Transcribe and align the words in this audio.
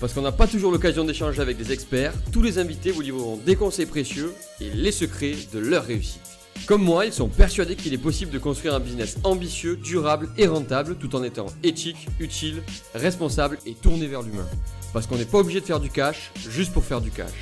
Parce 0.00 0.12
qu'on 0.12 0.22
n'a 0.22 0.32
pas 0.32 0.46
toujours 0.46 0.70
l'occasion 0.70 1.04
d'échanger 1.04 1.40
avec 1.40 1.56
des 1.56 1.72
experts, 1.72 2.12
tous 2.32 2.42
les 2.42 2.58
invités 2.58 2.92
vous 2.92 3.00
livreront 3.00 3.36
des 3.36 3.56
conseils 3.56 3.86
précieux 3.86 4.32
et 4.60 4.70
les 4.70 4.92
secrets 4.92 5.34
de 5.52 5.58
leur 5.58 5.84
réussite. 5.84 6.22
Comme 6.66 6.82
moi, 6.82 7.06
ils 7.06 7.12
sont 7.12 7.28
persuadés 7.28 7.74
qu'il 7.74 7.94
est 7.94 7.98
possible 7.98 8.30
de 8.30 8.38
construire 8.38 8.74
un 8.74 8.80
business 8.80 9.16
ambitieux, 9.24 9.76
durable 9.76 10.28
et 10.36 10.46
rentable 10.46 10.96
tout 10.96 11.16
en 11.16 11.22
étant 11.22 11.46
éthique, 11.64 12.08
utile, 12.20 12.62
responsable 12.94 13.58
et 13.66 13.74
tourné 13.74 14.06
vers 14.06 14.22
l'humain. 14.22 14.46
Parce 14.92 15.06
qu'on 15.06 15.16
n'est 15.16 15.24
pas 15.24 15.38
obligé 15.38 15.60
de 15.60 15.66
faire 15.66 15.80
du 15.80 15.90
cash 15.90 16.30
juste 16.48 16.72
pour 16.72 16.84
faire 16.84 17.00
du 17.00 17.10
cash. 17.10 17.32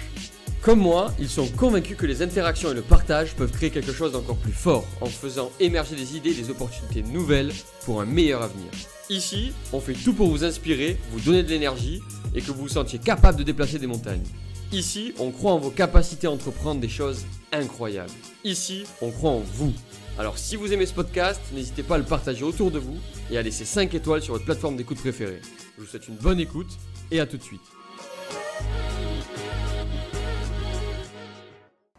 Comme 0.63 0.81
moi, 0.81 1.13
ils 1.19 1.29
sont 1.29 1.47
convaincus 1.49 1.97
que 1.97 2.07
les 2.07 2.23
interactions 2.23 2.71
et 2.71 2.75
le 2.75 2.83
partage 2.83 3.35
peuvent 3.35 3.53
créer 3.53 3.71
quelque 3.71 3.93
chose 3.93 4.13
d'encore 4.13 4.37
plus 4.37 4.53
fort 4.53 4.85
en 5.01 5.07
faisant 5.07 5.51
émerger 5.61 5.95
des 5.95 6.17
idées 6.17 6.31
et 6.31 6.43
des 6.43 6.51
opportunités 6.51 7.03
nouvelles 7.03 7.53
pour 7.85 8.01
un 8.01 8.07
meilleur 8.07 8.43
avenir. 8.43 8.71
Ici, 9.09 9.53
on 9.73 9.81
fait 9.81 9.95
tout 9.95 10.13
pour 10.13 10.29
vous 10.29 10.43
inspirer, 10.43 10.99
vous 11.13 11.21
donner 11.21 11.45
de 11.45 11.49
l'énergie 11.49 12.03
et 12.35 12.41
que 12.41 12.51
vous 12.51 12.63
vous 12.63 12.69
sentiez 12.69 12.99
capable 12.99 13.39
de 13.39 13.45
déplacer 13.45 13.79
des 13.79 13.87
montagnes. 13.87 14.25
Ici, 14.73 15.15
on 15.21 15.31
croit 15.31 15.53
en 15.53 15.59
vos 15.59 15.71
capacités 15.71 16.27
à 16.27 16.33
entreprendre 16.33 16.81
des 16.81 16.89
choses 16.89 17.25
incroyables. 17.53 18.11
Ici, 18.43 18.85
on 19.01 19.13
croit 19.13 19.31
en 19.31 19.39
vous. 19.41 19.73
Alors 20.19 20.39
si 20.39 20.57
vous 20.57 20.73
aimez 20.73 20.87
ce 20.87 20.95
podcast, 20.95 21.41
n'hésitez 21.53 21.85
pas 21.85 21.95
à 21.95 21.99
le 21.99 22.05
partager 22.05 22.43
autour 22.43 22.73
de 22.73 22.81
vous 22.81 22.97
et 23.31 23.39
à 23.39 23.43
laisser 23.43 23.65
5 23.65 23.95
étoiles 23.95 24.23
sur 24.23 24.33
votre 24.33 24.45
plateforme 24.45 24.77
d'écoute 24.77 24.99
préférée. 24.99 25.41
Je 25.77 25.83
vous 25.83 25.89
souhaite 25.89 26.09
une 26.09 26.17
bonne 26.17 26.41
écoute 26.41 26.71
et 27.13 27.21
à 27.21 27.27
tout 27.27 27.37
de 27.37 27.43
suite. 27.43 27.61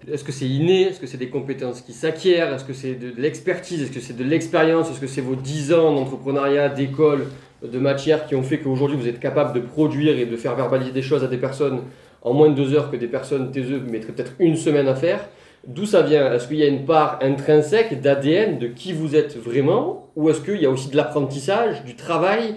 Est-ce 0.10 0.24
que 0.24 0.32
c'est 0.32 0.48
inné? 0.48 0.84
Est-ce 0.84 1.02
que 1.02 1.08
c'est 1.08 1.18
des 1.18 1.28
compétences 1.28 1.82
qui 1.82 1.92
s'acquièrent? 1.92 2.54
Est-ce 2.54 2.64
que 2.64 2.72
c'est 2.72 2.94
de 2.94 3.14
l'expertise? 3.18 3.82
Est-ce 3.82 3.92
que 3.92 4.00
c'est 4.00 4.16
de 4.16 4.24
l'expérience? 4.24 4.90
Est-ce 4.90 5.02
que 5.02 5.08
c'est 5.08 5.20
vos 5.22 5.36
10 5.36 5.74
ans 5.74 5.94
d'entrepreneuriat, 5.94 6.70
d'école, 6.70 7.26
de 7.62 7.80
matière 7.80 8.26
qui 8.26 8.36
ont 8.36 8.44
fait 8.44 8.60
qu'aujourd'hui 8.60 8.96
vous 8.96 9.08
êtes 9.10 9.20
capable 9.20 9.54
de 9.54 9.60
produire 9.60 10.18
et 10.18 10.26
de 10.26 10.38
faire 10.38 10.56
verbaliser 10.56 10.92
des 10.92 11.02
choses 11.02 11.26
à 11.26 11.28
des 11.28 11.38
personnes 11.38 11.82
en 12.22 12.34
moins 12.34 12.50
de 12.50 12.56
deux 12.56 12.74
heures 12.74 12.90
que 12.90 12.96
des 12.96 13.08
personnes 13.08 13.52
taiseuses 13.52 13.82
mettraient 13.84 14.14
peut-être 14.14 14.32
une 14.40 14.56
semaine 14.56 14.88
à 14.88 14.96
faire? 14.96 15.28
D'où 15.68 15.86
ça 15.86 16.04
vient? 16.04 16.32
Est-ce 16.32 16.48
qu'il 16.48 16.58
y 16.58 16.64
a 16.64 16.68
une 16.68 16.86
part 16.86 17.20
intrinsèque 17.22 18.00
d'ADN 18.00 18.60
de 18.60 18.68
qui 18.68 18.94
vous 18.94 19.14
êtes 19.14 19.36
vraiment? 19.36 20.10
Ou 20.16 20.30
est-ce 20.30 20.40
qu'il 20.40 20.62
y 20.62 20.66
a 20.66 20.70
aussi 20.70 20.90
de 20.90 20.96
l'apprentissage, 20.96 21.84
du 21.84 21.96
travail 21.96 22.56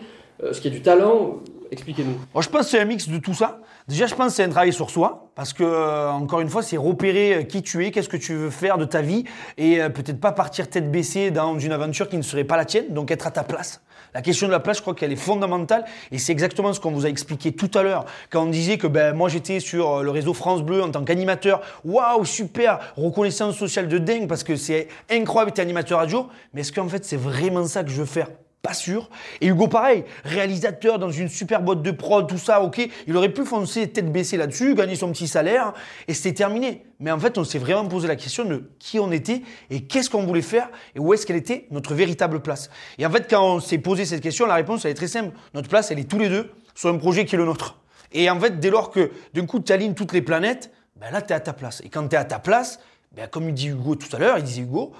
qu'il 0.53 0.65
y 0.67 0.69
a 0.69 0.79
du 0.79 0.83
talent? 0.83 1.41
Expliquez-nous. 1.73 2.15
Moi, 2.33 2.43
je 2.43 2.49
pense 2.49 2.63
que 2.63 2.71
c'est 2.71 2.81
un 2.81 2.85
mix 2.85 3.09
de 3.09 3.19
tout 3.19 3.35
ça. 3.35 3.61
Déjà, 3.91 4.07
je 4.07 4.15
pense 4.15 4.29
que 4.29 4.33
c'est 4.35 4.45
un 4.45 4.49
travail 4.51 4.73
sur 4.73 4.89
soi, 4.89 5.33
parce 5.35 5.53
que, 5.53 5.65
euh, 5.65 6.13
encore 6.13 6.39
une 6.39 6.49
fois, 6.49 6.63
c'est 6.63 6.77
repérer 6.77 7.35
euh, 7.35 7.43
qui 7.43 7.61
tu 7.61 7.85
es, 7.85 7.91
qu'est-ce 7.91 8.09
que 8.09 8.17
tu 8.17 8.35
veux 8.35 8.49
faire 8.49 8.79
de 8.79 8.85
ta 8.85 9.03
vie, 9.03 9.25
et 9.59 9.83
euh, 9.83 9.89
peut-être 9.89 10.21
pas 10.21 10.31
partir 10.31 10.71
tête 10.71 10.93
baissée 10.93 11.33
dans 11.33 11.59
une 11.59 11.73
aventure 11.73 12.09
qui 12.09 12.17
ne 12.17 12.23
serait 12.23 12.45
pas 12.45 12.57
la 12.57 12.65
tienne, 12.65 12.95
donc 12.95 13.11
être 13.11 13.27
à 13.27 13.33
ta 13.33 13.43
place. 13.43 13.83
La 14.15 14.23
question 14.23 14.47
de 14.47 14.53
la 14.53 14.61
place, 14.61 14.77
je 14.77 14.83
crois 14.83 14.95
qu'elle 14.95 15.11
est 15.11 15.17
fondamentale, 15.17 15.85
et 16.13 16.19
c'est 16.19 16.31
exactement 16.31 16.73
ce 16.73 16.79
qu'on 16.79 16.93
vous 16.93 17.05
a 17.05 17.09
expliqué 17.09 17.51
tout 17.51 17.71
à 17.75 17.83
l'heure, 17.83 18.05
quand 18.31 18.45
on 18.45 18.47
disait 18.47 18.79
que 18.79 18.87
ben, 18.87 19.13
moi 19.13 19.29
j'étais 19.29 19.59
sur 19.59 20.05
le 20.05 20.11
réseau 20.13 20.35
France 20.35 20.63
Bleu 20.63 20.85
en 20.85 20.93
tant 20.93 21.03
qu'animateur, 21.03 21.61
waouh, 21.85 22.25
super, 22.25 22.95
reconnaissance 22.97 23.57
sociale 23.57 23.89
de 23.89 23.99
dingue, 23.99 24.29
parce 24.29 24.45
que 24.45 24.55
c'est 24.55 24.87
incroyable 25.11 25.51
d'être 25.51 25.59
animateur 25.59 25.99
radio, 25.99 26.29
mais 26.55 26.61
est-ce 26.61 26.73
qu'en 26.73 26.89
fait 26.89 27.05
c'est 27.05 27.17
vraiment 27.17 27.67
ça 27.67 27.83
que 27.83 27.91
je 27.91 27.97
veux 27.97 28.07
faire? 28.07 28.29
Pas 28.63 28.75
sûr. 28.75 29.09
Et 29.41 29.47
Hugo, 29.47 29.69
pareil, 29.69 30.05
réalisateur 30.25 30.99
dans 30.99 31.11
une 31.11 31.29
super 31.29 31.63
boîte 31.63 31.83
de 31.83 31.91
prod, 31.91 32.29
tout 32.29 32.39
ça, 32.39 32.61
ok. 32.61 32.87
Il 33.07 33.17
aurait 33.17 33.33
pu 33.33 33.45
foncer 33.45 33.89
tête 33.89 34.13
baissée 34.13 34.37
là-dessus, 34.37 34.75
gagner 34.75 34.97
son 34.97 35.11
petit 35.13 35.29
salaire, 35.29 35.73
et 36.09 36.15
c'était 36.15 36.35
terminé. 36.35 36.85
Mais 36.99 37.11
en 37.11 37.19
fait, 37.19 37.39
on 37.39 37.45
s'est 37.45 37.59
vraiment 37.59 37.87
posé 37.87 38.07
la 38.07 38.17
question 38.17 38.45
de 38.45 38.71
qui 38.79 38.99
on 38.99 39.11
était 39.11 39.43
et 39.71 39.85
qu'est-ce 39.85 40.11
qu'on 40.11 40.25
voulait 40.25 40.43
faire 40.43 40.69
et 40.95 40.99
où 40.99 41.15
est-ce 41.15 41.27
qu'elle 41.27 41.37
était 41.37 41.67
notre 41.71 41.95
véritable 41.95 42.41
place. 42.41 42.71
Et 42.99 43.07
en 43.07 43.11
fait, 43.11 43.29
quand 43.31 43.57
on 43.57 43.61
s'est 43.61 43.79
posé 43.79 44.05
cette 44.05 44.21
question, 44.21 44.47
la 44.47 44.55
réponse, 44.57 44.85
elle 44.85 44.91
est 44.91 44.95
très 44.95 45.09
simple. 45.09 45.35
Notre 45.55 45.69
place, 45.69 45.91
elle 45.91 45.99
est 45.99 46.09
tous 46.11 46.19
les 46.19 46.29
deux 46.29 46.51
sur 46.75 46.91
un 46.91 46.99
projet 46.99 47.25
qui 47.25 47.37
est 47.37 47.39
le 47.39 47.47
nôtre. 47.47 47.79
Et 48.13 48.29
en 48.29 48.39
fait, 48.39 48.61
dès 48.61 48.71
lors 48.71 48.91
que 48.91 49.11
d'un 49.33 49.47
coup, 49.47 49.61
tu 49.61 49.73
alignes 49.73 49.95
toutes 49.95 50.13
les 50.13 50.23
planètes, 50.23 50.71
ben 50.97 51.11
là, 51.11 51.23
tu 51.23 51.33
es 51.33 51.37
à 51.37 51.41
ta 51.41 51.55
place. 51.55 51.81
Et 51.85 51.89
quand 51.89 52.07
tu 52.09 52.17
es 52.17 52.19
à 52.19 52.25
ta 52.25 52.39
place, 52.39 52.81
ben, 53.13 53.27
comme 53.29 53.49
il 53.49 53.55
dit 53.55 53.69
Hugo 53.69 53.95
tout 53.95 54.15
à 54.15 54.19
l'heure, 54.19 54.39
il 54.39 54.45
disait 54.45 54.63
Hugo, 54.63 54.93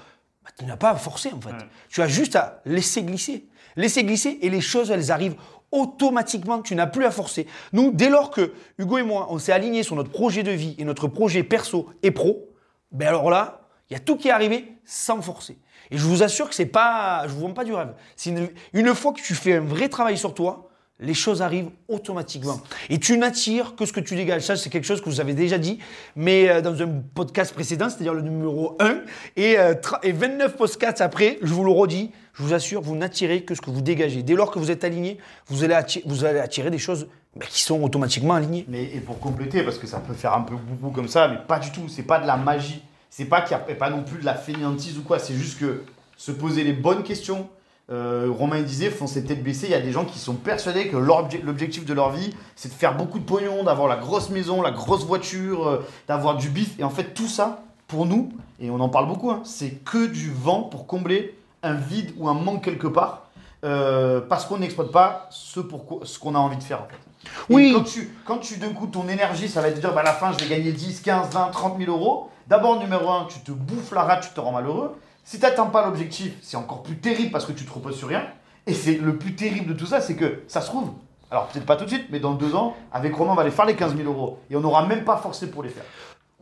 ben, 0.43 0.49
tu 0.57 0.65
n'as 0.65 0.77
pas 0.77 0.91
à 0.91 0.95
forcer 0.95 1.31
en 1.33 1.39
fait. 1.39 1.53
Tu 1.89 2.01
as 2.01 2.07
juste 2.07 2.35
à 2.35 2.61
laisser 2.65 3.03
glisser. 3.03 3.45
Laissez 3.75 4.03
glisser 4.03 4.39
et 4.41 4.49
les 4.49 4.61
choses, 4.61 4.91
elles 4.91 5.11
arrivent 5.11 5.35
automatiquement. 5.71 6.61
Tu 6.61 6.75
n'as 6.75 6.87
plus 6.87 7.05
à 7.05 7.11
forcer. 7.11 7.47
Nous, 7.73 7.91
dès 7.91 8.09
lors 8.09 8.31
que 8.31 8.53
Hugo 8.77 8.97
et 8.97 9.03
moi, 9.03 9.27
on 9.29 9.39
s'est 9.39 9.51
alignés 9.51 9.83
sur 9.83 9.95
notre 9.95 10.11
projet 10.11 10.43
de 10.43 10.51
vie 10.51 10.75
et 10.77 10.83
notre 10.83 11.07
projet 11.07 11.43
perso 11.43 11.89
et 12.03 12.11
pro, 12.11 12.49
ben 12.91 13.07
alors 13.07 13.29
là, 13.29 13.61
il 13.89 13.93
y 13.93 13.95
a 13.95 13.99
tout 13.99 14.17
qui 14.17 14.29
est 14.29 14.31
arrivé 14.31 14.73
sans 14.85 15.21
forcer. 15.21 15.57
Et 15.89 15.97
je 15.97 16.05
vous 16.05 16.23
assure 16.23 16.49
que 16.49 16.55
c'est 16.55 16.65
pas, 16.65 17.23
je 17.27 17.33
vous 17.33 17.41
vends 17.41 17.53
pas 17.53 17.65
du 17.65 17.73
rêve. 17.73 17.93
Une, 18.25 18.49
une 18.73 18.95
fois 18.95 19.11
que 19.13 19.21
tu 19.21 19.35
fais 19.35 19.55
un 19.55 19.61
vrai 19.61 19.89
travail 19.89 20.17
sur 20.17 20.33
toi, 20.33 20.70
les 21.01 21.15
choses 21.15 21.41
arrivent 21.41 21.71
automatiquement. 21.87 22.61
Et 22.89 22.99
tu 22.99 23.17
n'attires 23.17 23.75
que 23.75 23.85
ce 23.85 23.91
que 23.91 23.99
tu 23.99 24.15
dégages. 24.15 24.43
Ça, 24.43 24.55
c'est 24.55 24.69
quelque 24.69 24.85
chose 24.85 25.01
que 25.01 25.09
vous 25.09 25.19
avez 25.19 25.33
déjà 25.33 25.57
dit, 25.57 25.79
mais 26.15 26.47
euh, 26.47 26.61
dans 26.61 26.79
un 26.81 27.01
podcast 27.13 27.53
précédent, 27.53 27.89
c'est-à-dire 27.89 28.13
le 28.13 28.21
numéro 28.21 28.77
1, 28.79 29.01
et, 29.35 29.57
euh, 29.57 29.73
et 30.03 30.11
29 30.11 30.55
podcasts 30.55 31.01
après, 31.01 31.39
je 31.41 31.53
vous 31.53 31.63
le 31.63 31.71
redis, 31.71 32.11
je 32.33 32.43
vous 32.43 32.53
assure, 32.53 32.81
vous 32.81 32.95
n'attirez 32.95 33.41
que 33.43 33.55
ce 33.55 33.61
que 33.61 33.71
vous 33.71 33.81
dégagez. 33.81 34.21
Dès 34.21 34.35
lors 34.35 34.51
que 34.51 34.59
vous 34.59 34.69
êtes 34.69 34.83
aligné, 34.83 35.17
vous 35.47 35.63
allez 35.63 35.73
attirer, 35.73 36.05
vous 36.07 36.23
allez 36.23 36.39
attirer 36.39 36.69
des 36.69 36.77
choses 36.77 37.07
bah, 37.35 37.45
qui 37.49 37.61
sont 37.61 37.81
automatiquement 37.81 38.35
alignées. 38.35 38.65
Mais 38.67 38.83
et 38.83 38.99
pour 38.99 39.19
compléter, 39.19 39.63
parce 39.63 39.79
que 39.79 39.87
ça 39.87 39.99
peut 39.99 40.13
faire 40.13 40.33
un 40.33 40.41
peu 40.41 40.55
comme 40.93 41.07
ça, 41.07 41.27
mais 41.27 41.37
pas 41.47 41.59
du 41.59 41.71
tout, 41.71 41.89
c'est 41.89 42.03
pas 42.03 42.19
de 42.19 42.27
la 42.27 42.37
magie. 42.37 42.83
C'est 43.09 43.25
pas 43.25 43.41
qu'il 43.41 43.57
n'y 43.57 43.63
a 43.63 43.75
pas 43.75 43.89
non 43.89 44.03
plus 44.03 44.19
de 44.19 44.25
la 44.25 44.35
fainéantise 44.35 44.97
ou 44.97 45.01
quoi, 45.01 45.19
c'est 45.19 45.33
juste 45.33 45.59
que 45.59 45.83
se 46.15 46.31
poser 46.31 46.63
les 46.63 46.71
bonnes 46.71 47.03
questions, 47.03 47.49
euh, 47.89 48.27
Romain 48.29 48.61
disait, 48.61 48.89
foncer 48.89 49.25
tête 49.25 49.43
baissée, 49.43 49.67
il 49.67 49.71
y 49.71 49.75
a 49.75 49.81
des 49.81 49.91
gens 49.91 50.05
qui 50.05 50.19
sont 50.19 50.35
persuadés 50.35 50.87
que 50.87 50.97
l'objectif 50.97 51.85
de 51.85 51.93
leur 51.93 52.11
vie, 52.11 52.33
c'est 52.55 52.69
de 52.69 52.73
faire 52.73 52.95
beaucoup 52.95 53.19
de 53.19 53.25
pognon, 53.25 53.63
d'avoir 53.63 53.87
la 53.87 53.97
grosse 53.97 54.29
maison, 54.29 54.61
la 54.61 54.71
grosse 54.71 55.05
voiture, 55.05 55.67
euh, 55.67 55.85
d'avoir 56.07 56.37
du 56.37 56.49
bif. 56.49 56.79
Et 56.79 56.83
en 56.83 56.89
fait, 56.89 57.13
tout 57.13 57.27
ça, 57.27 57.63
pour 57.87 58.05
nous, 58.05 58.31
et 58.59 58.69
on 58.69 58.79
en 58.79 58.89
parle 58.89 59.07
beaucoup, 59.07 59.31
hein, 59.31 59.41
c'est 59.43 59.83
que 59.83 60.05
du 60.05 60.31
vent 60.31 60.61
pour 60.63 60.87
combler 60.87 61.37
un 61.63 61.73
vide 61.73 62.13
ou 62.17 62.29
un 62.29 62.33
manque 62.33 62.63
quelque 62.63 62.87
part, 62.87 63.23
euh, 63.63 64.21
parce 64.21 64.45
qu'on 64.45 64.57
n'exploite 64.59 64.91
pas 64.91 65.27
ce, 65.29 65.59
ce 66.03 66.17
qu'on 66.17 66.35
a 66.35 66.39
envie 66.39 66.57
de 66.57 66.63
faire. 66.63 66.81
En 66.81 66.87
fait. 66.87 66.97
Oui. 67.49 67.73
quand 67.75 67.83
tu, 67.83 68.09
quand 68.25 68.37
tu 68.37 68.57
d'un 68.57 68.69
coup, 68.69 68.87
ton 68.87 69.07
énergie, 69.07 69.47
ça 69.49 69.61
va 69.61 69.71
te 69.71 69.79
dire, 69.79 69.93
bah, 69.93 70.01
à 70.01 70.03
la 70.03 70.13
fin, 70.13 70.31
je 70.31 70.43
vais 70.43 70.49
gagner 70.49 70.71
10, 70.71 71.01
15, 71.01 71.29
20, 71.31 71.47
30 71.47 71.77
000 71.77 71.91
euros. 71.91 72.29
D'abord, 72.47 72.79
numéro 72.79 73.09
un, 73.09 73.25
tu 73.25 73.39
te 73.39 73.51
bouffes 73.51 73.91
la 73.91 74.03
rate, 74.03 74.27
tu 74.27 74.33
te 74.33 74.39
rends 74.39 74.51
malheureux. 74.51 74.95
Si 75.23 75.37
tu 75.37 75.43
n'atteins 75.43 75.67
pas 75.67 75.85
l'objectif, 75.85 76.33
c'est 76.41 76.57
encore 76.57 76.83
plus 76.83 76.97
terrible 76.97 77.31
parce 77.31 77.45
que 77.45 77.51
tu 77.51 77.65
te 77.65 77.71
reposes 77.71 77.97
sur 77.97 78.07
rien. 78.07 78.27
Et 78.67 78.73
c'est 78.73 78.95
le 78.95 79.17
plus 79.17 79.35
terrible 79.35 79.67
de 79.67 79.73
tout 79.73 79.85
ça, 79.85 80.01
c'est 80.01 80.15
que 80.15 80.43
ça 80.47 80.61
se 80.61 80.67
trouve, 80.67 80.91
alors 81.31 81.47
peut-être 81.47 81.65
pas 81.65 81.77
tout 81.77 81.85
de 81.85 81.89
suite, 81.89 82.07
mais 82.09 82.19
dans 82.19 82.33
deux 82.33 82.55
ans, 82.55 82.75
avec 82.91 83.15
Romain, 83.15 83.31
on 83.31 83.35
va 83.35 83.41
aller 83.43 83.51
faire 83.51 83.65
les 83.65 83.75
15 83.75 83.95
000 83.95 84.07
euros. 84.07 84.39
Et 84.49 84.55
on 84.55 84.59
n'aura 84.59 84.85
même 84.85 85.03
pas 85.03 85.17
forcé 85.17 85.49
pour 85.49 85.63
les 85.63 85.69
faire. 85.69 85.85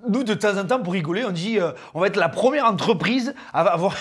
Nous, 0.07 0.23
de 0.23 0.33
temps 0.33 0.57
en 0.57 0.65
temps, 0.65 0.79
pour 0.79 0.93
rigoler, 0.93 1.25
on 1.25 1.31
dit 1.31 1.59
euh, 1.59 1.71
on 1.93 1.99
va 1.99 2.07
être 2.07 2.15
la 2.15 2.29
première 2.29 2.65
entreprise 2.65 3.33
à 3.53 3.61
avoir 3.61 3.95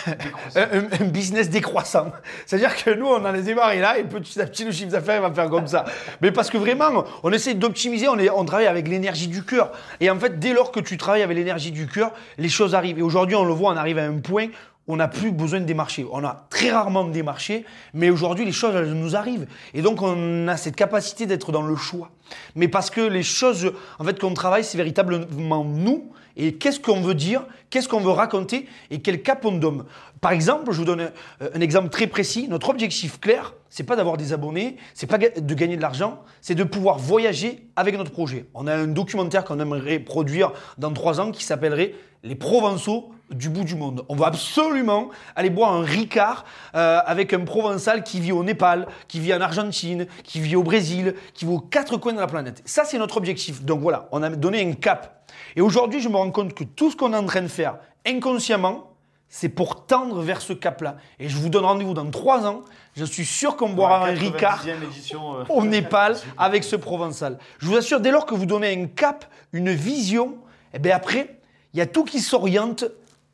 un, 0.54 1.04
business 1.06 1.50
décroissant. 1.50 2.12
C'est-à-dire 2.47 2.76
que 2.76 2.91
nous, 2.91 3.06
on 3.06 3.25
a 3.25 3.32
les 3.32 3.42
démarré 3.42 3.81
là 3.81 3.98
et 3.98 4.04
petit 4.04 4.41
à 4.41 4.47
petit, 4.47 4.64
le 4.64 4.70
chiffre 4.70 4.91
d'affaires 4.91 5.22
va 5.22 5.32
faire 5.32 5.48
comme 5.50 5.66
ça. 5.66 5.84
Mais 6.20 6.31
parce 6.31 6.50
que 6.50 6.59
vraiment, 6.59 7.04
on 7.22 7.33
essaie 7.33 7.54
d'optimiser, 7.54 8.09
on, 8.09 8.16
on 8.36 8.45
travaille 8.45 8.66
avec 8.66 8.86
l'énergie 8.86 9.28
du 9.28 9.42
cœur. 9.42 9.72
Et 10.00 10.10
en 10.10 10.18
fait, 10.18 10.39
dès 10.39 10.53
lors 10.53 10.71
que 10.71 10.80
tu 10.80 10.98
travailles 10.98 11.22
avec 11.22 11.36
l'énergie 11.36 11.72
du 11.72 11.86
cœur, 11.86 12.12
les 12.39 12.48
choses 12.48 12.74
arrivent. 12.74 12.98
Et 12.98 13.03
aujourd'hui, 13.03 13.34
on 13.36 13.45
le 13.45 13.54
voit, 13.54 13.72
on 13.72 13.77
arrive 13.77 13.98
à 13.98 14.04
un 14.04 14.18
point 14.18 14.48
on 14.88 14.96
n'a 14.96 15.06
plus 15.06 15.30
besoin 15.30 15.60
de 15.60 15.66
démarcher. 15.66 16.06
On 16.10 16.24
a 16.24 16.46
très 16.48 16.70
rarement 16.70 17.04
démarché, 17.04 17.64
mais 17.92 18.08
aujourd'hui, 18.10 18.46
les 18.46 18.52
choses, 18.52 18.74
nous 18.88 19.14
arrivent. 19.14 19.46
Et 19.74 19.82
donc, 19.82 20.02
on 20.02 20.48
a 20.48 20.56
cette 20.56 20.74
capacité 20.76 21.26
d'être 21.26 21.52
dans 21.52 21.62
le 21.62 21.76
choix. 21.76 22.10
Mais 22.56 22.68
parce 22.68 22.90
que 22.90 23.02
les 23.02 23.22
choses, 23.22 23.72
en 23.98 24.04
fait, 24.04 24.18
qu'on 24.18 24.34
travaille, 24.34 24.64
c'est 24.64 24.78
véritablement 24.78 25.64
nous. 25.64 26.10
Et 26.36 26.54
qu'est-ce 26.54 26.80
qu'on 26.80 27.00
veut 27.00 27.14
dire, 27.14 27.44
qu'est-ce 27.68 27.88
qu'on 27.88 28.00
veut 28.00 28.12
raconter? 28.12 28.66
Et 28.90 29.00
quel 29.00 29.22
cap 29.22 29.44
on 29.44 29.52
donne? 29.52 29.84
Par 30.20 30.32
exemple, 30.32 30.72
je 30.72 30.78
vous 30.78 30.84
donne 30.84 31.10
un, 31.40 31.60
exemple 31.60 31.90
très 31.90 32.06
précis. 32.06 32.46
Notre 32.48 32.70
objectif 32.70 33.20
clair, 33.20 33.54
c'est 33.68 33.82
pas 33.82 33.96
d'avoir 33.96 34.16
des 34.16 34.32
abonnés, 34.32 34.76
c'est 34.94 35.08
pas 35.08 35.18
de 35.18 35.54
gagner 35.54 35.76
de 35.76 35.82
l'argent, 35.82 36.22
c'est 36.40 36.54
de 36.54 36.64
pouvoir 36.64 36.98
voyager 36.98 37.68
avec 37.76 37.98
notre 37.98 38.12
projet. 38.12 38.46
On 38.54 38.66
a 38.68 38.74
un 38.74 38.86
documentaire 38.86 39.44
qu'on 39.44 39.58
aimerait 39.58 39.98
produire 39.98 40.52
dans 40.78 40.92
trois 40.92 41.20
ans 41.20 41.32
qui 41.32 41.44
s'appellerait 41.44 41.94
Les 42.22 42.36
Provençaux 42.36 43.12
du 43.30 43.48
bout 43.48 43.65
du 43.65 43.75
monde. 43.75 44.04
On 44.09 44.16
veut 44.16 44.25
absolument 44.25 45.09
aller 45.36 45.51
boire 45.51 45.72
un 45.72 45.83
Ricard 45.83 46.45
euh, 46.75 47.01
avec 47.04 47.33
un 47.33 47.45
Provençal 47.45 48.03
qui 48.03 48.21
vit 48.21 48.33
au 48.33 48.45
Népal, 48.45 48.86
qui 49.07 49.21
vit 49.21 49.34
en 49.34 49.41
Argentine, 49.41 50.07
qui 50.25 50.41
vit 50.41 50.57
au 50.57 50.63
Brésil, 50.63 51.15
qui 51.34 51.45
vit 51.45 51.53
aux 51.53 51.60
quatre 51.60 51.97
coins 51.97 52.13
de 52.13 52.21
la 52.21 52.27
planète. 52.27 52.63
Ça, 52.65 52.84
c'est 52.84 52.98
notre 52.98 53.16
objectif. 53.16 53.63
Donc 53.63 53.80
voilà, 53.80 54.09
on 54.13 54.22
a 54.22 54.30
donné 54.30 54.66
un 54.66 54.72
cap. 54.72 55.27
Et 55.57 55.60
aujourd'hui, 55.60 56.01
je 56.01 56.09
me 56.09 56.16
rends 56.16 56.30
compte 56.30 56.54
que 56.54 56.65
tout 56.65 56.91
ce 56.91 56.97
qu'on 56.97 57.13
est 57.13 57.16
en 57.16 57.27
train 57.27 57.42
de 57.42 57.48
faire 57.48 57.78
inconsciemment, 58.07 58.92
c'est 59.28 59.51
pour 59.51 59.84
tendre 59.84 60.22
vers 60.22 60.41
ce 60.41 60.54
cap-là. 60.54 60.97
Et 61.19 61.28
je 61.28 61.36
vous 61.36 61.51
donne 61.51 61.65
rendez-vous 61.65 61.92
dans 61.92 62.10
trois 62.10 62.47
ans. 62.47 62.63
Je 62.97 63.04
suis 63.04 63.27
sûr 63.27 63.57
qu'on 63.57 63.71
boira 63.71 64.07
un 64.07 64.15
Ricard 64.15 64.65
90e 64.65 64.84
édition, 64.84 65.34
euh. 65.36 65.45
au 65.51 65.65
Népal 65.65 66.16
avec 66.39 66.65
ce 66.65 66.77
Provençal. 66.77 67.39
Je 67.59 67.66
vous 67.66 67.77
assure, 67.77 68.01
dès 68.01 68.10
lors 68.10 68.24
que 68.24 68.34
vous 68.34 68.47
donnez 68.47 68.72
un 68.72 68.86
cap, 68.86 69.27
une 69.53 69.71
vision, 69.71 70.39
et 70.72 70.78
bien 70.78 70.97
après, 70.97 71.39
il 71.74 71.78
y 71.78 71.83
a 71.83 71.86
tout 71.86 72.04
qui 72.04 72.21
s'oriente 72.21 72.84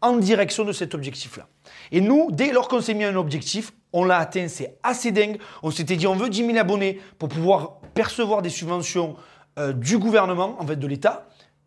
en 0.05 0.17
direction 0.17 0.65
de 0.65 0.73
cet 0.73 0.95
objectif-là. 0.95 1.47
Et 1.91 2.01
nous, 2.01 2.29
dès 2.31 2.53
lors 2.53 2.69
qu'on 2.69 2.81
s'est 2.81 2.95
mis 2.95 3.05
un 3.05 3.17
objectif, 3.17 3.73
on 3.93 4.05
l'a 4.05 4.19
atteint, 4.19 4.49
c'est 4.49 4.77
assez 4.83 5.13
dingue. 5.13 5.39
On 5.63 5.71
s'était 5.71 5.97
dit, 5.97 6.07
on 6.07 6.15
veut 6.15 6.29
10 6.29 6.47
000 6.47 6.59
abonnés 6.59 7.01
pour 7.19 7.29
pouvoir 7.29 7.79
percevoir 7.95 8.43
des 8.43 8.51
subventions 8.51 9.17
euh, 9.59 9.73
du 9.73 9.99
gouvernement, 9.99 10.57
en 10.61 10.67
fait 10.67 10.77
de 10.77 10.87
l'État. 10.87 11.27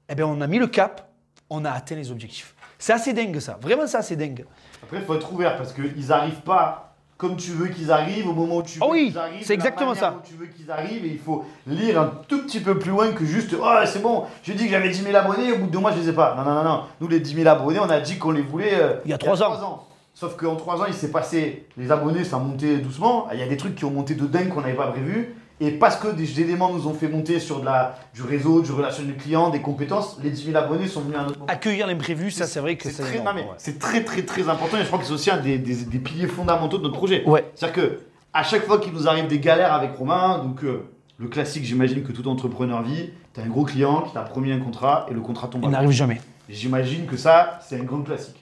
Eh 0.09 0.15
bien, 0.15 0.27
on 0.27 0.39
a 0.41 0.47
mis 0.47 0.59
le 0.59 0.67
cap, 0.67 1.09
on 1.49 1.65
a 1.65 1.71
atteint 1.71 1.95
les 1.95 2.11
objectifs. 2.11 2.53
C'est 2.77 2.93
assez 2.93 3.13
dingue 3.13 3.39
ça, 3.39 3.57
vraiment 3.59 3.87
ça, 3.87 4.03
c'est 4.03 4.15
dingue. 4.15 4.45
Après, 4.83 4.97
il 4.97 5.03
faut 5.03 5.15
être 5.15 5.33
ouvert 5.33 5.57
parce 5.57 5.73
qu'ils 5.73 6.07
n'arrivent 6.07 6.41
pas 6.41 6.86
comme 7.17 7.35
tu 7.35 7.51
veux 7.51 7.67
qu'ils 7.67 7.91
arrivent, 7.91 8.27
au 8.29 8.33
moment 8.33 8.57
où 8.57 8.63
tu 8.63 8.79
veux 8.79 8.85
Ah 8.85 8.89
oui, 8.91 9.07
qu'ils 9.07 9.17
arrivent. 9.17 9.39
c'est 9.41 9.53
la 9.55 9.55
exactement 9.55 9.95
ça. 9.95 10.15
où 10.23 10.27
tu 10.27 10.35
veux 10.35 10.45
qu'ils 10.47 10.69
arrivent 10.69 11.03
et 11.05 11.09
il 11.09 11.19
faut 11.19 11.43
lire 11.65 11.99
un 11.99 12.11
tout 12.27 12.43
petit 12.43 12.59
peu 12.59 12.77
plus 12.77 12.91
loin 12.91 13.11
que 13.11 13.25
juste 13.25 13.55
Oh, 13.59 13.65
c'est 13.85 14.01
bon, 14.01 14.25
j'ai 14.43 14.53
dit 14.53 14.65
que 14.65 14.71
j'avais 14.71 14.89
10 14.89 15.01
000 15.03 15.15
abonnés, 15.15 15.51
au 15.51 15.57
bout 15.57 15.65
de 15.67 15.71
deux 15.71 15.79
mois, 15.79 15.91
je 15.91 15.99
les 15.99 16.09
ai 16.09 16.13
pas. 16.13 16.35
Non, 16.35 16.43
non, 16.43 16.55
non, 16.55 16.63
non. 16.63 16.81
Nous, 17.01 17.07
les 17.07 17.19
10 17.19 17.33
000 17.35 17.47
abonnés, 17.47 17.79
on 17.79 17.89
a 17.89 17.99
dit 17.99 18.17
qu'on 18.17 18.31
les 18.31 18.41
voulait 18.41 18.75
euh, 18.75 18.93
Il 19.05 19.11
y 19.11 19.13
a 19.13 19.17
trois 19.17 19.41
ans. 19.43 19.83
Sauf 20.13 20.35
qu'en 20.35 20.55
trois 20.55 20.81
ans, 20.81 20.85
il 20.87 20.93
s'est 20.95 21.11
passé. 21.11 21.67
Les 21.77 21.91
abonnés, 21.91 22.23
ça 22.23 22.37
a 22.37 22.39
monté 22.39 22.77
doucement. 22.77 23.27
Il 23.33 23.39
y 23.39 23.43
a 23.43 23.47
des 23.47 23.57
trucs 23.57 23.75
qui 23.75 23.85
ont 23.85 23.91
monté 23.91 24.15
de 24.15 24.25
dingue 24.25 24.49
qu'on 24.49 24.61
n'avait 24.61 24.73
pas 24.73 24.87
prévu. 24.87 25.35
Et 25.59 25.71
parce 25.71 25.95
que 25.95 26.09
des 26.09 26.39
éléments 26.39 26.71
nous 26.71 26.87
ont 26.87 26.93
fait 26.93 27.07
monter 27.07 27.39
sur 27.39 27.61
de 27.61 27.65
la, 27.65 27.97
du 28.13 28.21
réseau, 28.21 28.61
du 28.61 28.71
relationnel 28.71 29.15
client, 29.17 29.49
des 29.49 29.61
compétences, 29.61 30.17
les 30.23 30.29
10 30.29 30.45
000 30.51 30.57
abonnés 30.57 30.87
sont 30.87 31.01
venus 31.01 31.17
à 31.17 31.23
moment. 31.23 31.45
Accueillir 31.47 31.87
l'imprévu, 31.87 32.29
ça 32.29 32.45
c'est 32.45 32.59
vrai 32.59 32.75
que 32.75 32.83
C'est 32.89 33.01
très, 33.03 33.17
ouais. 33.41 33.55
c'est 33.57 33.79
très 33.79 34.03
très 34.03 34.21
très 34.23 34.47
important 34.49 34.77
et 34.77 34.81
je 34.81 34.87
crois 34.87 34.99
que 34.99 35.05
c'est 35.05 35.13
aussi 35.13 35.31
un 35.31 35.37
des, 35.37 35.57
des- 35.57 35.85
des 35.85 35.99
piliers 35.99 36.27
fondamentaux 36.27 36.77
de 36.77 36.83
notre 36.83 36.95
projet. 36.95 37.23
Ouais. 37.25 37.43
C'est-à-dire 37.55 37.75
que 37.83 37.99
à 38.33 38.43
chaque 38.43 38.65
fois 38.65 38.77
qu'il 38.79 38.93
nous 38.93 39.07
arrive 39.07 39.25
des 39.27 39.39
galères 39.39 39.73
avec 39.73 39.95
Romain, 39.95 40.37
donc 40.43 40.63
euh, 40.63 40.83
le 41.17 41.27
classique, 41.27 41.63
j'imagine 41.63 42.03
que 42.03 42.11
tout 42.11 42.27
entrepreneur 42.27 42.83
vit, 42.83 43.09
tu 43.33 43.39
as 43.39 43.43
un 43.43 43.47
gros 43.47 43.63
client 43.65 44.01
qui 44.01 44.13
t'a 44.13 44.21
promis 44.21 44.51
un 44.51 44.59
contrat 44.59 45.07
et 45.09 45.13
le 45.15 45.21
contrat 45.21 45.47
tombe. 45.47 45.63
Il 45.63 45.69
n'arrive 45.71 45.89
jamais. 45.89 46.21
J'imagine 46.49 47.07
que 47.07 47.17
ça, 47.17 47.59
c'est 47.67 47.79
un 47.79 47.83
grand 47.83 48.01
classique. 48.03 48.35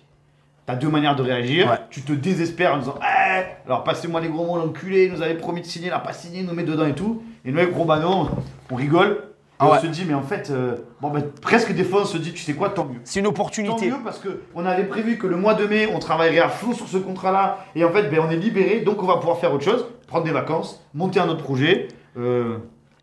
Tu 0.68 0.74
as 0.74 0.76
deux 0.76 0.90
manières 0.90 1.16
de 1.16 1.22
réagir. 1.24 1.68
Ouais. 1.70 1.78
Tu 1.90 2.02
te 2.02 2.12
désespères 2.14 2.74
en 2.76 2.78
disant 2.80 2.96
Eh, 3.02 3.44
alors 3.68 3.84
passez-moi 3.84 4.20
les 4.22 4.30
gros 4.30 4.46
mots, 4.46 4.58
l'enculé, 4.58 5.06
il 5.06 5.14
nous 5.14 5.22
avait 5.22 5.36
promis 5.36 5.62
de 5.62 5.66
signer, 5.66 5.88
il 5.88 5.92
n'a 5.92 6.00
pas 6.00 6.14
signé, 6.14 6.40
il 6.40 6.46
nous 6.46 6.54
met 6.54 6.64
dedans 6.64 6.86
et 6.88 6.96
tout. 6.96 7.22
Et 7.46 7.52
nous, 7.52 7.60
avec 7.60 7.76
Romano, 7.76 8.30
on 8.72 8.76
rigole. 8.76 9.24
Et 9.62 9.64
on 9.64 9.80
se 9.80 9.88
dit, 9.88 10.04
mais 10.06 10.14
en 10.14 10.22
fait, 10.22 10.50
euh, 10.52 10.76
bon, 11.00 11.10
ben, 11.12 11.24
presque 11.42 11.72
des 11.74 11.86
fois, 11.86 12.02
on 12.02 12.06
se 12.06 12.18
dit, 12.18 12.34
tu 12.34 12.40
sais 12.44 12.54
quoi, 12.56 12.70
tant 12.72 12.84
mieux. 12.84 13.00
C'est 13.06 13.20
une 13.22 13.26
Tant 13.26 13.30
opportunité. 13.32 13.90
mieux 13.90 13.96
parce 14.04 14.20
qu'on 14.20 14.66
avait 14.66 14.84
prévu 14.84 15.18
que 15.18 15.28
le 15.28 15.38
mois 15.38 15.54
de 15.54 15.66
mai, 15.66 15.88
on 15.94 16.00
travaillerait 16.00 16.40
à 16.40 16.50
fond 16.50 16.74
sur 16.74 16.88
ce 16.90 16.98
contrat-là. 16.98 17.60
Et 17.74 17.86
en 17.86 17.92
fait, 17.92 18.10
ben, 18.10 18.20
on 18.20 18.30
est 18.30 18.36
libéré, 18.36 18.82
donc 18.82 19.02
on 19.02 19.06
va 19.06 19.16
pouvoir 19.16 19.38
faire 19.38 19.54
autre 19.54 19.64
chose, 19.64 19.86
prendre 20.08 20.26
des 20.26 20.32
vacances, 20.32 20.84
monter 20.94 21.22
un 21.22 21.30
autre 21.30 21.44
projet. 21.44 21.88
Euh, 22.18 22.58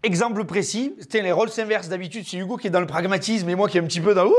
Exemple 0.04 0.44
précis, 0.44 0.94
c'était 0.98 1.22
les 1.22 1.30
rôles 1.32 1.48
s'inversent. 1.48 1.88
D'habitude, 1.88 2.24
c'est 2.26 2.36
Hugo 2.36 2.56
qui 2.56 2.66
est 2.66 2.70
dans 2.70 2.80
le 2.80 2.86
pragmatisme 2.86 3.48
et 3.48 3.54
moi 3.54 3.68
qui 3.68 3.78
est 3.78 3.80
un 3.80 3.84
petit 3.84 4.00
peu 4.00 4.14
dans 4.14 4.26
ouh, 4.26 4.32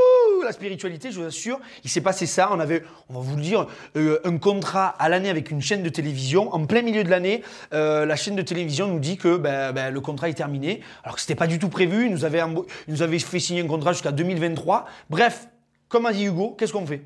la 0.44 0.52
spiritualité, 0.52 1.12
je 1.12 1.20
vous 1.20 1.26
assure. 1.26 1.60
Il 1.84 1.90
s'est 1.90 2.02
passé 2.02 2.26
ça. 2.26 2.50
On 2.52 2.60
avait, 2.60 2.84
on 3.10 3.14
va 3.14 3.20
vous 3.20 3.36
le 3.36 3.42
dire, 3.42 3.68
euh, 3.96 4.20
un 4.24 4.38
contrat 4.38 4.88
à 5.00 5.10
l'année 5.10 5.30
avec 5.30 5.52
une 5.52 5.62
chaîne 5.62 5.84
de 5.84 5.90
télévision. 5.90 6.54
En 6.54 6.66
plein 6.66 6.82
milieu 6.82 7.04
de 7.04 7.10
l'année, 7.10 7.44
euh, 7.74 8.06
la 8.06 8.16
chaîne 8.16 8.36
de 8.36 8.42
télévision 8.42 8.88
nous 8.88 9.00
dit 9.00 9.18
que 9.18 9.38
ben, 9.38 9.72
ben, 9.72 9.92
le 9.92 10.02
contrat 10.02 10.30
est 10.30 10.34
terminé. 10.34 10.82
Alors 11.04 11.16
que 11.16 11.22
c'était 11.22 11.36
pas 11.36 11.48
du 11.48 11.60
tout 11.60 11.70
prévu. 11.70 12.06
Ils 12.06 12.12
nous 12.12 12.26
avaient, 12.26 12.44
nous 12.88 13.02
avaient 13.02 13.20
fait 13.20 13.40
signer 13.40 13.62
un 13.62 13.68
contrat 13.68 13.94
jusqu'à 13.94 14.12
2023. 14.12 14.86
Bref, 15.10 15.48
comme 15.88 16.06
a 16.06 16.14
dit 16.14 16.26
Hugo, 16.26 16.56
qu'est-ce 16.58 16.74
qu'on 16.74 16.86
fait? 16.86 17.04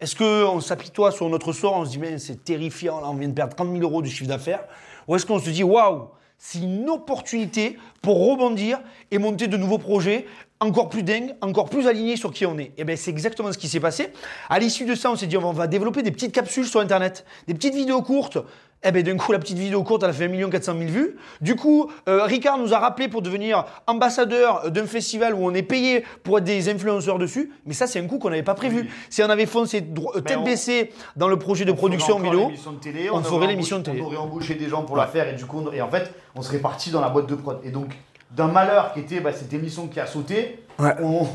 Est-ce 0.00 0.14
qu'on 0.14 0.60
s'apitoie 0.60 1.10
sur 1.10 1.28
notre 1.28 1.52
sort 1.52 1.74
On 1.74 1.84
se 1.84 1.90
dit, 1.90 1.98
mais 1.98 2.18
c'est 2.18 2.44
terrifiant, 2.44 3.00
là, 3.00 3.08
on 3.10 3.14
vient 3.14 3.28
de 3.28 3.34
perdre 3.34 3.56
30 3.56 3.72
000 3.72 3.82
euros 3.82 4.00
de 4.00 4.08
chiffre 4.08 4.28
d'affaires? 4.28 4.64
Ou 5.08 5.16
est-ce 5.16 5.26
qu'on 5.26 5.40
se 5.40 5.50
dit, 5.50 5.64
waouh, 5.64 6.08
c'est 6.38 6.60
une 6.60 6.88
opportunité 6.88 7.76
pour 8.00 8.30
rebondir 8.30 8.80
et 9.10 9.18
monter 9.18 9.48
de 9.48 9.56
nouveaux 9.56 9.78
projets 9.78 10.26
encore 10.60 10.88
plus 10.88 11.02
dingues, 11.02 11.34
encore 11.40 11.68
plus 11.70 11.86
alignés 11.86 12.16
sur 12.16 12.32
qui 12.32 12.44
on 12.46 12.58
est 12.58 12.72
Et 12.78 12.84
bien, 12.84 12.96
c'est 12.96 13.10
exactement 13.10 13.52
ce 13.52 13.58
qui 13.58 13.68
s'est 13.68 13.80
passé. 13.80 14.08
À 14.48 14.58
l'issue 14.58 14.84
de 14.84 14.94
ça, 14.94 15.10
on 15.10 15.16
s'est 15.16 15.26
dit, 15.26 15.36
on 15.36 15.52
va 15.52 15.66
développer 15.66 16.02
des 16.02 16.10
petites 16.10 16.32
capsules 16.32 16.66
sur 16.66 16.80
Internet, 16.80 17.24
des 17.46 17.54
petites 17.54 17.74
vidéos 17.74 18.02
courtes. 18.02 18.38
Eh 18.84 18.92
bien, 18.92 19.02
d'un 19.02 19.16
coup, 19.16 19.32
la 19.32 19.40
petite 19.40 19.58
vidéo 19.58 19.82
courte, 19.82 20.04
elle 20.04 20.10
a 20.10 20.12
fait 20.12 20.26
1 20.26 20.50
400 20.50 20.74
000 20.78 20.90
vues. 20.90 21.16
Du 21.40 21.56
coup, 21.56 21.90
euh, 22.08 22.22
Ricard 22.24 22.58
nous 22.58 22.72
a 22.74 22.78
rappelé 22.78 23.08
pour 23.08 23.22
devenir 23.22 23.64
ambassadeur 23.88 24.70
d'un 24.70 24.86
festival 24.86 25.34
où 25.34 25.44
on 25.44 25.52
est 25.52 25.62
payé 25.64 26.04
pour 26.22 26.38
être 26.38 26.44
des 26.44 26.68
influenceurs 26.68 27.18
dessus. 27.18 27.50
Mais 27.66 27.74
ça, 27.74 27.88
c'est 27.88 27.98
un 27.98 28.06
coup 28.06 28.18
qu'on 28.18 28.30
n'avait 28.30 28.44
pas 28.44 28.54
prévu. 28.54 28.88
Si 29.10 29.20
on 29.22 29.28
avait 29.30 29.46
foncé 29.46 29.82
tête 30.24 30.36
on- 30.38 30.44
baissée 30.44 30.92
dans 31.16 31.26
le 31.26 31.36
projet 31.38 31.64
de 31.64 31.72
production 31.72 32.20
vidéo, 32.20 32.46
l'émission 32.48 32.72
de 32.72 32.78
télé, 32.78 33.10
on 33.10 33.20
ferait 33.22 33.48
l'émission 33.48 33.78
de 33.78 33.82
télé. 33.82 34.00
On 34.00 34.06
aurait 34.06 34.16
embauché 34.16 34.54
des 34.54 34.68
gens 34.68 34.82
pour 34.84 34.96
la 34.96 35.08
faire 35.08 35.28
et 35.28 35.34
du 35.34 35.44
coup, 35.44 35.60
on- 35.66 35.72
et 35.72 35.82
en 35.82 35.90
fait, 35.90 36.12
on 36.36 36.42
serait 36.42 36.58
parti 36.58 36.90
dans 36.92 37.00
la 37.00 37.08
boîte 37.08 37.26
de 37.26 37.34
prod. 37.34 37.58
Et 37.64 37.70
donc, 37.70 37.88
d'un 38.30 38.48
malheur 38.48 38.92
qui 38.92 39.00
était 39.00 39.20
bah, 39.20 39.32
cette 39.32 39.52
émission 39.52 39.86
qui 39.86 40.00
a 40.00 40.06
sauté, 40.06 40.64
Ouais. 40.78 40.94
on- 41.02 41.26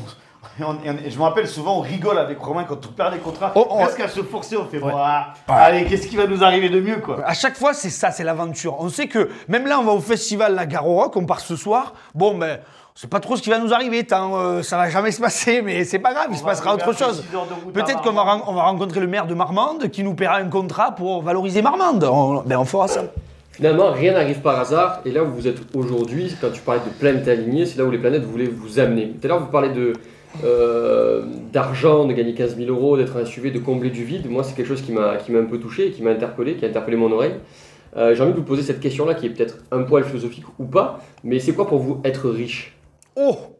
et 0.60 0.62
on- 0.64 0.74
et 1.04 1.10
je 1.10 1.18
me 1.18 1.22
rappelle 1.24 1.48
souvent, 1.48 1.78
on 1.78 1.80
rigole 1.80 2.18
avec 2.18 2.38
Romain 2.38 2.64
quand 2.64 2.86
on 2.86 2.92
perd 2.92 3.12
des 3.14 3.18
contrats. 3.18 3.52
Oh, 3.54 3.66
oh. 3.70 3.74
presque 3.82 4.00
à 4.00 4.08
se 4.08 4.22
forcer, 4.22 4.56
on 4.56 4.66
fait 4.66 4.78
Ouais. 4.78 4.92
Ouah, 4.92 5.28
Allez, 5.48 5.84
qu'est-ce 5.86 6.06
qui 6.06 6.16
va 6.16 6.26
nous 6.26 6.44
arriver 6.44 6.68
de 6.68 6.80
mieux 6.80 6.98
quoi? 6.98 7.18
À 7.26 7.34
chaque 7.34 7.56
fois, 7.56 7.74
c'est 7.74 7.90
ça, 7.90 8.10
c'est 8.10 8.24
l'aventure. 8.24 8.76
On 8.78 8.88
sait 8.88 9.06
que 9.08 9.28
même 9.48 9.66
là, 9.66 9.78
on 9.80 9.84
va 9.84 9.92
au 9.92 10.00
festival 10.00 10.54
La 10.54 10.66
Gare 10.66 10.86
au 10.88 10.94
Rock, 10.96 11.16
on 11.16 11.24
part 11.26 11.40
ce 11.40 11.56
soir. 11.56 11.94
Bon, 12.14 12.36
ben, 12.38 12.58
on 12.94 12.98
sait 13.00 13.08
pas 13.08 13.18
trop 13.20 13.34
ce 13.36 13.42
qui 13.42 13.50
va 13.50 13.58
nous 13.58 13.74
arriver. 13.74 14.04
Tant, 14.04 14.36
euh, 14.36 14.62
ça 14.62 14.76
va 14.76 14.88
jamais 14.90 15.10
se 15.10 15.20
passer, 15.20 15.60
mais 15.62 15.82
c'est 15.84 15.98
pas 15.98 16.12
grave, 16.12 16.26
il 16.30 16.34
On 16.34 16.38
se 16.38 16.44
passera 16.44 16.74
autre 16.74 16.92
chose. 16.92 17.24
Peut-être 17.72 18.02
qu'on 18.02 18.10
on 18.10 18.54
va 18.54 18.62
rencontrer 18.62 19.00
le 19.00 19.08
maire 19.08 19.26
de 19.26 19.34
Marmande 19.34 19.88
qui 19.88 20.04
nous 20.04 20.14
paiera 20.14 20.36
un 20.36 20.48
contrat 20.48 20.92
pour 20.94 21.22
valoriser 21.22 21.62
Marmande. 21.62 22.04
On, 22.04 22.42
ben, 22.42 22.58
on 22.58 22.64
fera 22.64 22.86
ça. 22.86 23.02
Finalement, 23.54 23.92
rien 23.92 24.14
n'arrive 24.14 24.40
par 24.40 24.58
hasard. 24.58 25.00
Et 25.04 25.12
là 25.12 25.22
où 25.22 25.28
vous 25.28 25.46
êtes 25.46 25.58
aujourd'hui, 25.74 26.34
quand 26.40 26.50
tu 26.50 26.60
parlais 26.60 26.80
de 26.80 26.90
planète 26.98 27.28
alignée, 27.28 27.66
c'est 27.66 27.78
là 27.78 27.84
où 27.84 27.90
les 27.92 27.98
planètes 27.98 28.24
voulaient 28.24 28.50
vous 28.52 28.80
amener. 28.80 29.10
Tout 29.10 29.24
à 29.24 29.28
l'heure, 29.28 29.38
vous 29.38 29.50
parlez 29.50 29.68
de 29.68 29.92
euh, 30.42 31.24
d'argent, 31.52 32.04
de 32.04 32.12
gagner 32.12 32.34
15 32.34 32.56
000 32.56 32.68
euros, 32.68 32.96
d'être 32.96 33.16
un 33.16 33.24
SUV, 33.24 33.52
de 33.52 33.60
combler 33.60 33.90
du 33.90 34.02
vide. 34.02 34.28
Moi, 34.28 34.42
c'est 34.42 34.56
quelque 34.56 34.66
chose 34.66 34.82
qui 34.82 34.90
m'a 34.90 35.18
qui 35.18 35.30
m'a 35.30 35.38
un 35.38 35.44
peu 35.44 35.58
touché, 35.58 35.92
qui 35.92 36.02
m'a 36.02 36.10
interpellé, 36.10 36.56
qui 36.56 36.64
a 36.64 36.68
interpellé 36.68 36.96
mon 36.96 37.12
oreille. 37.12 37.36
Euh, 37.96 38.12
J'ai 38.16 38.22
envie 38.22 38.32
de 38.32 38.38
vous 38.38 38.42
poser 38.42 38.62
cette 38.62 38.80
question-là, 38.80 39.14
qui 39.14 39.26
est 39.26 39.30
peut-être 39.30 39.58
un 39.70 39.82
poil 39.84 40.02
philosophique 40.02 40.46
ou 40.58 40.64
pas, 40.64 40.98
mais 41.22 41.38
c'est 41.38 41.52
quoi 41.52 41.68
pour 41.68 41.78
vous 41.78 42.00
être 42.04 42.28
riche? 42.28 42.76
Oh 43.14 43.53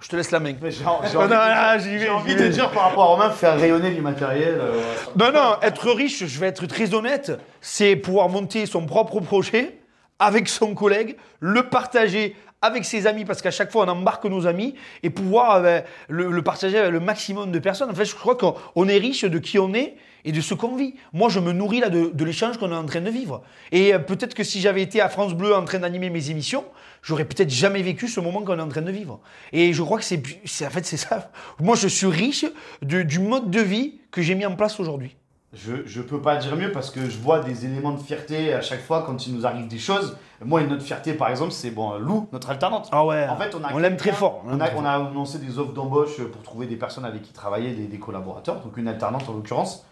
Je 0.00 0.08
te 0.08 0.16
laisse 0.16 0.30
la 0.30 0.38
main. 0.40 0.54
Mais 0.62 0.70
J'ai 0.70 0.84
envie, 0.84 1.12
non, 1.14 1.26
de- 1.26 1.80
j'y 1.80 1.88
vais, 1.88 1.98
j'ai 1.98 2.04
j'y 2.04 2.10
envie 2.10 2.34
vais. 2.34 2.44
de 2.44 2.52
dire 2.52 2.70
par 2.70 2.84
rapport 2.84 3.02
à 3.04 3.06
Romain, 3.08 3.30
faire 3.30 3.58
rayonner 3.58 3.90
du 3.90 4.00
matériel. 4.00 4.56
euh, 4.60 4.80
Non, 5.16 5.32
non, 5.32 5.56
être 5.62 5.90
riche, 5.90 6.24
je 6.24 6.38
vais 6.40 6.46
être 6.46 6.66
très 6.66 6.94
honnête, 6.94 7.32
c'est 7.60 7.96
pouvoir 7.96 8.28
monter 8.28 8.66
son 8.66 8.86
propre 8.86 9.18
projet 9.20 9.78
avec 10.20 10.48
son 10.48 10.74
collègue, 10.74 11.16
le 11.40 11.64
partager 11.68 12.36
avec 12.62 12.84
ses 12.84 13.06
amis, 13.06 13.24
parce 13.24 13.40
qu'à 13.40 13.52
chaque 13.52 13.70
fois 13.70 13.84
on 13.86 13.88
embarque 13.88 14.24
nos 14.24 14.46
amis, 14.48 14.74
et 15.04 15.10
pouvoir 15.10 15.56
euh, 15.56 15.62
ben, 15.62 15.84
le, 16.08 16.30
le 16.30 16.42
partager 16.42 16.76
avec 16.78 16.90
le 16.92 16.98
maximum 17.00 17.50
de 17.52 17.58
personnes. 17.60 17.90
En 17.90 17.94
fait, 17.94 18.04
je 18.04 18.14
crois 18.16 18.36
qu'on 18.36 18.54
on 18.74 18.88
est 18.88 18.98
riche 18.98 19.24
de 19.24 19.38
qui 19.38 19.58
on 19.60 19.72
est 19.74 19.94
et 20.24 20.32
de 20.32 20.40
ce 20.40 20.54
qu'on 20.54 20.74
vit. 20.74 20.94
Moi, 21.12 21.28
je 21.28 21.38
me 21.38 21.52
nourris 21.52 21.78
là 21.80 21.88
de, 21.88 22.10
de 22.12 22.24
l'échange 22.24 22.58
qu'on 22.58 22.72
est 22.72 22.76
en 22.76 22.84
train 22.84 23.00
de 23.00 23.10
vivre. 23.10 23.42
Et 23.70 23.94
euh, 23.94 24.00
peut-être 24.00 24.34
que 24.34 24.42
si 24.42 24.60
j'avais 24.60 24.82
été 24.82 25.00
à 25.00 25.08
France 25.08 25.34
Bleu 25.34 25.54
en 25.54 25.64
train 25.64 25.78
d'animer 25.78 26.10
mes 26.10 26.30
émissions, 26.30 26.64
j'aurais 27.02 27.24
peut-être 27.24 27.50
jamais 27.50 27.82
vécu 27.82 28.08
ce 28.08 28.20
moment 28.20 28.42
qu'on 28.42 28.58
est 28.58 28.62
en 28.62 28.68
train 28.68 28.82
de 28.82 28.90
vivre. 28.90 29.20
Et 29.52 29.72
je 29.72 29.82
crois 29.82 29.98
que 29.98 30.04
c'est, 30.04 30.18
en 30.66 30.70
fait, 30.70 30.84
c'est 30.84 30.96
ça. 30.96 31.30
Moi, 31.60 31.76
je 31.76 31.88
suis 31.88 32.06
riche 32.06 32.44
de- 32.82 33.02
du 33.02 33.18
mode 33.18 33.50
de 33.50 33.60
vie 33.60 34.00
que 34.10 34.22
j'ai 34.22 34.34
mis 34.34 34.46
en 34.46 34.54
place 34.56 34.78
aujourd'hui. 34.80 35.16
Je, 35.54 35.86
je 35.86 36.02
peux 36.02 36.20
pas 36.20 36.36
dire 36.36 36.54
mieux 36.56 36.72
parce 36.72 36.90
que 36.90 37.08
je 37.08 37.16
vois 37.18 37.40
des 37.40 37.64
éléments 37.64 37.92
de 37.92 38.00
fierté 38.02 38.52
à 38.52 38.60
chaque 38.60 38.82
fois 38.82 39.02
quand 39.06 39.26
il 39.26 39.34
nous 39.34 39.46
arrive 39.46 39.66
des 39.66 39.78
choses. 39.78 40.14
Moi, 40.44 40.60
une 40.60 40.70
autre 40.72 40.82
fierté, 40.82 41.14
par 41.14 41.30
exemple, 41.30 41.52
c'est 41.52 41.70
bon, 41.70 41.96
Lou, 41.98 42.28
notre 42.32 42.50
alternante. 42.50 42.88
Ah 42.92 43.04
ouais. 43.06 43.26
En 43.26 43.36
fait, 43.36 43.56
on, 43.72 43.78
l'aime 43.78 43.96
très 43.96 44.12
fort. 44.12 44.44
On 44.46 44.60
a, 44.60 44.74
on 44.76 44.84
a 44.84 44.90
annoncé 44.90 45.38
des 45.38 45.58
offres 45.58 45.72
d'embauche 45.72 46.22
pour 46.22 46.42
trouver 46.42 46.66
des 46.66 46.76
personnes 46.76 47.06
avec 47.06 47.22
qui 47.22 47.32
travailler, 47.32 47.72
des, 47.72 47.86
des 47.86 47.98
collaborateurs, 47.98 48.60
donc 48.60 48.76
une 48.76 48.88
alternante 48.88 49.26
en 49.26 49.32
l'occurrence. 49.32 49.86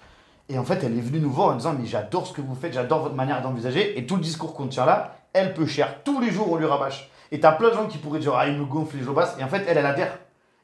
Et 0.50 0.58
en 0.58 0.64
fait, 0.64 0.84
elle 0.84 0.96
est 0.96 1.00
venue 1.00 1.20
nous 1.20 1.30
voir 1.30 1.48
en 1.48 1.56
disant 1.56 1.72
Mais 1.72 1.86
j'adore 1.86 2.26
ce 2.26 2.34
que 2.34 2.42
vous 2.42 2.54
faites, 2.54 2.74
j'adore 2.74 3.00
votre 3.02 3.14
manière 3.14 3.40
d'envisager. 3.40 3.98
Et 3.98 4.06
tout 4.06 4.16
le 4.16 4.22
discours 4.22 4.52
qu'on 4.54 4.66
tient 4.68 4.84
là, 4.84 5.16
elle 5.36 5.54
peut 5.54 5.66
cher. 5.66 6.02
Tous 6.02 6.20
les 6.20 6.30
jours, 6.30 6.50
on 6.50 6.56
lui 6.56 6.66
rabâche. 6.66 7.10
Et 7.30 7.40
t'as 7.40 7.52
plein 7.52 7.68
de 7.70 7.74
gens 7.74 7.86
qui 7.86 7.98
pourraient 7.98 8.18
dire 8.18 8.34
Ah, 8.34 8.48
il 8.48 8.58
me 8.58 8.64
gonfle 8.64 8.96
les 8.96 9.04
jobasses. 9.04 9.36
Et 9.38 9.44
en 9.44 9.48
fait, 9.48 9.64
elle, 9.68 9.78
elle 9.78 9.86
adhère. 9.86 10.18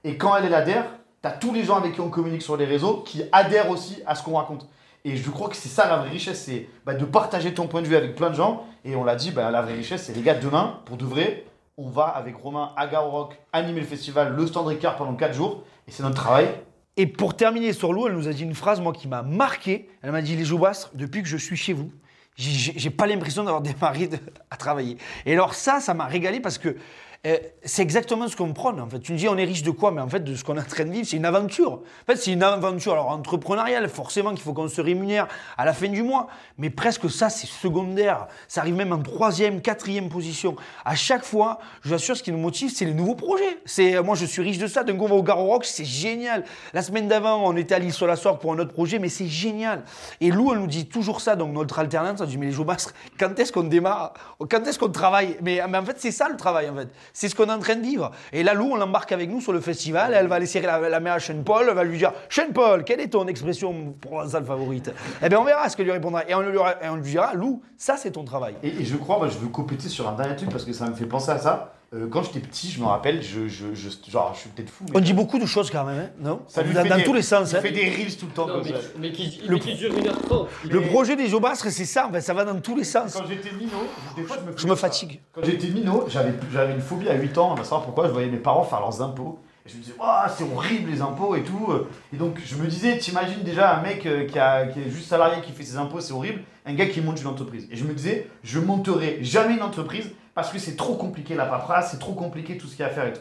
Et 0.05 0.17
quand 0.17 0.35
elle, 0.37 0.53
adhère, 0.55 0.87
t'as 1.21 1.31
tous 1.31 1.53
les 1.53 1.65
gens 1.65 1.77
avec 1.77 1.93
qui 1.93 2.01
on 2.01 2.09
communique 2.09 2.43
sur 2.43 2.57
les 2.57 2.65
réseaux 2.65 3.03
qui 3.07 3.23
adhèrent 3.33 3.71
aussi 3.71 4.03
à 4.07 4.15
ce 4.15 4.23
qu'on 4.23 4.37
raconte. 4.37 4.67
Et 5.05 5.17
je 5.17 5.31
crois 5.31 5.49
que 5.49 5.57
c'est 5.57 5.69
ça 5.69 5.89
la 5.89 5.99
vraie 5.99 6.11
richesse, 6.11 6.45
c'est 6.45 6.69
bah, 6.87 6.95
de 6.95 7.05
partager 7.05 7.53
ton 7.55 7.67
point 7.67 7.83
de 7.83 7.89
vue 7.89 7.97
avec 7.97 8.15
plein 8.15 8.31
de 8.31 8.35
gens. 8.35 8.65
Et 8.85 8.97
on 8.97 9.05
l'a 9.05 9.17
dit, 9.17 9.31
bah, 9.31 9.51
la 9.51 9.63
vraie 9.63 9.75
richesse, 9.75 10.05
c'est 10.05 10.15
les 10.15 10.23
gars, 10.23 10.35
demain, 10.35 10.81
pour 10.85 10.97
de 10.97 11.05
vrai, 11.05 11.45
on 11.77 11.89
va 11.89 12.05
avec 12.05 12.37
Romain 12.37 12.73
à 12.77 12.87
Rock 13.01 13.39
animer 13.53 13.81
le 13.81 13.87
festival, 13.87 14.35
le 14.35 14.47
stand 14.47 14.67
Ricard 14.67 14.97
pendant 14.97 15.15
4 15.15 15.35
jours. 15.35 15.65
Et 15.89 15.91
c'est 15.91 16.03
notre 16.03 16.17
travail. 16.17 16.49
Et 16.97 17.07
pour 17.07 17.35
terminer 17.35 17.73
sur 17.73 17.93
Lou, 17.93 18.07
elle 18.07 18.15
nous 18.15 18.29
a 18.29 18.33
dit 18.33 18.43
une 18.43 18.55
phrase, 18.55 18.81
moi, 18.81 18.93
qui 18.93 19.09
m'a 19.09 19.23
marqué. 19.23 19.89
Elle 20.03 20.13
m'a 20.13 20.23
dit 20.23 20.37
Les 20.37 20.45
Joubastres, 20.45 20.91
depuis 20.95 21.23
que 21.23 21.29
je 21.29 21.37
suis 21.37 21.57
chez 21.57 21.73
vous, 21.73 21.91
j'ai 22.37 22.91
pas 22.91 23.07
l'impression 23.07 23.45
d'avoir 23.45 23.63
démarré 23.63 24.07
de- 24.09 24.19
à 24.51 24.57
travailler. 24.57 24.97
Et 25.27 25.33
alors, 25.35 25.55
ça, 25.55 25.81
ça 25.81 25.93
m'a 25.95 26.07
régalé 26.07 26.41
parce 26.41 26.59
que 26.59 26.77
euh, 27.25 27.37
c'est 27.65 27.83
exactement 27.83 28.27
ce 28.27 28.35
qu'on 28.35 28.53
prône. 28.53 28.81
En 28.81 28.89
fait, 28.89 28.99
tu 28.99 29.13
me 29.13 29.17
dis, 29.17 29.29
on 29.29 29.37
est 29.37 29.45
riche 29.45 29.63
de 29.63 29.71
quoi? 29.71 29.93
Mais 29.93 30.01
en 30.01 30.09
fait, 30.09 30.25
de 30.25 30.35
ce 30.35 30.43
qu'on 30.43 30.57
est 30.57 30.61
en 30.61 30.65
train 30.65 30.85
de 30.85 30.91
vivre, 30.91 31.07
c'est 31.07 31.17
une 31.17 31.25
aventure. 31.25 31.73
En 31.75 32.07
fait, 32.07 32.17
c'est 32.17 32.33
une 32.33 32.43
aventure 32.43 32.95
alors 32.95 33.11
entrepreneuriale. 33.11 33.89
Forcément 33.89 34.31
qu'il 34.31 34.41
faut 34.41 34.53
qu'on 34.53 34.67
se 34.67 34.81
rémunère 34.81 35.29
à 35.57 35.65
la 35.65 35.73
fin 35.73 35.87
du 35.87 36.03
mois. 36.03 36.27
Mais 36.59 36.69
presque 36.69 37.09
ça, 37.09 37.31
c'est 37.31 37.47
secondaire. 37.47 38.27
Ça 38.49 38.63
arrive 38.63 38.75
même 38.75 38.93
en 38.93 38.99
troisième, 38.99 39.61
quatrième 39.61 40.09
position. 40.09 40.57
À 40.85 40.97
chaque 40.97 41.25
fois, 41.25 41.61
je 41.83 41.91
vous 41.91 41.95
assure, 41.95 42.17
ce 42.17 42.25
qui 42.25 42.33
nous 42.33 42.39
motive, 42.39 42.73
c'est 42.75 42.87
les 42.87 42.95
nouveaux 42.95 43.15
projets. 43.15 43.61
C'est 43.67 43.95
euh, 43.95 44.03
moi, 44.03 44.17
je 44.17 44.27
suis 44.27 44.43
riche 44.43 44.59
de 44.59 44.67
ça. 44.67 44.83
D'un 44.83 44.97
coup, 44.97 45.05
on 45.05 45.09
va 45.09 45.15
au 45.15 45.23
Garo 45.23 45.45
Rock, 45.45 45.65
c'est 45.65 45.85
génial. 45.85 46.43
La 46.75 46.83
semaine 46.83 47.07
d'avant, 47.07 47.41
on 47.45 47.57
était 47.57 47.77
à 47.77 47.79
l'île 47.79 47.93
sur 47.93 48.09
la 48.09 48.17
Sorgue 48.17 48.41
pour 48.41 48.53
un 48.53 48.59
autre 48.59 48.73
projet, 48.73 48.99
mais 48.99 49.09
c'est 49.09 49.29
génial. 49.29 49.85
Et 50.21 50.33
Lou, 50.33 50.53
elle 50.53 50.59
nous 50.59 50.67
dit 50.67 50.87
toujours 50.87 51.21
ça. 51.21 51.37
Donc 51.37 51.53
notre 51.53 51.79
alternance, 51.79 52.21
elle 52.21 52.27
dit 52.27 52.37
mais 52.37 52.47
les 52.47 52.53
Joubastres, 52.53 52.95
quand 53.17 53.39
est-ce 53.39 53.53
qu'on 53.53 53.63
démarre? 53.63 54.15
Quand 54.51 54.67
est-ce 54.67 54.81
qu'on 54.81 54.91
travaille? 54.91 55.37
Mais, 55.41 55.61
mais 55.69 55.79
en 55.79 55.85
fait, 55.85 56.01
c'est 56.01 56.11
ça 56.11 56.29
le 56.29 56.37
travail. 56.37 56.69
En 56.69 56.75
fait, 56.75 56.89
c'est 57.13 57.29
ce 57.29 57.35
qu'on 57.35 57.47
est 57.47 57.53
en 57.53 57.59
train 57.59 57.77
de 57.77 57.83
vivre. 57.83 58.11
Et 58.33 58.43
là, 58.43 58.55
Lou, 58.55 58.71
on 58.73 58.77
l'embarque 58.77 59.13
avec 59.13 59.31
nous 59.31 59.41
sur 59.41 59.53
le 59.53 59.61
festival. 59.61 60.15
Elle 60.15 60.29
va 60.29 60.37
aller 60.37 60.47
serrer 60.47 60.67
la, 60.67 60.89
la 60.89 61.01
main 61.01 61.13
à 61.13 61.19
Sean 61.19 61.43
Paul. 61.45 61.67
Elle 61.69 61.75
va 61.75 61.85
lui 61.85 61.99
dire 61.99 62.13
Sean 62.29 62.53
Paul, 62.55 62.85
quelle 62.85 63.01
est 63.01 63.09
ton 63.09 63.27
expression 63.27 63.95
provençale 64.01 64.45
favorite? 64.45 64.93
Eh 65.23 65.29
bien, 65.29 65.41
on 65.41 65.45
verra 65.45 65.69
ce 65.69 65.77
qu'elle 65.77 65.87
lui 65.87 65.93
répondra. 65.93 66.29
Et 66.29 66.35
on 66.35 66.41
lui, 66.41 66.59
et 66.59 66.89
on 66.89 66.97
lui 66.97 67.11
dira 67.11 67.35
Lou, 67.35 67.63
ça, 67.77 67.97
c'est 67.97 68.13
ton 68.13 68.25
travail. 68.25 68.55
Et, 68.63 68.85
je 68.85 68.97
crois, 68.97 69.19
moi, 69.19 69.29
je 69.29 69.39
veux 69.39 69.49
compléter 69.49 69.89
sur 69.89 70.09
un 70.09 70.15
dernier 70.15 70.37
truc 70.37 70.51
parce 70.51 70.65
que 70.65 70.73
ça 70.73 70.87
me 70.87 70.95
fait 70.95 71.07
penser 71.07 71.31
à 71.31 71.39
ça. 71.39 71.75
Euh, 71.95 72.07
quand 72.09 72.23
j'étais 72.23 72.41
petit, 72.41 72.71
je 72.71 72.81
me 72.81 72.87
rappelle, 72.87 73.23
je, 73.23 73.49
je, 73.49 73.75
je- 73.75 74.11
genre, 74.11 74.33
je 74.35 74.41
suis 74.41 74.49
peut-être 74.49 74.71
fou. 74.71 74.85
mais 74.89 74.97
On 74.97 75.01
dit 75.01 75.13
beaucoup 75.13 75.39
de 75.39 75.45
choses 75.45 75.71
quand 75.71 75.85
même, 75.85 75.99
hein, 75.99 76.11
non 76.21 76.41
ça 76.49 76.63
lui 76.63 76.73
Dans, 76.73 76.83
fait 76.85 76.89
dans 76.89 76.97
des- 76.97 77.05
tous 77.05 77.13
les 77.13 77.21
sens. 77.21 77.51
Il 77.53 77.57
hein. 77.57 77.61
fait 77.61 77.71
des 77.71 77.91
reels 77.91 78.17
tout 78.17 78.25
le 78.27 78.33
temps 78.33 78.47
Non, 78.47 78.55
comme 78.55 78.63
mais, 78.65 78.71
ça. 78.71 78.79
mais 78.99 79.13
qui, 79.13 79.41
Le 79.47 79.55
mais 79.57 79.61
qui 79.61 79.75
dure 79.75 79.93
1h30. 79.93 80.47
Le 80.71 80.81
Mais- 80.81 80.87
projet 80.87 81.17
des 81.17 81.29
Jobastres, 81.29 81.69
c'est 81.71 81.85
ça, 81.85 82.07
en 82.09 82.13
fait, 82.13 82.23
ça 82.23 82.33
va 82.33 82.47
dans 82.47 82.59
tous 82.61 82.77
les 82.77 82.85
sens. 82.85 83.13
Quand 83.15 83.27
j'étais 83.29 83.53
minot, 83.53 83.71
des 84.17 84.23
fois 84.23 84.39
je 84.43 84.51
me, 84.51 84.57
Je 84.57 84.67
me 84.67 84.75
fatigue. 84.75 85.21
Quand 85.35 85.43
j'étais 85.45 85.69
minot, 85.69 86.07
j'avais 86.09 86.33
j'avais 86.51 86.73
une 86.73 86.81
phobie 86.81 87.11
à 87.11 87.15
8 87.15 87.37
ans, 87.37 87.53
on 87.53 87.57
va 87.57 87.63
savoir 87.65 87.83
pourquoi, 87.83 88.07
je 88.07 88.13
voyais 88.13 88.31
mes 88.31 88.39
parents 88.39 88.65
faire 88.65 88.81
leurs 88.81 89.03
impôts. 89.03 89.39
Et 89.67 89.69
je 89.69 89.77
me 89.77 89.83
disais, 89.83 89.95
Ouah, 90.01 90.27
c'est 90.35 90.45
horrible 90.45 90.91
les 90.91 91.03
impôts 91.03 91.37
et 91.37 91.43
tout. 91.43 91.69
Et 92.13 92.17
donc 92.17 92.39
je 92.43 92.57
me 92.57 92.67
disais, 92.69 92.97
t'imagines 92.97 93.43
déjà 93.45 93.77
un 93.79 93.83
mec 93.83 94.07
euh, 94.07 94.27
qui, 94.27 94.39
a- 94.39 94.67
qui 94.67 94.81
est 94.81 94.91
juste 94.91 95.09
salarié 95.11 95.43
qui 95.43 95.53
fait 95.53 95.63
ses 95.63 95.77
impôts, 95.77 96.01
c'est 96.01 96.15
horrible. 96.15 96.41
Un 96.65 96.73
gars 96.75 96.87
qui 96.87 97.01
monte 97.03 97.21
une 97.21 97.27
entreprise. 97.29 97.69
Et 97.71 97.77
je 97.77 97.85
me 97.85 97.93
disais, 97.93 98.29
je 98.43 98.59
monterai 98.61 99.19
jamais 99.23 99.55
une 99.55 99.63
entreprise 99.63 100.11
parce 100.35 100.51
que 100.51 100.59
c'est 100.59 100.77
trop 100.77 100.95
compliqué 100.95 101.35
la 101.35 101.47
paperasse, 101.47 101.91
c'est 101.93 101.99
trop 101.99 102.13
compliqué 102.15 102.57
tout 102.57 102.67
ce 102.67 102.73
qu'il 102.77 102.81
y 102.81 102.85
a 102.85 102.89
à 102.89 102.91
faire 102.91 103.07
et 103.07 103.13
tout. 103.13 103.21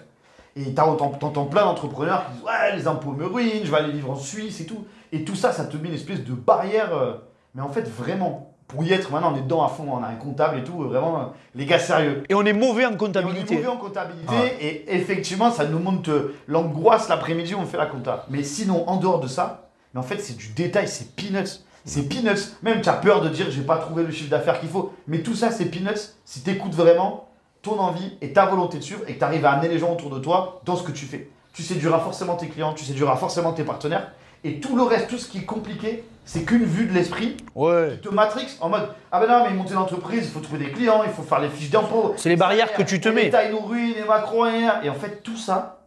Et 0.55 0.73
t'entends 0.73 1.45
plein 1.45 1.63
d'entrepreneurs 1.63 2.25
qui 2.25 2.33
disent, 2.33 2.43
ouais, 2.43 2.75
les 2.75 2.87
impôts 2.87 3.11
me 3.11 3.25
ruinent, 3.25 3.63
je 3.63 3.71
vais 3.71 3.77
aller 3.77 3.91
vivre 3.93 4.11
en 4.11 4.15
Suisse 4.15 4.59
et 4.59 4.65
tout. 4.65 4.85
Et 5.13 5.23
tout 5.23 5.35
ça, 5.35 5.51
ça 5.53 5.65
te 5.65 5.77
met 5.77 5.87
une 5.89 5.95
espèce 5.95 6.23
de 6.23 6.33
barrière. 6.33 6.93
euh, 6.93 7.13
Mais 7.55 7.61
en 7.61 7.69
fait, 7.69 7.87
vraiment, 7.87 8.53
pour 8.67 8.83
y 8.83 8.91
être, 8.91 9.11
maintenant 9.11 9.33
on 9.33 9.37
est 9.37 9.41
dedans 9.41 9.63
à 9.63 9.69
fond, 9.69 9.85
on 9.89 10.03
a 10.03 10.07
un 10.07 10.15
comptable 10.15 10.59
et 10.59 10.63
tout, 10.63 10.83
euh, 10.83 10.87
vraiment, 10.87 11.19
euh, 11.19 11.23
les 11.55 11.65
gars 11.65 11.79
sérieux. 11.79 12.23
Et 12.27 12.33
on 12.33 12.43
est 12.45 12.53
mauvais 12.53 12.85
en 12.85 12.89
Et 12.89 12.91
on 12.91 12.95
est 12.95 12.97
comptabilité. 12.97 13.55
mauvais 13.55 13.67
en 13.67 13.77
comptabilité 13.77 14.35
et 14.59 14.93
effectivement, 14.95 15.51
ça 15.51 15.65
nous 15.65 15.79
monte 15.79 16.09
l'angoisse 16.47 17.07
l'après-midi 17.09 17.55
où 17.55 17.59
on 17.59 17.65
fait 17.65 17.77
la 17.77 17.85
compta. 17.85 18.25
Mais 18.29 18.43
sinon, 18.43 18.87
en 18.89 18.97
dehors 18.97 19.19
de 19.21 19.27
ça, 19.27 19.69
mais 19.93 19.99
en 19.99 20.03
fait, 20.03 20.19
c'est 20.19 20.35
du 20.37 20.49
détail, 20.49 20.87
c'est 20.87 21.15
peanuts. 21.15 21.63
C'est 21.85 22.07
peanuts. 22.07 22.39
Même 22.61 22.81
tu 22.81 22.89
as 22.89 22.93
peur 22.93 23.21
de 23.21 23.29
dire 23.29 23.47
j'ai 23.49 23.61
pas 23.61 23.77
trouvé 23.77 24.03
le 24.03 24.11
chiffre 24.11 24.29
d'affaires 24.29 24.59
qu'il 24.59 24.69
faut. 24.69 24.93
Mais 25.07 25.19
tout 25.23 25.35
ça, 25.35 25.51
c'est 25.51 25.65
peanuts. 25.65 26.11
Si 26.25 26.41
tu 26.43 26.49
écoutes 26.51 26.73
vraiment 26.75 27.27
ton 27.61 27.79
envie 27.79 28.17
et 28.21 28.33
ta 28.33 28.45
volonté 28.47 28.77
de 28.79 28.83
suivre 28.83 29.01
et 29.07 29.13
que 29.13 29.19
tu 29.19 29.23
arrives 29.23 29.45
à 29.45 29.51
amener 29.51 29.67
les 29.69 29.77
gens 29.79 29.91
autour 29.93 30.09
de 30.09 30.19
toi 30.19 30.61
dans 30.65 30.75
ce 30.75 30.83
que 30.83 30.91
tu 30.91 31.05
fais. 31.05 31.29
Tu 31.53 31.61
séduiras 31.63 31.99
forcément 31.99 32.35
tes 32.35 32.47
clients, 32.47 32.73
tu 32.73 32.83
séduiras 32.85 33.15
forcément 33.17 33.53
tes 33.53 33.63
partenaires. 33.63 34.11
Et 34.43 34.59
tout 34.59 34.75
le 34.75 34.81
reste, 34.81 35.07
tout 35.09 35.19
ce 35.19 35.27
qui 35.29 35.39
est 35.39 35.45
compliqué, 35.45 36.03
c'est 36.25 36.43
qu'une 36.43 36.63
vue 36.63 36.87
de 36.87 36.93
l'esprit 36.93 37.37
Ouais. 37.53 37.97
te 38.01 38.09
matrix 38.09 38.47
en 38.61 38.69
mode 38.69 38.89
ah 39.11 39.19
ben 39.19 39.27
non 39.27 39.43
mais 39.47 39.55
monter 39.55 39.73
l'entreprise 39.73 40.23
il 40.25 40.29
faut 40.31 40.39
trouver 40.39 40.65
des 40.65 40.71
clients 40.71 41.01
il 41.03 41.11
faut 41.11 41.23
faire 41.23 41.39
les 41.41 41.49
fiches 41.49 41.69
d'impôts 41.71 42.13
C'est 42.15 42.29
les 42.29 42.35
barrières 42.35 42.71
que 42.73 42.83
tu 42.83 43.01
te 43.01 43.09
les 43.09 43.15
mets. 43.15 43.23
détails 43.25 43.51
nous 43.51 43.59
ruinent 43.59 43.95
et 43.97 44.07
Macron 44.07 44.45
et 44.45 44.67
et 44.83 44.89
en 44.89 44.93
fait 44.93 45.21
tout 45.23 45.35
ça 45.35 45.80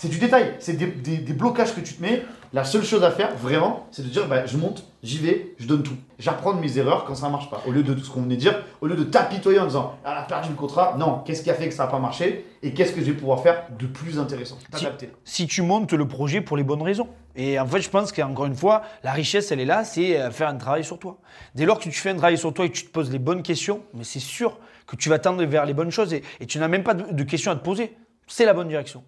c'est 0.00 0.08
du 0.08 0.18
détail 0.18 0.54
c'est 0.60 0.74
des, 0.74 0.86
des- 0.86 1.18
des 1.18 1.32
blocages 1.32 1.74
que 1.74 1.80
tu 1.80 1.92
te 1.94 2.00
mets 2.02 2.22
la 2.52 2.62
seule 2.64 2.84
chose 2.84 3.02
à 3.04 3.10
faire 3.10 3.34
vraiment 3.36 3.86
c'est 3.90 4.02
de 4.02 4.08
dire 4.08 4.26
bah, 4.28 4.46
je 4.46 4.56
monte 4.56 4.84
j'y 5.02 5.18
vais 5.18 5.54
je 5.58 5.66
donne 5.66 5.82
tout 5.82 5.96
j'apprends 6.20 6.54
de 6.54 6.60
mes 6.60 6.78
erreurs 6.78 7.04
quand 7.04 7.14
ça 7.16 7.28
marche 7.28 7.50
pas 7.50 7.60
au 7.66 7.72
lieu 7.72 7.82
de 7.82 7.92
tout 7.94 8.04
ce 8.04 8.10
qu'on 8.10 8.22
venait 8.22 8.36
de 8.36 8.40
dire 8.40 8.54
au 8.80 8.86
lieu 8.86 8.94
de 8.96 9.02
t'apitoyer 9.04 9.58
en 9.58 9.66
disant 9.66 9.96
ah, 10.04 10.12
elle 10.12 10.18
a 10.18 10.22
perdu 10.22 10.50
le 10.50 10.54
contrat 10.54 10.94
non 10.98 11.22
qu'est-ce 11.24 11.42
qui 11.42 11.50
a 11.50 11.54
fait 11.54 11.68
que 11.68 11.74
ça 11.74 11.84
n'a 11.84 11.90
pas 11.90 11.98
marché 11.98 12.46
et 12.62 12.72
qu'est-ce 12.72 12.92
que 12.92 13.00
je 13.00 13.06
vais 13.06 13.12
pouvoir 13.18 13.42
faire 13.42 13.64
de 13.78 13.86
plus 13.86 14.18
intéressant 14.20 14.56
Si- 14.60 14.70
t'adapter 14.70 15.10
Si 15.24 15.46
tu 15.48 15.62
montes 15.62 15.92
le 15.92 16.06
projet 16.08 16.40
pour 16.40 16.56
les 16.56 16.64
bonnes 16.64 16.82
raisons. 16.82 17.08
Et 17.36 17.60
en 17.60 17.66
fait, 17.68 17.80
je 17.80 17.88
pense 17.88 18.10
qu'encore 18.10 18.46
une 18.46 18.56
fois, 18.56 18.82
la 19.04 19.12
richesse, 19.12 19.52
elle 19.52 19.60
est 19.60 19.64
là, 19.64 19.84
c'est 19.84 20.18
euh, 20.20 20.32
faire 20.32 20.48
un 20.48 20.56
travail 20.56 20.82
sur 20.82 20.98
toi. 20.98 21.18
Dès 21.54 21.66
lors 21.66 21.78
que 21.78 21.84
tu 21.84 21.92
fais 21.92 22.10
un 22.10 22.16
travail 22.16 22.36
sur 22.36 22.52
toi 22.52 22.64
et 22.64 22.70
que 22.70 22.76
tu 22.76 22.84
te 22.86 22.90
poses 22.90 23.12
les 23.12 23.20
bonnes 23.20 23.44
questions, 23.44 23.82
mais 23.94 24.02
c'est 24.02 24.18
sûr 24.18 24.58
que 24.88 24.96
tu 24.96 25.08
vas 25.08 25.20
tendre 25.20 25.44
vers 25.44 25.64
les 25.66 25.72
bonnes 25.74 25.92
choses 25.92 26.12
et, 26.12 26.24
et 26.40 26.46
tu 26.46 26.58
n'as 26.58 26.66
même 26.66 26.82
pas 26.82 26.94
de, 26.94 27.12
de 27.14 27.22
questions 27.22 27.52
à 27.52 27.54
te 27.54 27.62
poser. 27.62 27.96
C'est 28.26 28.44
la 28.44 28.54
bonne 28.54 28.66
direction. 28.66 29.04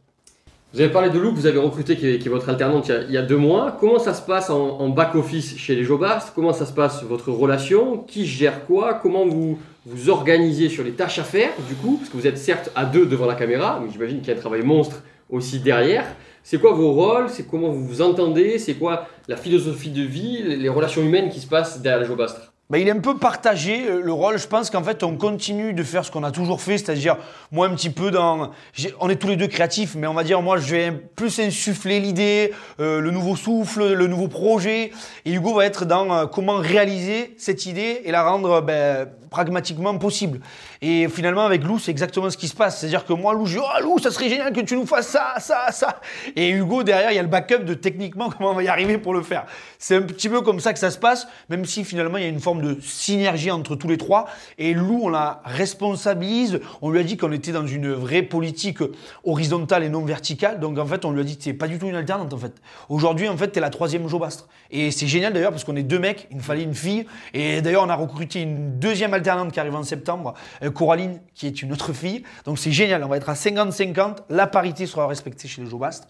Vous 0.73 0.81
avez 0.81 0.93
parlé 0.93 1.11
de 1.11 1.19
Lou, 1.19 1.35
vous 1.35 1.47
avez 1.47 1.59
recruté, 1.59 1.97
qui 1.97 2.07
est, 2.07 2.29
votre 2.29 2.49
alternante 2.49 2.93
il 3.09 3.13
y, 3.13 3.19
a, 3.19 3.23
deux 3.23 3.37
mois. 3.37 3.77
Comment 3.81 3.99
ça 3.99 4.15
se 4.15 4.23
passe 4.23 4.51
en, 4.51 4.79
en 4.79 4.89
back-office 4.89 5.57
chez 5.57 5.75
les 5.75 5.83
Jobast? 5.83 6.31
Comment 6.33 6.53
ça 6.53 6.65
se 6.65 6.73
passe 6.73 7.03
votre 7.03 7.33
relation? 7.33 7.99
Qui 7.99 8.25
gère 8.25 8.67
quoi? 8.67 8.95
Comment 8.95 9.27
vous 9.27 9.59
vous 9.85 10.11
organisez 10.11 10.69
sur 10.69 10.85
les 10.85 10.93
tâches 10.93 11.19
à 11.19 11.25
faire, 11.25 11.51
du 11.69 11.75
coup? 11.75 11.97
Parce 11.97 12.11
que 12.11 12.17
vous 12.17 12.29
êtes 12.29 12.39
certes 12.39 12.71
à 12.77 12.85
deux 12.85 13.05
devant 13.05 13.27
la 13.27 13.35
caméra, 13.35 13.81
mais 13.83 13.91
j'imagine 13.91 14.21
qu'il 14.21 14.29
y 14.29 14.31
a 14.31 14.37
un 14.37 14.41
travail 14.41 14.63
monstre 14.63 15.03
aussi 15.29 15.59
derrière. 15.59 16.07
C'est 16.45 16.61
quoi 16.61 16.73
vos 16.73 16.93
rôles? 16.93 17.29
C'est 17.31 17.49
comment 17.49 17.71
vous 17.71 17.85
vous 17.85 18.01
entendez? 18.01 18.61
C'est 18.61 18.75
quoi 18.75 19.09
la 19.27 19.37
philosophie 19.37 19.91
de 19.91 20.03
vie, 20.03 20.41
les 20.57 20.69
relations 20.69 21.03
humaines 21.03 21.31
qui 21.31 21.41
se 21.41 21.49
passent 21.49 21.83
derrière 21.83 22.01
les 22.01 22.07
Jobastres 22.07 22.53
Bah, 22.71 22.79
il 22.79 22.87
est 22.87 22.93
un 22.93 23.01
peu 23.01 23.19
partagé 23.19 23.85
euh, 23.89 24.01
le 24.01 24.13
rôle. 24.13 24.39
Je 24.39 24.47
pense 24.47 24.71
qu'en 24.71 24.85
fait, 24.85 25.03
on 25.03 25.17
continue 25.17 25.73
de 25.73 25.83
faire 25.83 26.05
ce 26.05 26.13
qu'on 26.13 26.23
a 26.23 26.31
toujours 26.31 26.61
fait, 26.61 26.79
c'est-à-dire 26.79 27.17
moi 27.51 27.67
un 27.67 27.75
petit 27.75 27.91
peu 27.91 28.13
dans. 28.13 28.53
On 29.01 29.11
est 29.11 29.17
tous 29.17 29.27
les 29.27 29.35
deux 29.35 29.49
créatifs, 29.49 29.97
mais 29.97 30.07
on 30.07 30.15
va 30.15 30.23
dire 30.23 30.41
moi 30.41 30.57
je 30.57 30.71
vais 30.77 30.93
plus 30.93 31.41
insuffler 31.41 31.99
l'idée, 31.99 32.53
euh, 32.79 33.01
le 33.01 33.11
nouveau 33.11 33.35
souffle, 33.35 33.93
le 33.93 34.07
nouveau 34.07 34.29
projet, 34.29 34.93
et 35.25 35.33
Hugo 35.33 35.55
va 35.55 35.67
être 35.67 35.85
dans 35.85 36.15
euh, 36.15 36.27
comment 36.27 36.59
réaliser 36.59 37.35
cette 37.39 37.67
idée 37.67 38.03
et 38.05 38.13
la 38.13 38.23
rendre 38.23 38.61
ben, 38.61 39.09
pragmatiquement 39.31 39.99
possible. 39.99 40.41
Et 40.83 41.09
finalement 41.09 41.45
avec 41.45 41.63
Lou, 41.63 41.79
c'est 41.79 41.91
exactement 41.91 42.31
ce 42.31 42.39
qui 42.39 42.49
se 42.49 42.57
passe, 42.57 42.81
c'est-à-dire 42.81 43.05
que 43.05 43.13
moi 43.13 43.35
Lou, 43.35 43.45
je 43.45 43.59
dis 43.59 43.63
oh 43.63 43.83
Lou, 43.83 43.99
ça 43.99 44.11
serait 44.11 44.31
génial 44.31 44.51
que 44.53 44.61
tu 44.61 44.77
nous 44.77 44.87
fasses 44.87 45.09
ça, 45.09 45.35
ça, 45.39 45.71
ça, 45.73 46.01
et 46.35 46.51
Hugo 46.51 46.83
derrière, 46.83 47.11
il 47.13 47.17
y 47.17 47.19
a 47.19 47.23
le 47.23 47.29
backup 47.29 47.65
de 47.65 47.75
techniquement 47.75 48.31
comment 48.37 48.51
on 48.51 48.55
va 48.55 48.63
y 48.63 48.69
arriver 48.69 48.97
pour 48.97 49.13
le 49.13 49.23
faire. 49.23 49.45
C'est 49.79 49.97
un 49.97 50.03
petit 50.03 50.29
peu 50.29 50.41
comme 50.41 50.61
ça 50.61 50.73
que 50.73 50.79
ça 50.79 50.91
se 50.91 50.99
passe, 50.99 51.29
même 51.49 51.65
si 51.65 51.85
finalement 51.85 52.17
il 52.19 52.23
y 52.23 52.27
a 52.27 52.31
une 52.31 52.41
forme 52.41 52.63
de 52.63 52.79
synergie 52.81 53.51
entre 53.51 53.77
tous 53.77 53.89
les 53.89 53.99
trois. 53.99 54.27
Et 54.59 54.73
Lou, 54.73 55.01
on 55.03 55.09
la 55.09 55.43
responsabilise. 55.45 56.61
On 56.81 56.91
lui 56.91 57.01
a 57.01 57.03
dit 57.03 57.17
qu'on 57.17 57.33
était 57.33 57.53
dans 57.53 57.67
une 57.67 57.93
vraie 57.93 58.23
politique 58.23 58.79
horizontale 59.25 59.85
et 59.85 59.89
non 59.89 60.05
verticale. 60.05 60.61
Donc 60.61 60.79
en 60.79 60.87
fait, 60.87 61.05
on 61.05 61.13
lui 61.13 61.21
a 61.21 61.25
dit 61.25 61.37
c'est 61.39 61.53
pas 61.53 61.69
du 61.69 61.79
tout 61.79 61.87
une 61.87 61.95
alternante 61.95 62.33
en 62.33 62.39
fait. 62.39 62.55
Aujourd'hui, 62.89 63.29
en 63.29 63.37
fait, 63.37 63.49
t'es 63.49 63.61
la 63.61 63.71
troisième 63.71 64.09
Jobastre. 64.09 64.49
Et 64.71 64.91
c'est 64.91 65.07
génial 65.07 65.33
d'ailleurs 65.33 65.51
parce 65.51 65.65
qu'on 65.65 65.77
est 65.77 65.83
deux 65.83 65.99
mecs, 65.99 66.27
il 66.31 66.39
nous 66.39 66.43
fallait 66.43 66.63
une 66.63 66.75
fille. 66.75 67.07
Et 67.35 67.61
d'ailleurs, 67.61 67.85
on 67.85 67.91
a 67.91 67.97
recruté 67.97 68.41
une 68.41 68.79
deuxième 68.79 69.13
alternante 69.15 69.53
qui 69.53 69.61
arrive 69.61 69.75
en 69.75 69.83
septembre, 69.83 70.35
Coraline, 70.71 71.21
qui 71.35 71.47
est 71.47 71.63
une 71.63 71.73
autre 71.73 71.93
fille. 71.93 72.23
Donc 72.45 72.59
c'est 72.59 72.73
génial, 72.73 73.03
on 73.05 73.09
va 73.09 73.17
être 73.17 73.29
à 73.29 73.35
50-50. 73.35 74.19
La 74.29 74.47
parité 74.47 74.87
sera 74.87 75.07
respectée 75.07 75.49
chez 75.49 75.63
les 75.63 75.69
Jobastres. 75.69 76.09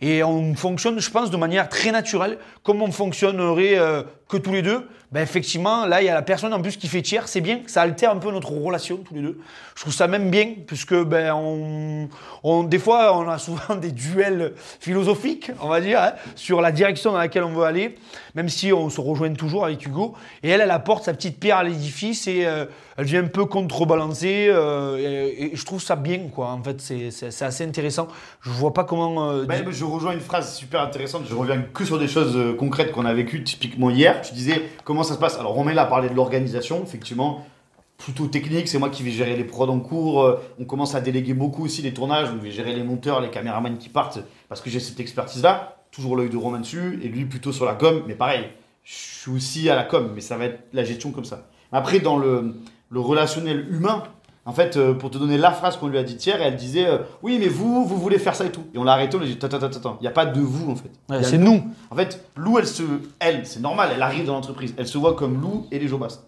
Et 0.00 0.22
on 0.24 0.54
fonctionne, 0.54 0.98
je 0.98 1.10
pense, 1.10 1.30
de 1.30 1.36
manière 1.36 1.68
très 1.68 1.92
naturelle, 1.92 2.38
comme 2.62 2.82
on 2.82 2.90
fonctionnerait 2.90 3.78
euh, 3.78 4.02
que 4.32 4.36
tous 4.38 4.52
les 4.52 4.62
deux. 4.62 4.88
Ben 5.12 5.20
effectivement, 5.20 5.84
là, 5.84 6.00
il 6.00 6.06
y 6.06 6.08
a 6.08 6.14
la 6.14 6.22
personne 6.22 6.54
en 6.54 6.62
plus 6.62 6.78
qui 6.78 6.88
fait 6.88 7.02
tiers, 7.02 7.28
c'est 7.28 7.42
bien, 7.42 7.60
ça 7.66 7.82
altère 7.82 8.10
un 8.12 8.16
peu 8.16 8.30
notre 8.30 8.50
relation 8.50 8.96
tous 8.96 9.12
les 9.14 9.20
deux. 9.20 9.38
Je 9.76 9.82
trouve 9.82 9.92
ça 9.92 10.08
même 10.08 10.30
bien, 10.30 10.54
puisque 10.66 10.94
ben, 11.04 11.34
on, 11.34 12.08
on- 12.42 12.62
des 12.62 12.78
fois, 12.78 13.14
on 13.18 13.28
a 13.28 13.36
souvent 13.36 13.74
des 13.80 13.92
duels 13.92 14.54
philosophiques, 14.80 15.50
on 15.60 15.68
va 15.68 15.82
dire, 15.82 16.00
hein, 16.00 16.12
sur 16.34 16.62
la 16.62 16.72
direction 16.72 17.12
dans 17.12 17.18
laquelle 17.18 17.44
on 17.44 17.52
veut 17.52 17.64
aller, 17.64 17.96
même 18.34 18.48
si 18.48 18.72
on 18.72 18.88
se 18.88 19.02
rejoint 19.02 19.34
toujours 19.34 19.66
avec 19.66 19.84
Hugo. 19.84 20.14
Et 20.42 20.48
elle, 20.48 20.62
elle 20.62 20.70
apporte 20.70 21.04
sa 21.04 21.12
petite 21.12 21.38
pierre 21.38 21.58
à 21.58 21.64
l'édifice 21.64 22.26
et 22.26 22.46
euh, 22.46 22.64
elle 22.96 23.04
vient 23.04 23.22
un 23.22 23.26
peu 23.28 23.44
contrebalancer. 23.44 24.46
euh, 24.48 24.96
et, 24.98 25.52
et 25.52 25.56
je 25.56 25.64
trouve 25.66 25.82
ça 25.82 25.94
bien, 25.94 26.20
quoi. 26.34 26.48
En 26.52 26.62
fait, 26.62 26.80
c'est- 26.80 27.42
assez 27.42 27.64
intéressant. 27.64 28.08
Je 28.40 28.48
vois 28.48 28.72
pas 28.72 28.84
comment. 28.84 29.28
euh, 29.30 29.44
Ben, 29.44 29.62
je 29.70 29.84
rejoins 29.84 30.12
une 30.12 30.20
phrase 30.20 30.54
super 30.56 30.80
intéressante. 30.80 31.24
Je 31.28 31.34
reviens 31.34 31.62
que 31.74 31.84
sur 31.84 31.98
des 31.98 32.08
choses 32.08 32.56
concrètes 32.58 32.92
qu'on 32.92 33.04
a 33.04 33.12
vécues 33.12 33.44
typiquement 33.44 33.90
hier. 33.90 34.21
Tu 34.22 34.34
disais 34.34 34.62
comment 34.84 35.02
ça 35.02 35.14
se 35.14 35.18
passe? 35.18 35.38
Alors 35.38 35.52
Romain 35.52 35.76
a 35.76 35.84
parlé 35.84 36.08
de 36.08 36.14
l'organisation, 36.14 36.82
effectivement. 36.82 37.44
Plutôt 37.98 38.26
technique, 38.26 38.66
c'est 38.66 38.78
moi 38.78 38.88
qui 38.90 39.02
vais 39.04 39.10
gérer 39.10 39.36
les 39.36 39.44
prods 39.44 39.68
en 39.68 39.78
cours. 39.78 40.22
Euh, 40.22 40.40
On 40.58 40.64
commence 40.64 40.94
à 40.94 41.00
déléguer 41.00 41.34
beaucoup 41.34 41.64
aussi 41.64 41.82
les 41.82 41.94
tournages. 41.94 42.28
On 42.32 42.42
va 42.42 42.50
gérer 42.50 42.74
les 42.74 42.82
monteurs, 42.82 43.20
les 43.20 43.30
caméramans 43.30 43.78
qui 43.78 43.88
partent 43.88 44.18
parce 44.48 44.60
que 44.60 44.70
j'ai 44.70 44.80
cette 44.80 44.98
expertise-là. 44.98 45.76
Toujours 45.92 46.16
l'œil 46.16 46.30
de 46.30 46.36
Romain 46.36 46.60
dessus 46.60 46.98
et 47.02 47.08
lui 47.08 47.26
plutôt 47.26 47.52
sur 47.52 47.64
la 47.64 47.74
com. 47.74 48.02
Mais 48.08 48.14
pareil, 48.14 48.48
je 48.82 48.94
suis 48.94 49.30
aussi 49.30 49.70
à 49.70 49.76
la 49.76 49.84
com, 49.84 50.10
mais 50.14 50.20
ça 50.20 50.36
va 50.36 50.46
être 50.46 50.64
la 50.72 50.82
gestion 50.82 51.12
comme 51.12 51.24
ça. 51.24 51.46
Après, 51.70 52.00
dans 52.00 52.18
le, 52.18 52.54
le 52.90 53.00
relationnel 53.00 53.68
humain, 53.70 54.02
En 54.44 54.52
fait, 54.52 54.76
euh, 54.76 54.92
pour 54.92 55.10
te 55.10 55.18
donner 55.18 55.38
la 55.38 55.52
phrase 55.52 55.76
qu'on 55.76 55.86
lui 55.86 55.98
a 55.98 56.02
dit 56.02 56.14
hier, 56.16 56.40
elle 56.42 56.56
disait 56.56 56.86
euh, 56.86 56.98
Oui, 57.22 57.36
mais 57.38 57.46
vous, 57.48 57.84
vous 57.86 57.96
voulez 57.96 58.18
faire 58.18 58.34
ça 58.34 58.44
et 58.44 58.50
tout. 58.50 58.64
Et 58.74 58.78
on 58.78 58.82
l'a 58.84 58.92
arrêté, 58.94 59.16
on 59.16 59.20
lui 59.20 59.26
a 59.30 59.32
dit 59.32 59.38
Attends, 59.40 59.56
attends, 59.56 59.66
attends, 59.76 59.96
il 60.00 60.02
n'y 60.02 60.08
a 60.08 60.12
pas 60.12 60.26
de 60.26 60.40
vous 60.40 60.70
en 60.70 60.74
fait. 60.74 60.90
Ouais, 61.08 61.22
c'est 61.22 61.38
nous. 61.38 61.62
En 61.90 61.94
fait, 61.96 62.24
Lou, 62.36 62.58
elle 62.58 62.66
se. 62.66 62.82
Elle, 63.20 63.46
c'est 63.46 63.60
normal, 63.60 63.90
elle 63.94 64.02
arrive 64.02 64.24
dans 64.26 64.34
l'entreprise. 64.34 64.74
Elle 64.76 64.88
se 64.88 64.98
voit 64.98 65.14
comme 65.14 65.40
Lou 65.40 65.66
et 65.70 65.78
les 65.78 65.86
Jobas. 65.86 66.18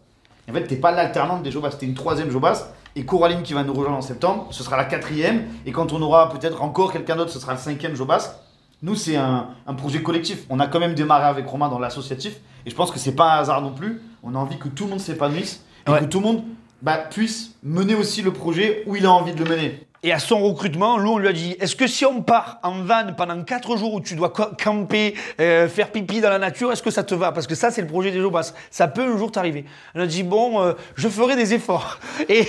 En 0.49 0.53
fait, 0.53 0.65
t'es 0.67 0.77
pas 0.77 0.93
l'alternante 0.93 1.43
des 1.43 1.51
Jobas, 1.51 1.71
t'es 1.71 1.87
une 1.87 1.95
troisième 1.95 2.31
Jobas. 2.31 2.69
Et 2.97 3.05
Coraline 3.05 3.43
qui 3.43 3.55
va 3.55 3.65
nous 3.65 3.73
rejoindre 3.73 3.97
en 3.99 4.03
septembre, 4.03 4.47
ce 4.51 4.63
sera 4.63 4.77
la 4.77 4.85
quatrième. 4.85 5.47
Et 5.67 5.73
quand 5.73 5.93
on 5.93 6.01
aura 6.01 6.29
peut-être 6.31 6.63
encore 6.63 6.93
quelqu'un 6.93 7.17
d'autre, 7.17 7.31
ce 7.33 7.41
sera 7.41 7.53
le 7.55 7.59
cinquième 7.59 7.97
Jobas. 7.97 8.37
Nous, 8.83 8.95
c'est 8.95 9.17
un, 9.17 9.49
un 9.67 9.75
projet 9.75 10.03
collectif. 10.03 10.45
On 10.51 10.61
a 10.61 10.69
quand 10.69 10.79
même 10.79 10.95
démarré 10.95 11.25
avec 11.25 11.47
Romain 11.49 11.69
dans 11.69 11.79
l'associatif. 11.81 12.37
Et 12.67 12.71
je 12.71 12.75
pense 12.77 12.93
que 12.93 12.99
c'est 13.01 13.17
pas 13.17 13.33
un 13.35 13.39
hasard 13.41 13.63
non 13.63 13.73
plus. 13.73 14.01
On 14.23 14.35
a 14.37 14.39
envie 14.39 14.59
que 14.59 14.69
tout 14.69 14.85
le 14.85 14.91
monde 14.91 15.01
s'épanouisse. 15.01 15.65
Et 15.87 15.91
Ouais. 15.91 16.01
que 16.01 16.05
tout 16.05 16.21
le 16.21 16.27
monde 16.27 16.43
bah, 16.83 16.99
puisse 16.99 17.53
mener 17.63 17.95
aussi 17.95 18.23
le 18.23 18.33
projet 18.33 18.83
où 18.87 18.97
il 18.97 19.07
a 19.07 19.13
envie 19.13 19.33
de 19.33 19.43
le 19.43 19.51
mener. 19.51 19.87
Et 20.07 20.13
à 20.13 20.19
son 20.19 20.43
recrutement, 20.43 20.99
Lou, 20.99 21.13
on 21.13 21.19
lui 21.19 21.29
a 21.29 21.33
dit 21.33 21.57
est-ce 21.61 21.75
que 21.75 21.87
si 21.87 22.05
on 22.05 22.21
part 22.21 22.59
en 22.63 22.83
van 22.83 23.15
pendant 23.17 23.43
4 23.43 23.75
jours 23.79 23.95
où 23.95 24.01
tu 24.03 24.15
dois 24.17 24.31
camper, 24.63 25.15
euh, 25.41 25.67
faire 25.67 25.89
pipi 25.91 26.21
dans 26.21 26.29
la 26.29 26.39
nature, 26.39 26.71
est-ce 26.71 26.83
que 26.83 26.91
ça 26.91 27.03
te 27.05 27.15
va? 27.15 27.33
Parce 27.33 27.47
que 27.47 27.55
ça, 27.55 27.71
c'est 27.71 27.81
le 27.81 27.87
projet 27.87 28.11
des 28.11 28.21
Jobas. 28.21 28.53
Ça 28.71 28.87
peut 28.87 29.01
un 29.03 29.17
jour 29.17 29.33
t'arriver. 29.33 29.65
On 29.95 30.01
a 30.01 30.07
dit 30.07 30.23
bon, 30.23 30.61
euh, 30.61 30.75
je 30.95 31.09
ferai 31.09 31.37
des 31.37 31.55
efforts. 31.55 31.99
Et, 32.29 32.47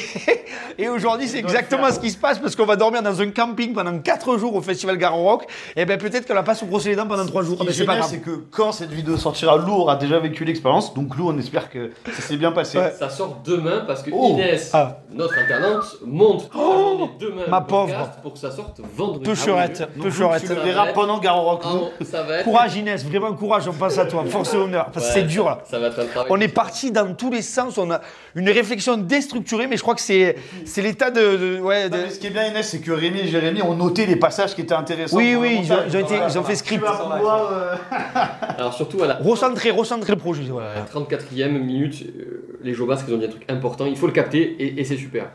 et 0.77 0.89
aujourd'hui, 0.89 1.27
c'est 1.29 1.39
exactement 1.39 1.89
ce 1.91 1.99
qui 1.99 2.11
se 2.11 2.17
passe 2.17 2.39
parce 2.39 2.55
qu'on 2.57 2.65
va 2.65 2.75
dormir 2.75 3.01
dans 3.01 3.21
un 3.21 3.29
camping 3.31 3.73
pendant 3.73 3.97
4 3.99 4.37
jours 4.37 4.53
au 4.55 4.61
Festival 4.61 4.97
Garo 4.97 5.23
Rock. 5.23 5.45
Et 5.77 5.85
ben 5.85 5.97
peut-être 5.97 6.25
qu'elle 6.25 6.35
va 6.35 6.43
pas 6.43 6.55
se 6.55 6.65
brosser 6.65 6.89
les 6.89 6.95
dents 6.97 7.07
pendant 7.07 7.25
3 7.25 7.43
jours. 7.43 7.55
Ce 7.57 7.59
qui 7.61 7.65
Mais 7.67 7.71
est 7.71 7.77
c'est 7.77 7.85
pas 7.85 7.95
grave. 7.97 8.09
c'est 8.09 8.19
que 8.19 8.31
quand 8.51 8.73
cette 8.73 8.91
vidéo 8.91 9.15
sortira, 9.15 9.55
Lou 9.55 9.71
aura 9.73 9.95
déjà 9.95 10.19
vécu 10.19 10.43
l'expérience. 10.43 10.93
Donc 10.93 11.15
Lou, 11.15 11.29
on 11.29 11.37
espère 11.37 11.69
que 11.69 11.91
ça 12.11 12.21
s'est 12.21 12.35
bien 12.37 12.51
passé. 12.51 12.77
Ouais. 12.79 12.93
Ça 12.99 13.09
sort 13.09 13.41
demain 13.45 13.85
parce 13.87 14.03
que 14.03 14.11
Oh. 14.13 14.31
Inès, 14.33 14.71
Ah. 14.73 14.97
notre 15.13 15.37
alternante, 15.37 15.85
monte 16.05 16.51
journée 16.53 17.09
demain 17.19 17.44
ma 17.49 17.59
le 17.59 17.65
pauvre. 17.65 18.09
pour 18.21 18.33
que 18.33 18.39
ça 18.39 18.51
sorte 18.51 18.79
vendredi. 18.95 19.23
Peu 19.25 19.35
cheurette, 19.35 19.79
Donc, 19.79 19.89
peu 20.03 20.03
Lou, 20.09 20.11
cheurette. 20.11 20.43
Tu 20.43 20.49
le 20.49 20.61
verras 20.61 20.87
pendant 20.93 21.19
Garo 21.19 21.41
Rock. 21.41 21.61
Ah, 21.65 21.69
Lou. 21.73 21.79
bon, 21.79 21.91
ça 22.05 22.23
va 22.23 22.37
être. 22.39 22.43
Courage 22.43 22.75
Inès, 22.75 23.05
vraiment 23.05 23.33
courage, 23.33 23.67
on 23.67 23.73
pense 23.73 23.97
à 23.97 24.05
toi. 24.05 24.23
Force 24.27 24.53
et 24.53 24.57
honneur. 24.57 24.91
Parce 24.91 25.07
que 25.07 25.13
Ouais, 25.13 25.19
c'est 25.21 25.27
dur 25.27 25.45
là. 25.45 25.59
Ça 25.69 25.79
va 25.79 25.87
être 25.87 25.99
un 25.99 26.05
travail. 26.05 26.31
On 26.31 26.39
est 26.39 26.47
parti 26.47 26.91
dans 26.91 27.13
tous 27.13 27.31
les 27.31 27.41
sens, 27.41 27.77
on 27.77 27.91
a 27.91 28.01
une 28.35 28.49
réflexion 28.49 28.97
déstructurée, 28.97 29.67
mais 29.67 29.77
je 29.77 29.81
crois 29.81 29.95
que 29.95 30.01
c'est 30.01 30.35
c'est 30.65 30.81
l'état 30.81 31.11
de, 31.11 31.37
de- 31.37 31.59
ouais, 31.59 31.89
de- 31.89 31.95
Non, 31.97 32.03
mais 32.05 32.09
ce 32.11 32.19
qui 32.19 32.27
est 32.27 32.31
bien, 32.31 32.45
Inès, 32.47 32.67
c'est 32.69 32.79
que 32.79 32.91
Rémi 32.91 33.19
et 33.21 33.27
Jérémy 33.27 33.61
ont 33.61 33.75
noté 33.75 34.05
les 34.05 34.15
passages 34.15 34.55
qui 34.55 34.61
étaient 34.61 34.73
intéressants. 34.73 35.17
Oui, 35.17 35.33
pour 35.33 35.43
le 35.43 35.47
oui, 35.49 35.59
ils 35.61 35.71
ont, 35.71 35.75
montage. 35.75 35.91
ils 35.93 35.95
ont 35.97 35.99
été, 35.99 36.15
Voilà, 36.15 36.29
ils 36.31 36.39
ont 36.39 36.43
fait. 36.43 36.53
Tu 36.53 36.59
script. 36.59 36.83
vas 36.83 36.91
pouvoir, 36.91 37.49
euh, 37.51 37.75
Alors 38.57 38.73
surtout 38.73 39.03
à 39.03 39.07
la 39.07 39.15
Recentrer, 39.15 39.71
recentrer 39.71 40.13
le 40.13 40.19
projet. 40.19 40.43
voilà. 40.43 40.71
à 40.71 40.75
la 40.75 40.81
34e 40.85 41.49
minute, 41.49 42.03
euh, 42.03 42.57
les 42.63 42.73
Jobas, 42.73 43.03
ils 43.07 43.13
ont 43.13 43.17
dit 43.17 43.25
un 43.25 43.29
truc 43.29 43.43
important, 43.49 43.85
il 43.85 43.95
faut 43.97 44.07
le 44.07 44.13
capter 44.13 44.41
et, 44.59 44.79
et 44.79 44.83
c'est 44.83 44.97
super. 44.97 45.25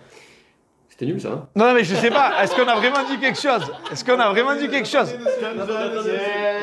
C'était 1.01 1.13
nul 1.13 1.19
ça, 1.23 1.29
hein 1.31 1.47
Non, 1.57 1.69
non, 1.69 1.73
mais 1.75 1.83
je 1.83 1.95
sais 1.95 2.11
pas, 2.11 2.43
est-ce 2.43 2.55
qu'on 2.55 2.69
a 2.69 2.75
vraiment 2.75 2.99
dit 3.11 3.19
quelque 3.19 3.39
chose? 3.41 3.63
Est-ce 3.91 4.05
qu'on 4.05 4.21
a 4.21 4.29
vraiment 4.29 4.55
dit 4.55 4.69
quelque 4.69 4.87
chose? 4.87 5.09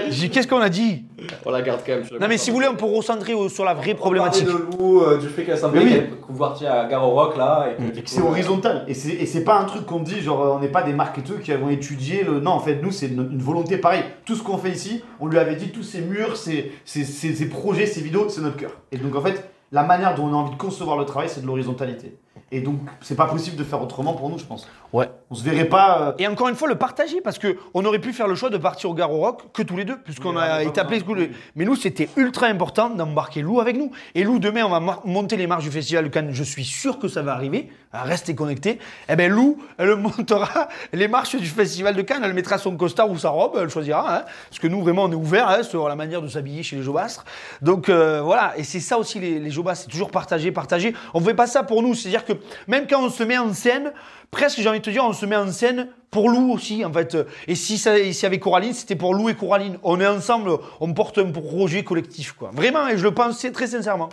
J'ai 0.09 0.27
dit, 0.27 0.29
qu'est-ce 0.29 0.47
qu'on 0.47 0.59
a 0.61 0.69
dit? 0.69 1.05
On 1.43 1.49
la 1.49 1.63
garde 1.63 1.79
quand 1.83 1.93
même. 1.93 2.03
Non, 2.21 2.27
mais 2.29 2.37
si 2.37 2.51
vous 2.51 2.57
voulez, 2.57 2.67
on 2.67 2.75
peut 2.75 2.85
recentrer 2.85 3.33
au- 3.33 3.49
sur 3.49 3.65
la 3.65 3.73
vraie 3.73 3.95
problématique. 3.95 4.45
De 4.45 4.51
Lou, 4.51 5.01
euh, 5.01 5.17
du 5.17 5.27
fait 5.27 5.43
qu'elle 5.43 5.57
s'en 5.57 5.71
oui. 5.71 5.91
que 5.91 6.31
vous 6.31 6.37
partiez 6.37 6.67
à 6.67 6.85
Garo 6.85 7.09
Rock 7.15 7.35
là. 7.35 7.69
Et 7.71 7.75
que, 7.77 7.81
du 7.81 7.87
Et 7.87 7.91
que 7.93 7.97
coup, 8.01 8.03
c'est 8.05 8.21
euh, 8.21 8.25
horizontal. 8.25 8.85
Et 8.87 8.93
c'est, 8.93 9.09
et 9.09 9.25
c'est 9.25 9.43
pas 9.43 9.57
un 9.57 9.65
truc 9.65 9.87
qu'on 9.87 10.01
dit, 10.01 10.21
genre, 10.21 10.41
euh, 10.43 10.53
on 10.55 10.59
n'est 10.59 10.67
pas 10.67 10.83
des 10.83 10.93
marketeurs 10.93 11.39
qui 11.41 11.51
avons 11.51 11.69
étudié 11.69 12.23
le. 12.23 12.39
Non, 12.39 12.51
en 12.51 12.59
fait, 12.59 12.75
nous, 12.75 12.91
c'est 12.91 13.07
une, 13.07 13.27
une 13.31 13.41
volonté 13.41 13.77
pareille. 13.77 14.03
Tout 14.23 14.35
ce 14.35 14.43
qu'on 14.43 14.59
fait 14.59 14.69
ici, 14.69 15.03
on 15.19 15.25
lui 15.25 15.39
avait 15.39 15.55
dit, 15.55 15.69
tous 15.71 15.81
ces 15.81 16.01
murs, 16.01 16.37
ces, 16.37 16.71
ces, 16.85 17.03
ces- 17.05 17.33
ces 17.33 17.49
projets, 17.49 17.87
ces 17.87 18.01
vidéos, 18.01 18.29
c'est 18.29 18.41
notre 18.41 18.57
cœur. 18.57 18.71
Et 18.91 18.97
donc, 18.97 19.15
en 19.15 19.21
fait, 19.21 19.49
la 19.71 19.81
manière 19.81 20.13
dont 20.13 20.25
on 20.25 20.33
a 20.33 20.35
envie 20.37 20.51
de 20.51 20.57
concevoir 20.61 20.95
le 20.95 21.05
travail, 21.05 21.27
c'est 21.27 21.41
de 21.41 21.47
l'horizontalité. 21.47 22.17
Et 22.51 22.61
donc, 22.61 22.79
c'est 23.01 23.15
pas 23.15 23.25
possible 23.27 23.55
de 23.57 23.63
faire 23.63 23.81
autrement 23.81 24.13
pour 24.13 24.29
nous, 24.29 24.37
je 24.37 24.45
pense. 24.45 24.67
Ouais. 24.93 25.09
On 25.29 25.35
se 25.35 25.43
verrait 25.43 25.65
pas. 25.65 26.01
euh, 26.01 26.13
Et 26.17 26.27
encore 26.27 26.47
une 26.47 26.55
fois, 26.55 26.67
le 26.69 26.75
partager, 26.75 27.19
parce 27.21 27.37
que 27.37 27.57
on 27.73 27.83
aurait 27.83 27.99
pu 27.99 28.13
faire 28.13 28.27
le 28.27 28.35
choix 28.35 28.49
de 28.49 28.57
partir 28.57 28.89
au 28.89 28.93
Garo 28.93 29.17
Rock 29.19 29.51
que 29.53 29.61
tous 29.61 29.75
les 29.75 29.83
deux, 29.83 29.97
puisqu'on 29.97 30.37
a 30.37 30.63
été 30.63 30.79
appelés. 30.79 31.03
oui. 31.07 31.31
Mais 31.55 31.65
nous, 31.65 31.75
c'était 31.75 32.07
ultra 32.15 32.47
important 32.47 32.89
d'embarquer 32.89 33.41
Lou 33.41 33.59
avec 33.59 33.75
nous. 33.77 33.91
Et 34.15 34.23
Lou, 34.23 34.39
demain, 34.39 34.63
on 34.65 34.69
va 34.69 34.79
mar- 34.79 35.01
monter 35.05 35.35
les 35.35 35.45
marches 35.47 35.65
du 35.65 35.71
Festival 35.71 36.05
de 36.05 36.09
Cannes. 36.09 36.29
Je 36.31 36.43
suis 36.43 36.63
sûr 36.63 36.99
que 36.99 37.07
ça 37.09 37.21
va 37.21 37.33
arriver. 37.33 37.69
Ah, 37.91 38.03
Restez 38.03 38.35
connectés. 38.35 38.79
Eh 39.09 39.15
bien, 39.17 39.27
Lou, 39.27 39.57
elle 39.77 39.95
montera 39.95 40.69
les 40.93 41.07
marches 41.09 41.35
du 41.35 41.47
Festival 41.47 41.95
de 41.95 42.01
Cannes. 42.01 42.21
Elle 42.23 42.33
mettra 42.33 42.57
son 42.57 42.75
costard 42.77 43.09
ou 43.09 43.17
sa 43.17 43.29
robe, 43.29 43.57
elle 43.61 43.69
choisira. 43.69 44.19
hein. 44.19 44.21
parce 44.49 44.59
que 44.59 44.67
nous, 44.67 44.81
vraiment, 44.81 45.03
on 45.03 45.11
est 45.11 45.15
ouvert 45.15 45.49
hein, 45.49 45.63
sur 45.63 45.87
la 45.89 45.95
manière 45.95 46.21
de 46.21 46.27
s'habiller 46.29 46.63
chez 46.63 46.77
les 46.77 46.83
Jobastres. 46.83 47.25
Donc 47.61 47.89
euh, 47.89 48.21
voilà, 48.21 48.53
et 48.57 48.63
c'est 48.63 48.79
ça 48.79 48.97
aussi 48.97 49.19
les, 49.19 49.39
les 49.39 49.49
Jobas, 49.51 49.75
c'est 49.75 49.87
toujours 49.87 50.11
partager, 50.11 50.51
partager. 50.51 50.93
On 51.13 51.19
ne 51.19 51.25
fait 51.25 51.33
pas 51.33 51.47
ça 51.47 51.63
pour 51.63 51.81
nous. 51.81 51.93
C'est-à-dire 51.93 52.23
que 52.27 52.33
même 52.67 52.87
quand 52.87 53.03
on 53.03 53.09
se 53.09 53.23
met 53.23 53.37
en 53.37 53.53
scène, 53.53 53.91
presque 54.31 54.59
j'ai 54.59 54.69
envie 54.69 54.79
de 54.79 54.85
te 54.85 54.89
dire, 54.89 55.03
on 55.03 55.13
se 55.13 55.25
met 55.25 55.35
en 55.35 55.51
scène 55.51 55.87
pour 56.11 56.29
Lou 56.29 56.51
aussi, 56.53 56.85
en 56.85 56.93
fait. 56.93 57.17
Et 57.47 57.55
si 57.55 57.77
ça, 57.77 57.95
s'il 57.95 58.23
y 58.23 58.25
avait 58.25 58.39
Coraline, 58.39 58.73
c'était 58.73 58.95
pour 58.95 59.13
Lou 59.13 59.29
et 59.29 59.35
Coraline. 59.35 59.77
On 59.83 59.99
est 59.99 60.07
ensemble, 60.07 60.51
on 60.79 60.93
porte 60.93 61.17
un 61.17 61.31
projet 61.31 61.83
collectif, 61.83 62.33
quoi. 62.33 62.51
Vraiment, 62.53 62.87
et 62.87 62.97
je 62.97 63.03
le 63.03 63.11
pense 63.11 63.45
très 63.53 63.67
sincèrement. 63.67 64.09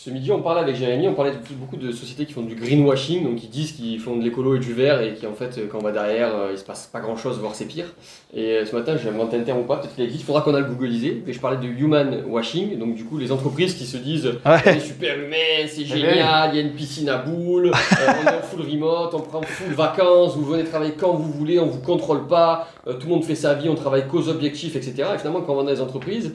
Ce 0.00 0.10
midi, 0.10 0.30
on 0.30 0.40
parlait 0.42 0.60
avec 0.60 0.76
Jérémy, 0.76 1.08
on 1.08 1.14
parlait 1.14 1.32
de 1.32 1.54
beaucoup 1.56 1.76
de 1.76 1.90
sociétés 1.90 2.24
qui 2.24 2.32
font 2.32 2.42
du 2.42 2.54
greenwashing, 2.54 3.24
donc 3.24 3.34
qui 3.34 3.48
disent 3.48 3.72
qu'ils 3.72 3.98
font 3.98 4.16
de 4.16 4.22
l'écolo 4.22 4.54
et 4.54 4.60
du 4.60 4.72
vert, 4.72 5.00
et 5.00 5.14
qui 5.14 5.26
en 5.26 5.32
fait, 5.32 5.58
quand 5.68 5.78
on 5.78 5.82
va 5.82 5.90
derrière, 5.90 6.36
euh, 6.36 6.50
il 6.52 6.58
se 6.58 6.62
passe 6.62 6.86
pas 6.86 7.00
grand 7.00 7.16
chose, 7.16 7.40
voire 7.40 7.56
c'est 7.56 7.64
pire. 7.64 7.86
Et 8.32 8.58
euh, 8.58 8.64
ce 8.64 8.76
matin, 8.76 8.94
un 8.94 9.40
terme 9.40 9.58
ou 9.58 9.64
pas, 9.64 9.78
peut-être 9.78 9.96
qu'il 9.96 10.04
existe, 10.04 10.22
il 10.22 10.24
faudra 10.24 10.42
qu'on 10.42 10.54
a 10.54 10.60
le 10.60 10.66
googlisé, 10.66 11.20
mais 11.26 11.32
je 11.32 11.40
parlais 11.40 11.56
de 11.56 11.66
human 11.66 12.22
washing, 12.28 12.78
donc 12.78 12.94
du 12.94 13.02
coup, 13.02 13.18
les 13.18 13.32
entreprises 13.32 13.74
qui 13.74 13.86
se 13.86 13.96
disent 13.96 14.26
Ouais. 14.26 14.60
on 14.66 14.68
est 14.68 14.78
super 14.78 15.18
humain, 15.18 15.66
c'est 15.66 15.84
génial, 15.84 16.50
il 16.52 16.56
y 16.56 16.60
a 16.60 16.62
une 16.62 16.74
piscine 16.74 17.08
à 17.08 17.16
boules, 17.16 17.66
euh, 17.74 18.12
on 18.22 18.28
est 18.28 18.36
en 18.36 18.42
full 18.42 18.70
remote, 18.70 19.14
on 19.14 19.20
prend 19.22 19.42
full 19.42 19.74
vacances, 19.74 20.36
vous 20.36 20.44
venez 20.44 20.62
travailler 20.62 20.92
quand 20.92 21.14
vous 21.14 21.32
voulez, 21.32 21.58
on 21.58 21.66
vous 21.66 21.80
contrôle 21.80 22.28
pas, 22.28 22.68
euh, 22.86 22.92
tout 22.92 23.08
le 23.08 23.14
monde 23.14 23.24
fait 23.24 23.34
sa 23.34 23.54
vie, 23.54 23.68
on 23.68 23.74
travaille 23.74 24.06
qu'aux 24.06 24.28
objectifs, 24.28 24.76
etc. 24.76 25.08
Et 25.16 25.18
finalement, 25.18 25.40
quand 25.40 25.54
on 25.54 25.56
va 25.56 25.62
dans 25.64 25.70
les 25.70 25.80
entreprises, 25.80 26.34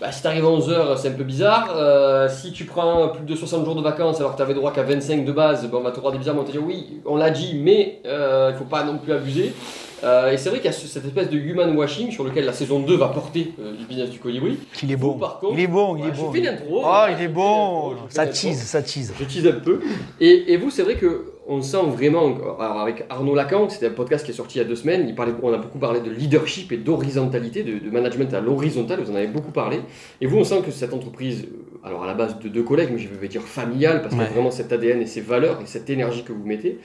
bah, 0.00 0.10
si 0.10 0.22
t'arrives 0.22 0.44
à 0.44 0.48
11h, 0.48 0.96
c'est 0.96 1.08
un 1.08 1.12
peu 1.12 1.22
bizarre. 1.24 1.68
Euh, 1.76 2.28
si 2.28 2.52
tu 2.52 2.64
prends 2.64 3.08
plus 3.10 3.24
de 3.24 3.36
60 3.36 3.64
jours 3.64 3.74
de 3.76 3.82
vacances 3.82 4.18
alors 4.18 4.32
que 4.32 4.38
t'avais 4.38 4.54
droit 4.54 4.72
qu'à 4.72 4.82
25 4.82 5.24
de 5.24 5.32
base, 5.32 5.66
bon, 5.68 5.78
on 5.78 5.82
va 5.82 5.90
te 5.92 5.98
regarder 5.98 6.18
bizarrement, 6.18 6.42
on 6.42 6.44
va 6.44 6.50
te 6.50 6.56
dire 6.56 6.66
oui, 6.66 7.00
on 7.06 7.16
l'a 7.16 7.30
dit, 7.30 7.54
mais 7.54 8.00
euh, 8.06 8.50
il 8.52 8.58
faut 8.58 8.64
pas 8.64 8.82
non 8.84 8.98
plus 8.98 9.12
abuser. 9.12 9.52
Euh, 10.04 10.32
et 10.32 10.36
c'est 10.36 10.48
vrai 10.48 10.58
qu'il 10.58 10.66
y 10.66 10.74
a 10.74 10.76
ce- 10.76 10.88
cette 10.88 11.04
espèce 11.04 11.30
de 11.30 11.36
human 11.36 11.76
washing 11.76 12.10
sur 12.10 12.24
lequel 12.24 12.44
la 12.44 12.52
saison 12.52 12.80
2 12.80 12.96
va 12.96 13.06
porter 13.08 13.52
euh, 13.60 13.76
du 13.76 13.84
business 13.84 14.10
du 14.10 14.18
colibri. 14.18 14.58
Qu'il 14.74 14.90
est 14.90 14.96
bon. 14.96 15.14
par 15.16 15.38
contre, 15.38 15.54
Il 15.54 15.60
est 15.60 15.66
bon, 15.68 15.96
il 15.96 16.06
est 16.06 16.10
bon. 16.10 16.32
Je 16.32 16.38
fais 16.40 16.44
l'intro. 16.44 16.82
Oh, 16.84 17.04
il 17.16 17.22
est 17.22 17.28
bon. 17.28 17.92
Ça 18.08 18.26
tease, 18.26 18.58
ça 18.62 18.82
tease. 18.82 19.14
Je 19.20 19.24
tease 19.24 19.46
un 19.46 19.60
peu. 19.60 19.78
Et, 20.18 20.52
et 20.52 20.56
vous, 20.56 20.70
c'est 20.70 20.82
vrai 20.82 20.96
que 20.96 21.31
on 21.48 21.60
sent 21.60 21.82
vraiment, 21.88 22.34
alors 22.60 22.80
avec 22.80 23.04
Arnaud 23.10 23.34
Lacan, 23.34 23.68
c'était 23.68 23.86
un 23.86 23.90
podcast 23.90 24.24
qui 24.24 24.30
est 24.30 24.34
sorti 24.34 24.58
il 24.58 24.62
y 24.62 24.64
a 24.64 24.68
deux 24.68 24.76
semaines, 24.76 25.06
il 25.08 25.14
parlait, 25.14 25.32
on 25.42 25.52
a 25.52 25.58
beaucoup 25.58 25.78
parlé 25.78 26.00
de 26.00 26.10
leadership 26.10 26.70
et 26.72 26.76
d'horizontalité, 26.76 27.64
de, 27.64 27.78
de 27.84 27.90
management 27.90 28.32
à 28.34 28.40
l'horizontale, 28.40 29.00
vous 29.00 29.10
en 29.10 29.16
avez 29.16 29.26
beaucoup 29.26 29.50
parlé. 29.50 29.80
Et 30.20 30.26
vous, 30.26 30.38
on 30.38 30.44
sent 30.44 30.62
que 30.64 30.70
cette 30.70 30.94
entreprise, 30.94 31.46
euh, 31.50 31.86
alors 31.88 32.04
à 32.04 32.06
la 32.06 32.14
base 32.14 32.38
de 32.38 32.48
deux 32.48 32.62
collègues, 32.62 32.90
mais 32.92 32.98
je 32.98 33.08
vais 33.08 33.28
dire 33.28 33.42
familiale, 33.42 34.02
parce 34.02 34.14
Ouais. 34.14 34.26
vraiment 34.26 34.50
cet 34.52 34.72
ADN 34.72 35.00
et 35.02 35.06
ces 35.06 35.20
valeurs 35.20 35.60
et 35.60 35.66
cette 35.66 35.90
énergie 35.90 36.22
que 36.22 36.32
vous 36.32 36.44
mettez. 36.46 36.78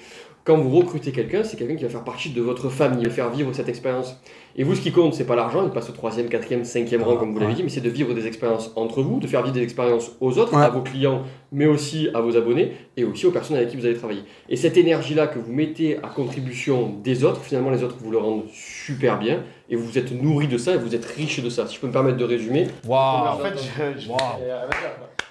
Quand 0.47 0.55
vous 0.55 0.77
recrutez 0.79 1.11
quelqu'un, 1.11 1.43
c'est 1.43 1.57
quelqu'un 1.57 1.75
qui 1.75 1.83
va 1.83 1.89
faire 1.89 2.05
partie 2.05 2.29
de 2.29 2.41
votre 2.41 2.69
famille, 2.69 2.99
il 3.01 3.09
va 3.09 3.13
faire 3.13 3.29
vivre 3.29 3.51
cette 3.51 3.67
expérience. 3.67 4.15
Et 4.55 4.63
vous, 4.63 4.75
ce 4.75 4.79
qui 4.81 4.93
compte, 4.93 5.13
c'est 5.13 5.25
pas 5.25 5.35
l'argent, 5.35 5.61
il 5.65 5.71
passe 5.71 5.89
au 5.89 5.91
troisième, 5.91 6.29
quatrième, 6.29 6.63
cinquième 6.63 7.03
rang, 7.03 7.17
comme 7.17 7.33
vous 7.33 7.39
l'avez 7.39 7.53
dit, 7.53 7.63
mais 7.63 7.69
c'est 7.69 7.81
de 7.81 7.89
vivre 7.89 8.13
des 8.13 8.25
expériences 8.27 8.71
entre 8.77 9.01
vous, 9.01 9.19
de 9.19 9.27
faire 9.27 9.41
vivre 9.43 9.53
des 9.53 9.61
expériences 9.61 10.13
aux 10.21 10.37
autres, 10.37 10.55
Ouais. 10.55 10.63
à 10.63 10.69
vos 10.69 10.79
clients, 10.83 11.23
mais 11.51 11.65
aussi 11.65 12.07
à 12.13 12.21
vos 12.21 12.37
abonnés 12.37 12.71
et 12.95 13.03
aussi 13.03 13.25
aux 13.25 13.31
personnes 13.31 13.57
avec 13.57 13.71
qui 13.71 13.75
vous 13.75 13.85
allez 13.85 13.97
travailler. 13.97 14.23
Et 14.47 14.55
cette 14.55 14.77
énergie-là 14.77 15.27
que 15.27 15.37
vous 15.37 15.51
mettez 15.51 15.97
à 15.97 16.07
contribution 16.07 16.93
des 17.03 17.25
autres, 17.25 17.41
finalement, 17.41 17.69
les 17.71 17.83
autres 17.83 17.97
vous 17.99 18.09
le 18.09 18.17
rendent 18.17 18.45
super 18.53 19.19
bien 19.19 19.43
et 19.69 19.75
vous 19.75 19.97
êtes 19.97 20.13
nourri 20.13 20.47
de 20.47 20.57
ça 20.57 20.75
et 20.75 20.77
vous 20.77 20.95
êtes 20.95 21.05
riche 21.05 21.41
de 21.43 21.49
ça. 21.49 21.67
Si 21.67 21.75
je 21.75 21.81
peux 21.81 21.87
me 21.87 21.91
permettre 21.93 22.17
de 22.17 22.23
résumer. 22.23 22.67
Waouh. 22.87 23.27
en 23.33 23.37
fait, 23.39 23.53
je- 23.97 23.99
je- 24.01 24.07
Waouh. 24.09 24.19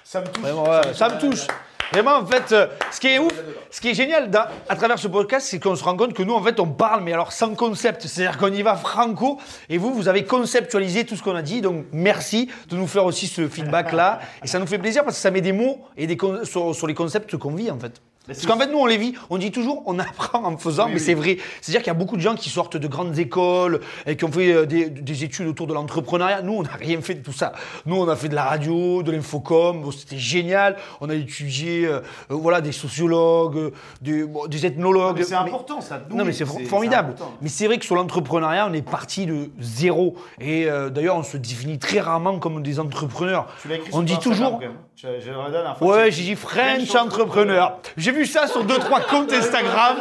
ça 0.03 0.21
me 0.21 0.27
touche. 0.27 0.43
Vraiment, 0.43 0.63
ouais, 0.63 0.93
ça 0.93 1.09
me 1.09 1.19
touche. 1.19 1.47
Vraiment, 1.91 2.17
en 2.17 2.25
fait, 2.25 2.51
euh, 2.51 2.67
ce 2.91 2.99
qui 2.99 3.07
est 3.07 3.19
ouf, 3.19 3.31
ce 3.71 3.79
qui 3.79 3.89
est 3.89 3.93
génial 3.93 4.29
à 4.67 4.75
travers 4.75 4.99
ce 4.99 5.07
podcast, 5.07 5.47
c'est 5.49 5.59
qu'on 5.59 5.75
se 5.75 5.83
rend 5.83 5.95
compte 5.95 6.13
que 6.13 6.23
nous, 6.23 6.33
en 6.33 6.43
fait, 6.43 6.59
on 6.59 6.67
parle, 6.67 7.03
mais 7.03 7.13
alors 7.13 7.31
sans 7.31 7.55
concept. 7.55 8.07
C'est-à-dire 8.07 8.37
qu'on 8.37 8.51
y 8.51 8.61
va 8.61 8.75
franco, 8.75 9.39
et 9.69 9.77
vous, 9.77 9.93
vous 9.93 10.07
avez 10.07 10.25
conceptualisé 10.25 11.05
tout 11.05 11.15
ce 11.15 11.23
qu'on 11.23 11.35
a 11.35 11.41
dit. 11.41 11.61
Donc, 11.61 11.85
merci 11.91 12.49
de 12.69 12.75
nous 12.75 12.87
faire 12.87 13.05
aussi 13.05 13.27
ce 13.27 13.47
feedback-là. 13.47 14.19
Et 14.43 14.47
ça 14.47 14.59
nous 14.59 14.67
fait 14.67 14.79
plaisir 14.79 15.03
parce 15.03 15.15
que 15.15 15.21
ça 15.21 15.31
met 15.31 15.41
des 15.41 15.53
mots 15.53 15.85
et 15.95 16.07
des 16.07 16.17
sur 16.43 16.87
les 16.87 16.93
concepts 16.93 17.37
qu'on 17.37 17.51
vit, 17.51 17.71
en 17.71 17.79
fait. 17.79 18.01
Parce 18.27 18.45
qu'en 18.45 18.57
fait, 18.57 18.67
nous, 18.67 18.77
on 18.77 18.85
les 18.85 18.97
vit. 18.97 19.13
On 19.29 19.37
dit 19.37 19.51
toujours, 19.51 19.83
on 19.85 19.97
apprend 19.99 20.43
en 20.43 20.57
faisant, 20.57 20.85
Oui, 20.85 20.91
mais 20.93 20.99
oui. 20.99 21.03
c'est 21.05 21.13
vrai. 21.13 21.37
C'est-à-dire 21.61 21.81
qu'il 21.81 21.87
y 21.87 21.95
a 21.95 21.99
beaucoup 21.99 22.15
de 22.17 22.21
gens 22.21 22.35
qui 22.35 22.49
sortent 22.49 22.77
de 22.77 22.87
grandes 22.87 23.17
écoles 23.17 23.79
et 24.05 24.15
qui 24.17 24.25
ont 24.25 24.31
fait 24.31 24.51
euh, 24.53 24.65
des, 24.65 24.89
des 24.89 25.23
études 25.23 25.47
autour 25.47 25.67
de 25.67 25.73
l'entrepreneuriat. 25.73 26.41
Nous, 26.41 26.53
on 26.53 26.63
n'a 26.63 26.71
rien 26.79 27.01
fait 27.01 27.13
de 27.15 27.23
tout 27.23 27.31
ça. 27.33 27.53
Nous, 27.85 27.95
on 27.95 28.07
a 28.07 28.15
fait 28.15 28.29
de 28.29 28.35
la 28.35 28.43
radio, 28.43 29.01
de 29.03 29.11
l'infocom. 29.11 29.81
Bon, 29.81 29.91
C'était 29.91 30.17
génial. 30.17 30.75
On 31.01 31.09
a 31.09 31.13
étudié, 31.15 31.85
euh, 31.85 31.99
euh, 32.31 32.35
voilà, 32.35 32.61
des 32.61 32.71
sociologues, 32.71 33.71
des, 34.01 34.23
bon, 34.25 34.47
des 34.47 34.65
ethnologues. 34.65 35.23
C'est 35.23 35.33
important 35.35 35.81
ça. 35.81 36.01
non, 36.11 36.25
mais 36.25 36.33
c'est 36.33 36.45
for- 36.45 36.59
formidable. 36.67 37.15
Mais 37.41 37.49
c'est 37.49 37.65
vrai 37.67 37.77
que 37.77 37.85
sur 37.85 37.95
l'entrepreneuriat, 37.95 38.67
on 38.69 38.73
est 38.73 38.81
parti 38.81 39.25
de 39.25 39.49
zéro. 39.59 40.15
Et 40.39 40.69
euh, 40.69 40.89
d'ailleurs, 40.89 41.15
on 41.15 41.23
se 41.23 41.37
définit 41.37 41.79
très 41.79 41.99
rarement 41.99 42.39
comme 42.39 42.61
des 42.63 42.79
entrepreneurs. 42.79 43.47
Tu 43.61 43.67
l'as 43.67 43.75
écrit 43.75 43.89
On 43.93 43.97
sur 43.97 44.03
dit 44.03 44.19
toujours- 44.19 44.59
j'ai- 44.61 44.67
Ouais, 45.81 46.11
j'ai 46.11 46.23
dit 46.23 46.35
French 46.35 46.95
entrepreneur. 46.95 47.77
J'ai 47.97 48.11
vu 48.17 48.21
vu 48.21 48.25
ça 48.27 48.47
sur 48.47 48.65
2-3 48.65 49.05
comptes 49.09 49.31
Instagram. 49.33 49.97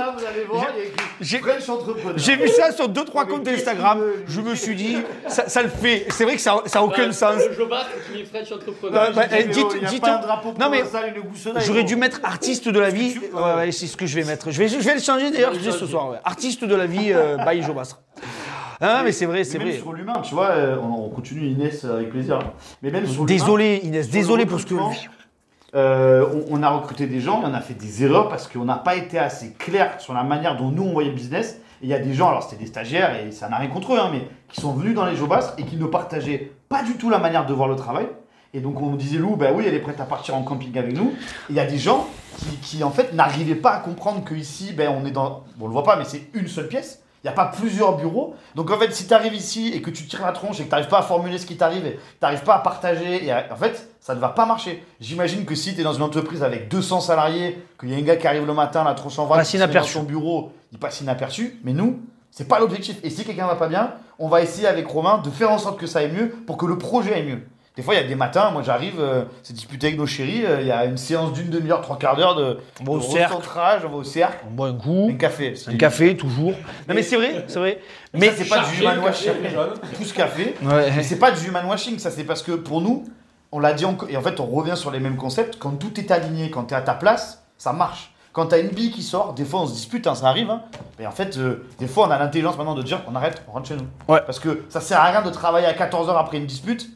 J'ai- 1.21 1.39
French 1.39 1.69
entrepreneur. 1.69 2.19
J'ai 2.19 2.37
vu 2.37 2.49
ça 2.49 2.73
sur 2.73 2.89
2-3 2.89 3.25
Mais 3.25 3.31
comptes 3.33 3.49
Instagram. 3.49 4.01
qu'il 4.27 4.35
Je 4.35 4.41
me 4.41 4.55
suis 4.55 4.75
dit, 4.75 4.97
ça, 5.29 5.49
ça 5.49 5.63
le 5.63 5.69
fait. 5.69 6.07
C'est 6.11 6.25
vrai 6.25 6.35
que 6.35 6.41
ça 6.41 6.63
n'a 6.75 6.83
aucun 6.83 7.07
Ouais, 7.07 7.13
sens. 7.13 7.37
Le 7.49 7.55
Jobast 7.55 7.87
qui 8.13 8.21
est 8.21 8.25
French 8.25 8.53
entrepreneur. 8.53 9.13
Bah, 9.15 9.23
J'ai 9.31 9.41
eh, 9.41 9.45
dit, 9.45 9.51
dites- 9.51 9.67
il 9.77 9.83
y 9.83 9.87
a 9.87 9.89
dites- 9.89 10.01
pas 10.03 10.17
un 10.17 10.21
drapeau 10.21 10.55
non, 10.59 10.71
mais 10.71 10.83
J'aurais 11.65 11.85
dû 11.85 11.97
mettre 11.97 12.21
artiste 12.25 12.69
de 12.69 12.79
la 12.79 12.91
vie. 12.91 13.19
Ouais, 13.33 13.55
ouais, 13.57 13.73
c'est 13.73 13.87
ce 13.87 13.97
que 13.97 14.07
je 14.07 14.15
vais 14.17 14.25
mettre. 14.25 14.51
Je 14.51 14.59
vais, 14.59 14.69
je 14.69 14.77
vais 14.79 14.95
le 14.95 15.01
changer 15.01 15.31
d'ailleurs, 15.31 15.55
je 15.55 15.61
dis 15.61 15.73
ce 15.73 15.87
soir. 15.87 16.11
ouais. 16.11 16.19
Artiste 16.25 16.65
de 16.65 16.75
la 16.75 16.87
vie, 16.87 17.13
euh, 17.13 17.37
by 17.39 17.63
Joe 17.63 17.75
Bastre. 17.75 18.01
Ah, 18.81 19.01
mais 19.05 19.13
c'est 19.13 19.25
vrai, 19.25 19.43
c'est 19.45 19.57
Mais 19.59 19.65
même 19.65 19.73
vrai. 19.73 19.81
sur 19.83 19.93
l'humain, 19.95 20.21
tu 20.23 20.35
vois, 20.35 20.49
euh, 20.51 20.77
on, 20.83 21.07
on 21.07 21.09
continue 21.09 21.47
Inès 21.47 21.83
euh, 21.85 21.97
avec 21.97 22.11
plaisir. 22.11 22.39
Mais 22.83 22.91
même 22.91 23.07
sur 23.07 23.25
Désolé 23.25 23.81
Inès, 23.85 24.05
sur 24.05 24.13
désolé 24.13 24.45
pour 24.45 24.61
ce 24.61 24.67
que. 24.67 24.75
Euh, 25.77 26.27
on, 26.51 26.63
a 26.63 26.71
recruté 26.71 27.07
des 27.07 27.21
gens, 27.21 27.43
et 27.43 27.45
on 27.45 27.53
a 27.55 27.61
fait 27.61 27.75
des 27.75 28.03
erreurs 28.03 28.29
parce 28.29 28.49
qu'on 28.49 28.65
n'a 28.65 28.77
pas 28.77 28.97
été 28.97 29.19
assez 29.19 29.53
clair 29.53 30.01
sur 30.01 30.15
la 30.15 30.23
manière 30.23 30.57
dont 30.57 30.71
nous 30.71 30.83
on 30.83 30.93
voyait 30.93 31.11
le 31.11 31.15
business. 31.15 31.61
Il 31.83 31.89
y 31.89 31.95
a 31.95 31.99
des 31.99 32.15
gens, 32.15 32.31
alors 32.31 32.43
c'était 32.43 32.63
des 32.63 32.67
stagiaires 32.67 33.15
et 33.23 33.31
ça 33.31 33.51
n'a 33.51 33.57
rien 33.59 33.69
contre 33.69 33.93
eux, 33.93 33.99
hein, 34.01 34.09
mais 34.11 34.27
qui 34.49 34.61
sont 34.61 34.73
venus 34.73 34.95
dans 34.95 35.05
les 35.05 35.15
Jobas 35.15 35.55
et 35.59 35.65
qui 35.65 35.77
ne 35.77 35.85
partageaient 35.85 36.51
pas 36.71 36.83
du 36.83 36.95
tout 36.95 37.11
la 37.11 37.19
manière 37.19 37.45
de 37.45 37.53
voir 37.53 37.69
le 37.69 37.77
travail. 37.77 38.07
Et 38.55 38.61
donc 38.61 38.81
on 38.81 38.95
disait, 38.95 39.19
Lou, 39.19 39.37
bah 39.37 39.49
oui, 39.55 39.65
elle 39.67 39.75
est 39.75 39.81
prête 39.81 40.01
à 40.01 40.07
partir 40.07 40.35
en 40.35 40.43
camping 40.43 40.79
avec 40.79 40.97
nous. 40.97 41.11
Et 41.11 41.51
il 41.51 41.57
y 41.57 41.61
a 41.61 41.67
des 41.67 41.77
gens 41.77 42.07
qui, 42.39 42.57
qui, 42.57 42.85
en 42.85 42.91
fait 42.91 43.13
n'arrivaient 43.13 43.55
pas 43.55 43.73
à 43.73 43.81
comprendre 43.81 44.25
que 44.25 44.35
ici, 44.35 44.73
ben, 44.73 44.91
on 44.91 45.05
est 45.05 45.11
dans, 45.11 45.45
bon, 45.57 45.65
on 45.65 45.67
le 45.67 45.73
voit 45.73 45.85
pas, 45.85 45.97
mais 45.97 46.05
c'est 46.07 46.23
une 46.33 46.49
seule 46.49 46.69
pièce. 46.69 47.03
Il 47.27 47.31
n'y 47.31 47.33
a 47.33 47.45
pas 47.45 47.47
plusieurs 47.47 47.97
bureaux. 47.97 48.37
Donc 48.55 48.71
en 48.71 48.79
fait, 48.79 48.93
si 48.95 49.09
tu 49.09 49.13
arrives 49.13 49.35
ici 49.35 49.73
et 49.75 49.83
que 49.83 49.91
tu 49.91 50.05
tires 50.07 50.25
la 50.25 50.31
tronche 50.31 50.61
et 50.61 50.63
que 50.63 50.69
tu 50.69 50.71
n'arrives 50.71 50.87
pas 50.89 51.01
à 51.01 51.03
formuler 51.03 51.39
ce 51.39 51.47
qui 51.47 51.57
t'arrive, 51.57 51.85
et 51.85 51.95
tu 51.97 51.99
n'arrives 52.23 52.45
pas 52.45 52.55
à 52.55 52.59
partager, 52.61 53.25
et 53.25 53.33
à- 53.33 53.47
en 53.51 53.57
fait, 53.57 53.89
ça 54.01 54.15
ne 54.15 54.21
va 54.21 54.29
pas 54.29 54.47
marcher. 54.47 54.85
J'imagine 55.01 55.45
que 55.45 55.57
si 55.57 55.75
tu 55.75 55.81
es 55.81 55.83
dans 55.83 55.93
une 55.93 56.03
entreprise 56.03 56.45
avec 56.45 56.69
200 56.69 57.01
salariés, 57.01 57.61
qu'il 57.81 57.91
y 57.91 57.95
a 57.95 57.97
un 57.99 58.03
gars 58.03 58.15
qui 58.15 58.29
arrive 58.29 58.47
le 58.47 58.55
matin, 58.55 58.85
la 58.85 58.95
tronche 58.95 59.19
en 59.19 59.27
vrac, 59.27 59.39
Passe 59.41 59.55
inaperçu. 59.55 59.93
son 59.95 60.05
bureau, 60.05 60.53
il 60.71 60.79
passe 60.79 61.01
inaperçu. 61.01 61.59
Mais 61.65 61.73
nous, 61.73 61.99
c'est 62.31 62.47
pas 62.47 62.61
l'objectif. 62.61 62.99
Et 63.03 63.11
si 63.11 63.25
quelqu'un 63.25 63.49
va 63.49 63.57
pas 63.57 63.67
bien, 63.67 63.91
on 64.21 64.29
va 64.29 64.41
essayer 64.43 64.69
avec 64.69 64.87
Romain 64.87 65.19
de 65.19 65.31
faire 65.31 65.51
en 65.51 65.59
sorte 65.59 65.81
que 65.81 65.89
ça 65.89 65.99
aille 65.99 66.13
mieux 66.13 66.29
pour 66.47 66.57
que 66.57 66.67
le 66.67 66.79
projet 66.79 67.13
aille 67.13 67.27
mieux. 67.27 67.43
Des 67.77 67.83
fois, 67.83 67.93
il 67.95 68.01
y 68.01 68.05
a 68.05 68.07
des 68.07 68.15
matins, 68.15 68.51
moi 68.53 68.63
j'arrive, 68.63 68.95
euh, 68.99 69.25
c'est 69.43 69.53
disputé 69.53 69.89
avec 69.89 69.99
nos 69.99 70.07
chéris, 70.07 70.47
euh, 70.47 70.63
il 70.63 70.67
y 70.67 70.71
a 70.73 70.87
une 70.87 70.97
séance 70.97 71.35
d'une 71.35 71.51
demi-heure, 71.51 71.83
trois 71.83 71.99
quarts 71.99 72.17
d'heure 72.17 72.35
de, 72.35 72.59
On 72.81 72.85
va 72.85 72.93
au 72.93 72.99
de 72.99 73.03
cercle. 73.03 73.35
recentrage, 73.35 73.83
on 73.85 73.91
va 73.91 73.97
au 73.97 74.05
cercle, 74.05 74.39
On 74.49 74.51
boit 74.51 74.69
un 74.69 74.75
coup, 74.75 75.11
un 75.13 75.17
café. 75.17 75.53
un 75.67 75.77
café, 75.77 76.17
toujours. 76.17 76.53
Non, 76.89 76.95
mais 76.95 77.03
c'est 77.03 77.17
vrai, 77.17 77.45
c'est 77.49 77.59
vrai. 77.59 77.79
Mais 78.15 78.33
c'est 78.35 78.49
pas 78.49 78.61
du 78.61 78.81
human 78.81 78.99
washing. 79.01 79.33
café. 80.15 80.55
Ouais. 80.63 80.91
Mais 80.97 81.03
c'est 81.03 81.19
pas 81.19 81.31
du 81.33 81.47
human 81.47 81.67
washing, 81.67 81.99
ça 81.99 82.11
c'est 82.11 82.25
parce 82.25 82.43
que 82.43 82.53
pour 82.53 82.81
nous, 82.81 83.05
on 83.53 83.59
l'a 83.59 83.75
dit 83.75 83.85
encore, 83.85 84.09
et 84.09 84.17
en 84.17 84.23
fait 84.23 84.41
on 84.41 84.47
revient 84.47 84.77
sur 84.77 84.91
les 84.91 84.99
mêmes 84.99 85.17
concepts, 85.19 85.59
quand 85.59 85.73
tout 85.73 86.01
est 86.01 86.11
aligné, 86.11 86.51
quand 86.51 86.65
tu 86.65 86.73
es 86.73 86.77
à 86.79 86.81
ta 86.81 86.95
place, 86.95 87.45
ça 87.59 87.75
marche. 87.75 88.15
Quand 88.33 88.47
tu 88.47 88.55
as 88.55 88.59
une 88.59 88.69
bille 88.69 88.91
qui 88.91 89.03
sort, 89.03 89.35
des 89.35 89.45
fois 89.45 89.61
on 89.61 89.67
se 89.67 89.75
dispute, 89.75 90.07
hein, 90.07 90.15
ça 90.15 90.29
arrive, 90.29 90.51
hein. 90.51 90.63
mais 90.99 91.07
en 91.07 91.11
fait, 91.11 91.37
euh, 91.37 91.67
des 91.79 91.87
fois 91.87 92.07
on 92.09 92.11
a 92.11 92.19
l'intelligence 92.19 92.57
maintenant 92.57 92.75
de 92.75 92.83
dire 92.83 93.03
on 93.07 93.15
arrête, 93.15 93.43
on 93.49 93.53
rentre 93.53 93.69
chez 93.69 93.77
nous. 93.77 93.87
Ouais. 94.09 94.21
Parce 94.25 94.39
que 94.39 94.65
ça 94.71 94.81
sert 94.81 94.99
à 94.99 95.05
rien 95.11 95.21
de 95.21 95.31
travailler 95.31 95.67
à 95.67 95.75
14h 95.75 96.19
après 96.19 96.39
une 96.39 96.47
dispute, 96.47 96.89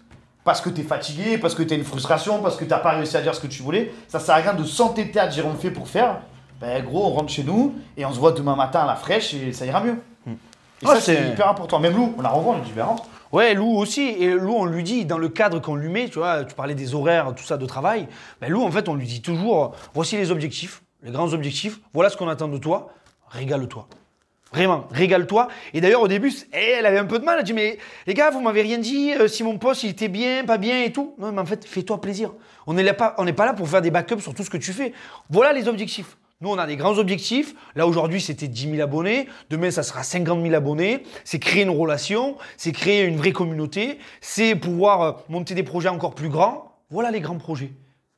parce 0.45 0.61
que 0.61 0.71
tu 0.71 0.81
es 0.81 0.85
fatigué, 0.85 1.39
parce 1.39 1.55
que 1.55 1.63
tu 1.63 1.75
as 1.75 1.77
une 1.77 1.85
frustration, 1.85 2.41
parce 2.43 2.57
que 2.57 2.65
tu 2.65 2.71
pas 2.71 2.91
réussi 2.93 3.17
à 3.17 3.21
dire 3.23 3.35
ce 3.35 3.41
que 3.41 3.47
tu 3.47 3.63
voulais. 3.63 3.93
Ça 4.09 4.19
sert 4.21 4.35
à 4.35 4.39
rien 4.39 4.55
de 4.55 4.65
s'entêter 4.65 5.19
à 5.21 5.27
dire 5.27 5.47
on 5.47 5.53
le 5.53 5.59
fait 5.59 5.71
pour 5.71 5.89
faire. 5.89 6.21
Ben 6.61 6.83
gros, 6.85 7.07
on 7.07 7.11
rentre 7.11 7.31
chez 7.33 7.45
nous 7.45 7.75
et 7.97 8.05
on 8.05 8.13
se 8.13 8.19
voit 8.19 8.33
demain 8.33 8.57
matin 8.57 8.81
à 8.81 8.87
la 8.87 8.95
fraîche 8.97 9.33
et 9.35 9.53
ça 9.53 9.65
ira 9.67 9.81
mieux. 9.83 9.97
Et 10.27 10.87
Ah, 10.87 10.95
ça 10.95 11.01
c'est 11.01 11.17
c'est- 11.17 11.29
hyper 11.33 11.49
important. 11.49 11.79
Même 11.79 11.95
Lou, 11.95 12.15
on 12.19 12.23
la 12.23 12.31
revoit, 12.31 12.55
on 12.55 12.59
lui 12.59 12.65
dit 12.65 12.73
ben. 12.75 12.87
Ouais, 13.33 13.55
Lou 13.55 13.77
aussi. 13.77 14.01
Et 14.03 14.31
Lou, 14.31 14.55
on 14.57 14.65
lui 14.65 14.83
dit, 14.83 15.05
dans 15.05 15.19
le 15.19 15.29
cadre 15.29 15.61
qu'on 15.61 15.75
lui 15.77 15.89
met, 15.89 16.09
tu 16.09 16.19
vois, 16.19 16.43
tu 16.45 16.55
parlais 16.55 16.75
des 16.75 16.95
horaires, 16.95 17.33
tout 17.37 17.45
ça 17.45 17.57
de 17.59 17.67
travail. 17.67 18.09
Ben 18.41 18.51
Lou, 18.51 18.63
en 18.63 18.71
fait, 18.71 18.89
on 18.89 18.95
lui 18.95 19.07
dit 19.07 19.21
toujours 19.23 19.75
voici 19.95 20.17
les 20.17 20.31
objectifs, 20.31 20.83
les 21.03 21.11
grands 21.13 21.33
objectifs, 21.33 21.79
voilà 21.95 22.09
ce 22.11 22.17
qu'on 22.17 22.29
attend 22.29 22.49
de 22.49 22.59
toi, 22.59 22.89
régale-toi. 23.29 23.87
Vraiment, 24.53 24.89
régale-toi. 24.91 25.47
Et 25.75 25.81
d'ailleurs, 25.81 26.03
au 26.03 26.09
début, 26.09 26.33
eh, 26.53 26.75
elle 26.79 26.87
avait 26.87 26.99
un 26.99 27.05
peu 27.05 27.21
de 27.21 27.25
mal. 27.25 27.39
Elle 27.39 27.45
dit 27.45 27.53
Mais 27.53 27.79
les 28.07 28.15
gars, 28.15 28.31
vous 28.31 28.41
m'avez 28.41 28.63
rien 28.63 28.79
dit, 28.79 29.13
euh, 29.13 29.29
si 29.29 29.45
mon 29.45 29.59
poste 29.59 29.85
il 29.85 29.91
était 29.91 30.09
bien, 30.09 30.45
pas 30.45 30.59
bien 30.59 30.83
et 30.83 30.93
tout. 30.93 31.15
Non, 31.19 31.31
mais 31.31 31.41
en 31.41 31.47
fait, 31.47 31.65
fais-toi 31.65 32.01
plaisir. 32.01 32.33
On 32.67 32.75
n'est 32.75 32.93
pas, 32.93 33.11
pas 33.11 33.47
là 33.47 33.53
pour 33.53 33.69
faire 33.69 33.81
des 33.81 33.91
backups 33.91 34.23
sur 34.23 34.35
tout 34.35 34.43
ce 34.43 34.51
que 34.51 34.57
tu 34.57 34.73
fais. 34.73 34.93
Voilà 35.29 35.53
les 35.53 35.69
objectifs. 35.69 36.17
Nous, 36.41 36.49
on 36.49 36.59
a 36.59 36.67
des 36.67 36.77
grands 36.77 36.97
objectifs. 36.99 37.55
Là, 37.77 37.87
aujourd'hui, 37.87 38.21
c'était 38.21 38.49
10 38.49 38.71
000 38.71 38.83
abonnés. 38.83 39.29
Demain, 39.51 39.71
ça 39.71 39.83
sera 39.83 40.03
50 40.03 40.43
000 40.43 40.55
abonnés. 40.55 41.05
C'est 41.25 41.39
créer 41.39 41.63
une 41.63 41.71
relation, 41.71 42.37
c'est 42.57 42.73
créer 42.73 43.05
une 43.05 43.19
vraie 43.19 43.33
communauté, 43.33 43.99
c'est 44.21 44.57
pouvoir 44.57 45.03
euh, 45.03 45.13
monter 45.29 45.55
des 45.55 45.63
projets 45.63 45.91
encore 45.91 46.15
plus 46.15 46.31
grands. 46.31 46.73
Voilà 46.91 47.11
les 47.11 47.21
grands 47.21 47.37
projets. 47.37 47.73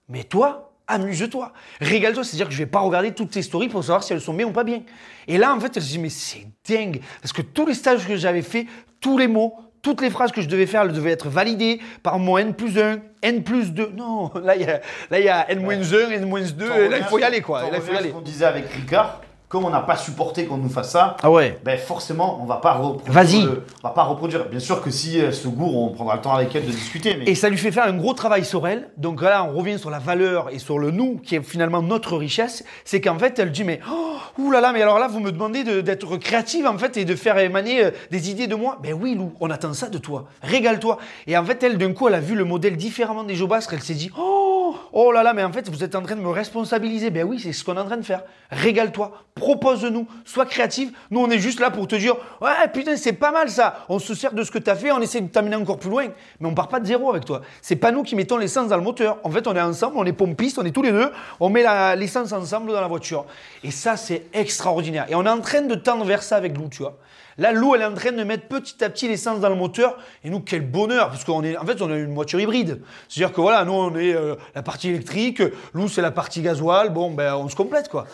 Mais 0.08 0.24
toi, 0.24 0.71
amuse-toi, 0.86 1.52
régale-toi. 1.80 2.24
C'est-à-dire 2.24 2.46
que 2.48 2.52
je 2.52 2.58
vais 2.58 2.66
pas 2.66 2.80
regarder 2.80 3.12
toutes 3.12 3.30
tes 3.30 3.42
stories 3.42 3.68
pour 3.68 3.82
savoir 3.82 4.02
si 4.02 4.12
elles 4.12 4.20
sont 4.20 4.34
bien 4.34 4.46
ou 4.46 4.52
pas 4.52 4.64
bien. 4.64 4.82
Et 5.28 5.38
là, 5.38 5.54
en 5.54 5.60
fait, 5.60 5.74
je 5.74 5.80
me 5.80 5.84
dis, 5.84 5.98
mais 5.98 6.08
c'est 6.08 6.46
dingue. 6.68 7.00
Parce 7.20 7.32
que 7.32 7.42
tous 7.42 7.66
les 7.66 7.74
stages 7.74 8.06
que 8.06 8.16
j'avais 8.16 8.42
fait, 8.42 8.66
tous 9.00 9.18
les 9.18 9.28
mots, 9.28 9.54
toutes 9.82 10.00
les 10.00 10.10
phrases 10.10 10.30
que 10.30 10.40
je 10.40 10.48
devais 10.48 10.66
faire, 10.66 10.82
elles 10.82 10.92
devaient 10.92 11.10
être 11.10 11.28
validées 11.28 11.80
par 12.02 12.18
mon 12.18 12.38
N 12.38 12.54
plus 12.54 12.78
1, 12.78 13.00
N 13.22 13.42
plus 13.42 13.72
2. 13.72 13.92
Non, 13.96 14.30
là, 14.42 14.54
il 14.56 14.62
y 14.62 14.64
a, 14.64 14.80
là, 15.10 15.18
il 15.18 15.24
y 15.24 15.28
a 15.28 15.50
N 15.50 15.60
moins 15.60 15.74
1, 15.80 16.10
N 16.10 16.28
moins 16.28 16.40
2. 16.42 16.68
T'en 16.68 16.74
Et 16.76 16.88
là, 16.88 16.98
il 16.98 17.04
faut 17.04 17.18
y 17.18 17.24
aller, 17.24 17.40
quoi. 17.40 17.62
là, 17.62 17.70
il 17.74 17.80
faut 17.80 17.92
y 17.92 17.96
aller. 17.96 18.08
Ce 18.08 18.14
qu'on 18.14 18.20
disait 18.20 18.44
avec 18.44 18.68
Ricard, 18.70 19.20
comme 19.52 19.66
on 19.66 19.70
n'a 19.70 19.80
pas 19.80 19.96
supporté 19.96 20.46
qu'on 20.46 20.56
nous 20.56 20.70
fasse 20.70 20.92
ça, 20.92 21.14
Ah 21.22 21.30
ouais. 21.30 21.60
ben 21.62 21.78
forcément, 21.78 22.40
on 22.42 22.46
va 22.46 22.56
pas 22.56 22.72
reproduire. 22.72 23.12
Vas-y. 23.12 23.44
On 23.84 23.86
va 23.88 23.90
pas 23.94 24.04
reproduire. 24.04 24.46
Bien 24.48 24.58
sûr 24.60 24.80
que 24.80 24.90
si 24.90 25.18
elle 25.18 25.34
se 25.34 25.46
gourre, 25.46 25.76
on 25.76 25.88
prendra 25.90 26.14
le 26.16 26.22
temps 26.22 26.32
avec 26.32 26.54
elle 26.56 26.64
de 26.64 26.70
discuter. 26.70 27.16
Mais 27.18 27.26
Et 27.30 27.34
ça 27.34 27.50
lui 27.50 27.58
fait 27.58 27.70
faire 27.70 27.84
un 27.84 27.92
gros 27.92 28.14
travail 28.14 28.46
sur 28.46 28.66
elle. 28.66 28.88
Donc 28.96 29.20
là, 29.20 29.44
on 29.44 29.54
revient 29.54 29.78
sur 29.78 29.90
la 29.90 29.98
valeur 29.98 30.48
et 30.50 30.58
sur 30.58 30.78
le 30.78 30.90
nous, 30.90 31.18
qui 31.22 31.34
est 31.36 31.42
finalement 31.42 31.82
notre 31.82 32.16
richesse. 32.16 32.64
C'est 32.86 33.02
qu'en 33.02 33.18
fait, 33.18 33.38
elle 33.38 33.52
dit, 33.52 33.62
mais, 33.64 33.80
oh, 33.92 34.16
oulala, 34.38 34.72
mais 34.72 34.80
alors 34.80 34.98
là, 34.98 35.06
vous 35.06 35.20
me 35.20 35.30
demandez 35.30 35.64
de- 35.64 35.82
d'être 35.82 36.16
créative, 36.16 36.66
en 36.66 36.78
fait, 36.78 36.96
et 36.96 37.04
de 37.04 37.14
faire 37.14 37.36
émaner 37.36 37.84
euh, 37.84 37.90
des 38.10 38.30
idées 38.30 38.46
de 38.46 38.54
moi. 38.54 38.78
Ben 38.82 38.94
oui, 38.98 39.14
Lou, 39.14 39.32
on 39.38 39.50
attend 39.50 39.74
ça 39.74 39.88
de 39.90 39.98
toi. 39.98 40.24
Régale-toi. 40.42 40.96
Et 41.26 41.36
en 41.36 41.44
fait, 41.44 41.62
elle, 41.62 41.76
d'un 41.76 41.92
coup, 41.92 42.08
elle 42.08 42.14
a 42.14 42.20
vu 42.20 42.34
le 42.36 42.44
modèle 42.46 42.78
différemment 42.78 43.22
des 43.22 43.34
Jobastres. 43.34 43.74
Elle 43.74 43.82
s'est 43.82 43.92
dit, 43.92 44.10
oh, 44.18 44.61
oh 44.92 45.12
là 45.12 45.22
là, 45.22 45.32
mais 45.32 45.44
en 45.44 45.52
fait, 45.52 45.68
vous 45.68 45.84
êtes 45.84 45.94
en 45.94 46.02
train 46.02 46.16
de 46.16 46.20
me 46.20 46.30
responsabiliser. 46.30 47.10
Ben 47.10 47.24
oui, 47.24 47.40
c'est 47.40 47.52
ce 47.52 47.64
qu'on 47.64 47.76
est 47.76 47.80
en 47.80 47.86
train 47.86 47.96
de 47.96 48.04
faire. 48.04 48.22
Régale-toi. 48.50 49.12
Propose-nous. 49.34 50.06
Sois 50.24 50.46
créative. 50.46 50.92
Nous, 51.10 51.20
on 51.20 51.30
est 51.30 51.38
juste 51.38 51.60
là 51.60 51.70
pour 51.70 51.86
te 51.86 51.96
dire, 51.96 52.16
ouais, 52.40 52.50
putain, 52.72 52.96
c'est 52.96 53.12
pas 53.12 53.30
mal 53.30 53.48
ça. 53.48 53.84
On 53.88 53.98
se 53.98 54.14
sert 54.14 54.32
de 54.32 54.42
ce 54.44 54.50
que 54.50 54.58
tu 54.58 54.70
as 54.70 54.74
fait, 54.74 54.92
on 54.92 55.00
essaie 55.00 55.20
de 55.20 55.28
t'amener 55.28 55.56
encore 55.56 55.78
plus 55.78 55.90
loin. 55.90 56.06
Mais 56.40 56.48
on 56.48 56.54
part 56.54 56.68
pas 56.68 56.80
de 56.80 56.86
zéro 56.86 57.10
avec 57.10 57.24
toi. 57.24 57.42
C'est 57.60 57.76
pas 57.76 57.92
nous 57.92 58.02
qui 58.02 58.14
mettons 58.14 58.36
l'essence 58.36 58.68
dans 58.68 58.76
le 58.76 58.82
moteur. 58.82 59.18
En 59.24 59.30
fait, 59.30 59.46
on 59.46 59.56
est 59.56 59.60
ensemble, 59.60 59.94
on 59.96 60.04
est 60.04 60.12
pompistes, 60.12 60.58
on 60.58 60.64
est 60.64 60.72
tous 60.72 60.82
les 60.82 60.92
deux. 60.92 61.10
On 61.40 61.48
met 61.48 61.64
l'essence 61.96 62.32
ensemble 62.32 62.72
dans 62.72 62.80
la 62.80 62.88
voiture. 62.88 63.24
Et 63.64 63.70
ça, 63.70 63.96
c'est 63.96 64.26
extraordinaire. 64.32 65.06
Et 65.08 65.14
on 65.14 65.24
est 65.24 65.30
en 65.30 65.40
train 65.40 65.62
de 65.62 65.74
tendre 65.74 66.04
vers 66.04 66.22
ça 66.22 66.36
avec 66.36 66.56
Lou, 66.56 66.68
tu 66.68 66.82
vois. 66.82 66.98
Là, 67.38 67.52
Lou, 67.52 67.74
elle 67.74 67.82
est 67.82 67.86
en 67.86 67.94
train 67.94 68.12
de 68.12 68.22
mettre 68.24 68.46
petit 68.48 68.82
à 68.84 68.90
petit 68.90 69.08
l'essence 69.08 69.40
dans 69.40 69.48
le 69.48 69.54
moteur. 69.54 69.98
Et 70.24 70.30
nous, 70.30 70.40
quel 70.40 70.62
bonheur, 70.62 71.08
parce 71.10 71.24
qu'en 71.24 71.42
est, 71.42 71.56
en 71.56 71.64
fait, 71.64 71.80
on 71.82 71.90
a 71.90 71.96
une 71.96 72.14
voiture 72.14 72.40
hybride. 72.40 72.82
C'est-à-dire 73.08 73.34
que 73.34 73.40
voilà, 73.40 73.64
nous, 73.64 73.72
on 73.72 73.96
est 73.96 74.14
euh, 74.14 74.34
la 74.54 74.62
partie 74.62 74.88
électrique, 74.88 75.42
Lou, 75.74 75.88
c'est 75.88 76.02
la 76.02 76.10
partie 76.10 76.42
gasoil. 76.42 76.90
Bon, 76.90 77.10
ben, 77.10 77.34
on 77.34 77.48
se 77.48 77.56
complète, 77.56 77.88
quoi. 77.88 78.06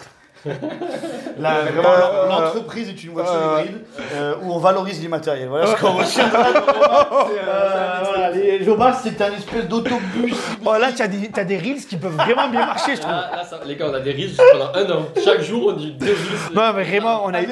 Euh, 0.47 2.29
l'entreprise 2.29 2.89
est 2.89 3.05
une 3.05 3.11
voiture 3.13 3.33
euh, 3.35 3.63
hybride 3.63 3.83
euh, 4.15 4.35
où 4.43 4.53
on 4.53 4.59
valorise 4.59 5.01
l'immatériel. 5.01 5.49
Voilà 5.49 5.67
ce 5.67 5.77
qu'on 5.81 5.93
Romain. 5.93 6.05
Euh, 7.49 8.01
voilà, 8.05 8.31
Les 8.31 8.65
Jobas, 8.65 9.01
c'est 9.03 9.21
un 9.23 9.33
espèce 9.33 9.67
d'autobus. 9.69 10.35
Oh, 10.65 10.73
là, 10.79 10.93
tu 10.93 11.03
as, 11.03 11.09
des- 11.09 11.29
t'as 11.29 11.45
des 11.45 11.59
reels 11.59 11.85
qui 11.89 11.97
peuvent 11.97 12.15
vraiment 12.15 12.49
bien 12.49 12.67
marcher, 12.67 12.97
je 12.97 13.01
trouve. 13.01 13.13
Ah, 13.15 13.37
là, 13.37 13.45
ça- 13.45 13.61
les 13.67 13.77
gars, 13.77 13.87
on 13.91 13.95
a 13.95 14.01
des 14.01 14.13
risques 14.13 14.41
pendant 14.53 14.73
un 14.75 14.91
an. 14.99 15.03
Chaque 15.25 15.43
jour, 15.43 15.73
on 15.73 15.77
dit 15.77 15.93
deux 15.93 16.07
risques. 16.07 16.55
Non, 16.55 16.73
mais 16.75 16.85
vraiment, 16.85 17.23
on 17.25 17.35
a, 17.35 17.41
les 17.41 17.47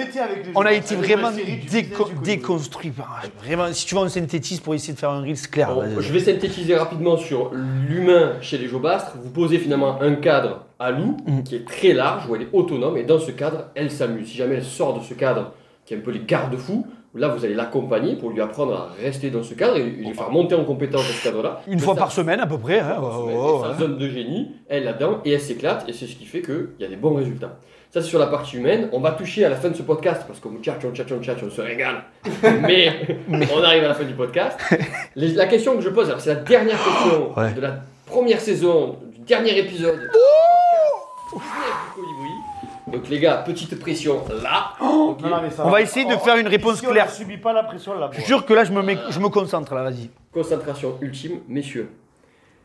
on 0.55 0.63
a 0.63 0.73
été 0.73 0.95
vraiment 0.97 1.31
déco- 1.31 2.09
déconstruit. 2.23 2.93
Vraiment, 3.43 3.73
si 3.73 3.87
tu 3.87 3.95
veux, 3.95 4.01
on 4.03 4.09
synthétise 4.09 4.61
pour 4.61 4.75
essayer 4.75 4.95
de 4.95 4.99
faire 4.99 5.11
un 5.11 5.23
reel, 5.23 5.37
c'est 5.37 5.51
clair. 5.51 5.73
Bon, 5.75 5.85
je 5.99 6.13
vais 6.13 6.21
synthétiser 6.21 6.77
rapidement 6.77 7.17
sur 7.17 7.51
l'humain 7.53 8.33
chez 8.41 8.59
les 8.59 8.69
Jobastres. 8.69 9.13
Vous 9.23 9.31
posez 9.31 9.59
finalement 9.59 9.99
un 10.01 10.15
cadre 10.17 10.66
à 10.79 10.91
Lou 10.91 11.17
Mhm. 11.27 11.43
qui 11.45 11.57
est 11.57 11.67
très 11.67 11.93
large, 11.93 12.29
où 12.29 12.35
elle 12.37 12.43
est 12.43 12.49
autonome, 12.53 12.97
et 12.97 13.03
dans 13.05 13.19
ce 13.19 13.31
cadre, 13.31 13.67
elle 13.75 13.91
s'amuse. 13.91 14.29
Si 14.29 14.37
jamais 14.37 14.57
elle 14.57 14.65
sort 14.65 14.99
de 14.99 15.03
ce 15.05 15.15
cadre, 15.15 15.53
qui 15.85 15.95
est 15.95 15.97
un 15.97 16.01
peu 16.01 16.11
les 16.11 16.21
garde-fous, 16.27 16.87
là 17.15 17.29
vous 17.29 17.45
allez 17.47 17.55
l'accompagner 17.55 18.15
pour 18.17 18.29
lui 18.31 18.43
apprendre 18.43 18.75
à 18.75 18.89
rester 19.03 19.31
dans 19.31 19.43
ce 19.43 19.55
cadre 19.55 19.77
et 19.79 19.85
lui 19.85 20.13
faire 20.13 20.31
monter 20.31 20.55
en 20.55 20.65
compétence 20.65 21.01
dans 21.07 21.15
ce 21.15 21.25
cadre-là. 21.25 21.63
Une 21.67 21.75
Mais 21.77 21.81
fois 21.81 21.95
ça- 21.95 22.01
par 22.01 22.13
semaine, 22.13 22.41
à 22.41 22.47
peu 22.47 22.59
près. 22.59 22.79
hein. 22.81 22.97
Oh, 23.01 23.23
semaine, 23.23 23.37
oh, 23.39 23.63
ouais. 23.63 23.69
sa 23.73 23.79
zone 23.79 23.97
de 23.99 24.09
génie, 24.09 24.51
elle 24.69 24.85
là-dedans, 24.85 25.21
et 25.25 25.33
elle 25.33 25.41
s'éclate, 25.41 25.89
et 25.89 25.93
c'est 25.95 26.07
ce 26.07 26.15
qui 26.17 26.27
fait 26.27 26.43
qu'il 26.43 26.69
y 26.81 26.85
a 26.85 26.89
des 26.89 26.97
bons 26.97 27.15
résultats. 27.15 27.57
Ça, 27.91 28.03
c'est 28.03 28.09
sur 28.09 28.19
la 28.19 28.27
partie 28.27 28.57
humaine. 28.59 28.91
On 28.93 29.01
va 29.01 29.13
toucher 29.13 29.47
à 29.47 29.49
la 29.49 29.57
fin 29.57 29.71
de 29.71 29.75
ce 29.77 29.83
podcast, 29.83 30.25
parce 30.27 30.41
qu'on 30.41 30.51
tchatch, 30.61 30.85
on 30.85 30.93
tchatch, 30.93 31.11
on 31.13 31.23
tchatch, 31.23 31.39
on 31.43 31.49
se 31.49 31.63
régale. 31.63 32.03
Mais, 32.67 32.91
on 33.31 33.63
arrive 33.63 33.85
à 33.85 33.89
la 33.89 33.95
fin 33.95 34.05
du 34.05 34.13
podcast. 34.13 34.59
La 35.17 35.47
question 35.47 35.77
que 35.77 35.81
je 35.83 35.89
pose, 35.89 36.09
alors 36.09 36.21
c'est 36.21 36.35
la 36.35 36.41
dernière 36.41 36.77
question 36.77 37.33
Ouais. 37.35 37.55
de 37.55 37.61
la 37.63 37.77
première 38.05 38.41
saison, 38.41 38.97
du 39.15 39.21
dernier 39.21 39.57
épisode 39.59 39.95
du 39.99 40.07
podcast 40.09 40.13
du 40.13 40.13
Colibri. 40.13 41.16
Donc 42.93 43.09
les 43.09 43.19
gars, 43.19 43.39
petite 43.39 43.79
pression 43.79 44.23
là. 44.43 44.73
Ok. 44.81 45.21
Non, 45.23 45.29
non, 45.31 45.43
mais 45.43 45.51
ça 45.51 45.67
On 45.67 45.71
va 45.71 45.81
essayer 45.81 46.07
de 46.07 46.17
faire 46.19 46.37
une 46.37 46.47
réponse 46.47 46.83
on 46.87 46.91
claire. 46.91 47.07
ne 47.07 47.11
subit 47.11 47.37
pas 47.39 47.53
la 47.53 47.65
pression 47.65 47.95
là. 47.99 48.11
Je 48.13 48.21
jure 48.21 48.47
que 48.47 48.55
là, 48.55 48.65
je 48.65 48.73
me, 48.73 48.83
mets- 48.83 48.99
je 49.11 49.19
me 49.19 49.29
concentre, 49.29 49.75
là, 49.75 49.83
vas-y. 49.83 50.11
Concentration 50.33 50.97
ultime, 51.01 51.41
messieurs. 51.49 51.91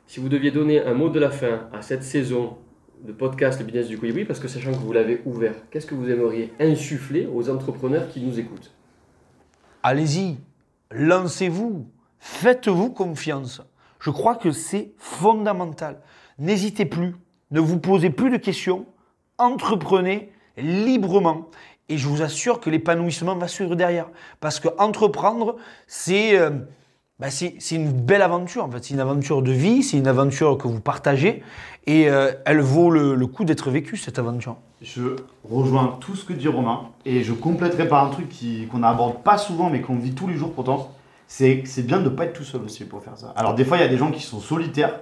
Si 0.07 0.19
vous 0.19 0.29
deviez 0.29 0.51
donner 0.51 0.83
un 0.85 0.93
mot 0.93 1.09
de 1.09 1.19
la 1.19 1.31
fin 1.31 1.61
à 1.73 1.81
cette 1.81 2.03
saison 2.03 2.57
le 3.05 3.13
podcast 3.13 3.59
Le 3.59 3.65
Business 3.65 3.87
du 3.87 3.97
Colibri 3.97 4.25
parce 4.25 4.39
que 4.39 4.47
sachant 4.47 4.71
que 4.71 4.77
vous 4.77 4.91
l'avez 4.93 5.21
ouvert, 5.25 5.53
qu'est-ce 5.71 5.87
que 5.87 5.95
vous 5.95 6.09
aimeriez 6.09 6.53
insuffler 6.59 7.27
aux 7.33 7.49
entrepreneurs 7.49 8.07
qui 8.09 8.19
nous 8.21 8.39
écoutent? 8.39 8.71
Allez-y, 9.81 10.37
lancez-vous, 10.91 11.87
faites-vous 12.19 12.91
confiance. 12.91 13.61
Je 13.99 14.11
crois 14.11 14.35
que 14.35 14.51
c'est 14.51 14.91
fondamental. 14.97 15.99
N'hésitez 16.37 16.85
plus, 16.85 17.15
ne 17.51 17.59
vous 17.59 17.79
posez 17.79 18.09
plus 18.09 18.29
de 18.29 18.37
questions, 18.37 18.85
entreprenez 19.37 20.31
librement. 20.57 21.47
Et 21.89 21.97
je 21.97 22.07
vous 22.07 22.21
assure 22.21 22.59
que 22.59 22.69
l'épanouissement 22.69 23.35
va 23.35 23.47
suivre 23.47 23.75
derrière. 23.75 24.07
Parce 24.39 24.59
que 24.59 24.69
entreprendre, 24.77 25.57
c'est 25.87 26.39
euh, 26.39 26.51
bah, 27.19 27.27
une 27.71 27.91
belle 27.91 28.21
aventure. 28.21 28.63
En 28.63 28.71
fait, 28.71 28.83
c'est 28.83 28.93
une 28.93 28.99
aventure 28.99 29.41
de 29.41 29.51
vie, 29.51 29.83
c'est 29.83 29.97
une 29.97 30.07
aventure 30.07 30.57
que 30.57 30.67
vous 30.67 30.79
partagez. 30.79 31.43
Et 31.85 32.09
euh, 32.09 32.31
elle 32.45 32.61
vaut 32.61 32.89
le, 32.89 33.27
coup 33.27 33.43
d'être 33.43 33.69
vécue, 33.69 33.97
cette 33.97 34.19
aventure. 34.19 34.57
Je 34.81 35.15
rejoins 35.43 35.97
tout 35.99 36.15
ce 36.15 36.25
que 36.25 36.33
dit 36.33 36.47
Romain 36.47 36.89
et 37.05 37.23
je 37.23 37.33
compléterai 37.33 37.87
par 37.87 38.05
un 38.05 38.09
truc 38.09 38.33
qu'on 38.71 38.79
n'aborde 38.79 39.21
pas 39.23 39.37
souvent 39.37 39.69
mais 39.69 39.81
qu'on 39.81 39.95
vit 39.95 40.13
tous 40.13 40.27
les 40.27 40.35
jours 40.35 40.53
pourtant. 40.53 40.91
C'est 41.27 41.63
bien 41.85 41.99
de 41.99 42.05
ne 42.05 42.09
pas 42.09 42.25
être 42.25 42.33
tout 42.33 42.43
seul 42.43 42.61
aussi 42.61 42.85
pour 42.85 43.03
faire 43.03 43.17
ça. 43.17 43.33
Alors 43.35 43.53
des 43.53 43.65
fois 43.65 43.77
il 43.77 43.81
y 43.81 43.83
a 43.83 43.87
des 43.87 43.97
gens 43.97 44.11
qui 44.11 44.21
sont 44.21 44.39
solitaires, 44.39 44.99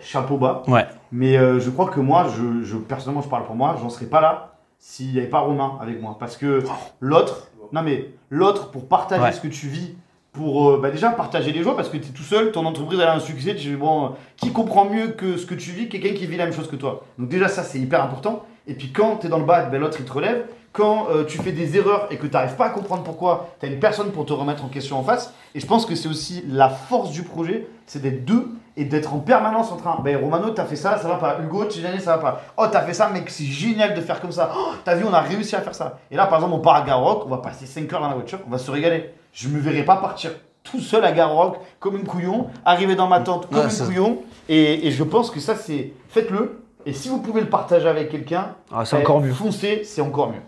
chapeau 0.00 0.36
bas, 0.36 0.62
Ouais. 0.68 0.86
mais 1.12 1.36
euh, 1.36 1.58
je 1.60 1.70
crois 1.70 1.86
que 1.88 2.00
moi, 2.00 2.26
je, 2.36 2.62
je- 2.64 2.76
personnellement 2.76 3.22
je 3.22 3.28
parle 3.28 3.44
pour 3.44 3.54
moi, 3.56 3.76
j'en 3.80 3.88
serais 3.88 4.06
pas 4.06 4.20
là 4.20 4.54
s'il 4.78 5.12
n'y 5.12 5.18
avait 5.18 5.26
pas 5.28 5.40
Romain 5.40 5.72
avec 5.80 6.00
moi. 6.00 6.16
Parce 6.20 6.36
que 6.36 6.62
l'autre, 7.00 7.48
non 7.72 7.82
mais 7.82 8.10
l'autre 8.30 8.70
pour 8.70 8.86
partager 8.86 9.22
Ouais. 9.22 9.32
ce 9.32 9.40
que 9.40 9.48
tu 9.48 9.66
vis, 9.66 9.94
pour 10.32 10.70
euh, 10.70 10.78
bah, 10.80 10.90
déjà 10.90 11.10
partager 11.10 11.52
les 11.52 11.62
joies 11.62 11.74
parce 11.74 11.88
que 11.88 11.96
tu 11.96 12.08
es 12.10 12.12
tout 12.12 12.22
seul, 12.22 12.52
ton 12.52 12.64
entreprise 12.64 13.00
elle 13.00 13.08
a 13.08 13.14
un 13.14 13.18
succès, 13.20 13.54
tu 13.56 13.68
dis 13.70 13.74
bon, 13.76 14.12
qui 14.36 14.52
comprend 14.52 14.84
mieux 14.84 15.08
que 15.08 15.36
ce 15.36 15.46
que 15.46 15.54
tu 15.54 15.72
vis, 15.72 15.88
quelqu'un 15.88 16.14
qui 16.14 16.26
vit 16.26 16.36
la 16.36 16.44
même 16.44 16.54
chose 16.54 16.68
que 16.68 16.76
toi? 16.76 17.02
Donc 17.18 17.28
déjà 17.28 17.48
ça 17.48 17.62
c'est 17.64 17.78
hyper 17.80 18.02
important. 18.04 18.44
Et 18.68 18.74
puis 18.74 18.92
quand 18.92 19.16
tu 19.16 19.26
es 19.26 19.30
dans 19.30 19.38
le 19.38 19.44
bas, 19.46 19.64
ben, 19.64 19.80
l'autre 19.80 19.96
il 19.98 20.04
te 20.04 20.12
relève. 20.12 20.44
Quand 20.70 21.08
euh, 21.10 21.24
tu 21.24 21.38
fais 21.38 21.50
des 21.50 21.76
erreurs 21.76 22.06
et 22.10 22.18
que 22.18 22.26
tu 22.26 22.32
n'arrives 22.34 22.54
pas 22.54 22.66
à 22.66 22.70
comprendre 22.70 23.02
pourquoi, 23.02 23.48
tu 23.58 23.66
as 23.66 23.68
une 23.70 23.80
personne 23.80 24.12
pour 24.12 24.26
te 24.26 24.32
remettre 24.34 24.64
en 24.64 24.68
question 24.68 24.98
en 24.98 25.02
face. 25.02 25.34
Et 25.54 25.60
je 25.60 25.66
pense 25.66 25.86
que 25.86 25.96
c'est 25.96 26.08
aussi 26.08 26.44
la 26.46 26.68
force 26.68 27.10
du 27.10 27.22
projet, 27.22 27.66
c'est 27.86 28.00
d'être 28.02 28.24
deux 28.24 28.48
et 28.80 28.84
d'être 28.84 29.12
en 29.12 29.18
permanence 29.18 29.70
en 29.72 29.76
train. 29.76 29.98
Ben 30.02 30.16
Romano, 30.16 30.50
t'as 30.50 30.64
fait 30.64 30.76
ça, 30.76 30.96
ça 30.98 31.08
va 31.08 31.16
pas. 31.16 31.38
Hugo, 31.42 31.64
tu 31.66 31.80
gagné, 31.82 31.98
ça 31.98 32.16
va 32.16 32.22
pas. 32.22 32.40
Oh, 32.56 32.64
t'as 32.70 32.80
fait 32.82 32.94
ça, 32.94 33.08
mec, 33.10 33.28
c'est 33.28 33.44
génial 33.44 33.92
de 33.94 34.00
faire 34.00 34.20
comme 34.20 34.32
ça. 34.32 34.50
Oh, 34.56 34.70
t'as 34.84 34.94
vu, 34.94 35.04
on 35.04 35.12
a 35.12 35.20
réussi 35.20 35.56
à 35.56 35.60
faire 35.60 35.74
ça. 35.74 35.98
Et 36.10 36.16
là, 36.16 36.26
par 36.26 36.38
exemple, 36.38 36.54
on 36.54 36.60
part 36.60 36.76
à 36.76 36.82
Garrock, 36.82 37.24
on 37.26 37.28
va 37.28 37.38
passer 37.38 37.66
5 37.66 37.92
heures 37.92 38.00
dans 38.00 38.08
la 38.08 38.14
voiture, 38.14 38.38
on 38.46 38.50
va 38.50 38.58
se 38.58 38.70
régaler. 38.70 39.10
Je 39.32 39.48
me 39.48 39.58
verrai 39.58 39.82
pas 39.82 39.96
partir 39.96 40.30
tout 40.62 40.80
seul 40.80 41.04
à 41.04 41.12
Garrock 41.12 41.56
comme 41.80 41.96
une 41.96 42.04
couillon, 42.06 42.46
arriver 42.64 42.94
dans 42.94 43.08
ma 43.08 43.20
tente 43.20 43.48
comme 43.48 43.58
Ouais, 43.58 43.64
une 43.64 43.70
ça- 43.70 43.84
couillon. 43.84 44.18
Et, 44.48 44.86
et 44.86 44.90
je 44.90 45.02
pense 45.04 45.30
que 45.30 45.40
ça, 45.40 45.54
c'est. 45.56 45.92
Faites-le. 46.08 46.62
Et 46.86 46.92
si 46.92 47.08
vous 47.08 47.18
pouvez 47.20 47.40
le 47.42 47.48
partager 47.50 47.88
avec 47.88 48.08
quelqu'un, 48.10 48.54
Ah, 48.72 48.84
c'est 48.84 48.96
eh, 48.96 49.00
encore 49.00 49.20
mieux. 49.20 49.32
Foncez, 49.32 49.82
c'est 49.84 50.00
encore 50.00 50.28
mieux. 50.30 50.40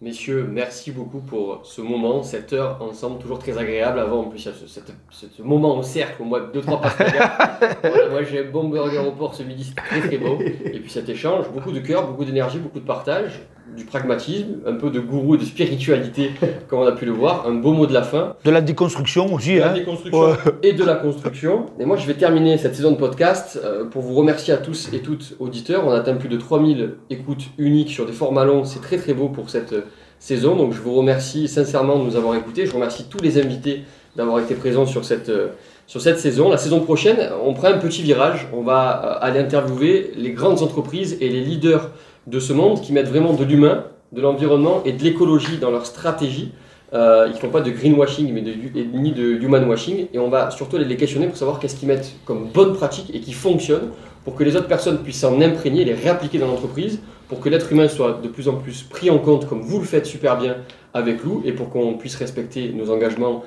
Messieurs, 0.00 0.48
merci 0.48 0.92
beaucoup 0.92 1.18
pour 1.18 1.62
ce 1.64 1.80
moment, 1.80 2.22
cette 2.22 2.52
heure 2.52 2.78
ensemble, 2.80 3.18
toujours 3.18 3.40
très 3.40 3.58
agréable. 3.58 3.98
Avant, 3.98 4.20
en 4.20 4.24
plus, 4.26 4.38
il 4.44 4.46
y 4.46 4.48
a 4.48 4.52
ce, 4.54 4.68
cette- 4.68 4.92
ce 5.10 5.42
moment 5.42 5.76
au 5.76 5.82
cercle, 5.82 6.22
au 6.22 6.24
moins 6.24 6.40
deux, 6.54 6.60
trois 6.60 6.80
pastas. 6.80 7.04
voilà, 7.82 8.08
moi, 8.08 8.22
j'ai 8.22 8.46
un 8.46 8.50
bon 8.50 8.68
burger 8.68 8.98
au 9.08 9.10
port 9.10 9.34
ce 9.34 9.42
midi, 9.42 9.64
c'était 9.64 9.82
très 9.82 10.00
très 10.08 10.18
beau. 10.18 10.38
Et 10.40 10.78
puis 10.78 10.88
cet 10.88 11.08
échange, 11.08 11.46
beaucoup 11.52 11.72
de 11.72 11.80
cœur, 11.80 12.06
beaucoup 12.06 12.24
d'énergie, 12.24 12.58
beaucoup 12.60 12.78
de 12.78 12.84
partage, 12.86 13.40
du 13.76 13.84
pragmatisme, 13.84 14.60
un 14.66 14.74
peu 14.74 14.88
de 14.90 14.98
gourou 15.00 15.34
et 15.34 15.38
de 15.38 15.44
spiritualité, 15.44 16.30
comme 16.68 16.78
on 16.78 16.86
a 16.86 16.92
pu 16.92 17.04
le 17.04 17.12
voir. 17.12 17.46
Un 17.48 17.54
beau 17.54 17.72
mot 17.72 17.86
de 17.86 17.92
la 17.92 18.02
fin. 18.02 18.34
De 18.44 18.50
la 18.52 18.60
déconstruction 18.60 19.34
aussi. 19.34 19.56
de 19.56 19.58
la 19.60 19.70
Hein. 19.70 19.74
déconstruction 19.74 20.20
Ouais. 20.22 20.36
et 20.62 20.72
de 20.74 20.84
la 20.84 20.94
construction. 20.94 21.66
Et 21.80 21.84
moi, 21.84 21.96
je 21.96 22.06
vais 22.06 22.14
terminer 22.14 22.56
cette 22.56 22.76
saison 22.76 22.92
de 22.92 22.96
podcast 22.96 23.60
euh, 23.62 23.84
pour 23.84 24.02
vous 24.02 24.14
remercier 24.14 24.54
à 24.54 24.58
tous 24.58 24.90
et 24.92 25.00
toutes 25.00 25.34
auditeurs. 25.40 25.84
On 25.86 25.90
atteint 25.90 26.14
plus 26.14 26.28
de 26.30 26.36
3000 26.38 26.94
écoutes 27.10 27.44
uniques 27.58 27.90
sur 27.90 28.06
des 28.06 28.12
formats 28.12 28.44
longs. 28.44 28.64
C'est 28.64 28.80
très 28.80 28.96
très 28.96 29.12
beau 29.12 29.28
pour 29.28 29.50
cette 29.50 29.74
saison. 30.18 30.56
Donc, 30.56 30.72
je 30.72 30.80
vous 30.80 30.94
remercie 30.94 31.48
sincèrement 31.48 31.98
de 31.98 32.04
nous 32.04 32.16
avoir 32.16 32.34
écoutés. 32.34 32.66
Je 32.66 32.72
remercie 32.72 33.04
tous 33.08 33.22
les 33.22 33.38
invités 33.38 33.82
d'avoir 34.16 34.40
été 34.40 34.54
présents 34.54 34.86
sur 34.86 35.04
cette, 35.04 35.28
euh, 35.28 35.48
sur 35.86 36.00
cette 36.00 36.18
saison. 36.18 36.50
La 36.50 36.58
saison 36.58 36.80
prochaine, 36.80 37.30
on 37.44 37.54
prend 37.54 37.68
un 37.68 37.78
petit 37.78 38.02
virage. 38.02 38.48
On 38.52 38.62
va 38.62 39.20
euh, 39.22 39.26
aller 39.26 39.38
interviewer 39.38 40.12
les 40.16 40.32
grandes 40.32 40.62
entreprises 40.62 41.16
et 41.20 41.28
les 41.28 41.40
leaders 41.40 41.90
de 42.26 42.40
ce 42.40 42.52
monde 42.52 42.80
qui 42.80 42.92
mettent 42.92 43.08
vraiment 43.08 43.32
de 43.32 43.44
l'humain, 43.44 43.84
de 44.12 44.20
l'environnement 44.20 44.82
et 44.84 44.92
de 44.92 45.02
l'écologie 45.02 45.58
dans 45.58 45.70
leur 45.70 45.86
stratégie. 45.86 46.52
Euh, 46.94 47.26
ils 47.28 47.34
ne 47.34 47.38
font 47.38 47.50
pas 47.50 47.60
de 47.60 47.70
greenwashing 47.70 48.32
mais 48.32 48.40
ni 48.40 49.12
de 49.12 49.34
human 49.34 49.68
washing 49.68 50.06
et 50.10 50.18
on 50.18 50.30
va 50.30 50.50
surtout 50.50 50.76
aller 50.76 50.86
les 50.86 50.96
questionner 50.96 51.26
pour 51.26 51.36
savoir 51.36 51.58
qu'est-ce 51.58 51.76
qu'ils 51.76 51.86
mettent 51.86 52.14
comme 52.24 52.48
bonne 52.48 52.72
pratique 52.72 53.14
et 53.14 53.20
qui 53.20 53.34
fonctionne 53.34 53.90
pour 54.24 54.34
que 54.34 54.42
les 54.42 54.56
autres 54.56 54.68
personnes 54.68 55.02
puissent 55.02 55.20
s'en 55.20 55.38
imprégner 55.42 55.82
et 55.82 55.84
les 55.84 55.92
réappliquer 55.92 56.38
dans 56.38 56.46
l'entreprise 56.46 57.00
pour 57.28 57.40
que 57.40 57.48
l'être 57.48 57.70
humain 57.72 57.88
soit 57.88 58.20
de 58.22 58.28
plus 58.28 58.48
en 58.48 58.54
plus 58.56 58.82
pris 58.82 59.10
en 59.10 59.18
compte 59.18 59.46
comme 59.46 59.60
vous 59.60 59.78
le 59.78 59.84
faites 59.84 60.06
super 60.06 60.38
bien 60.38 60.56
avec 60.94 61.22
Lou 61.22 61.42
et 61.44 61.52
pour 61.52 61.70
qu'on 61.70 61.94
puisse 61.94 62.16
respecter 62.16 62.72
nos 62.72 62.90
engagements 62.90 63.44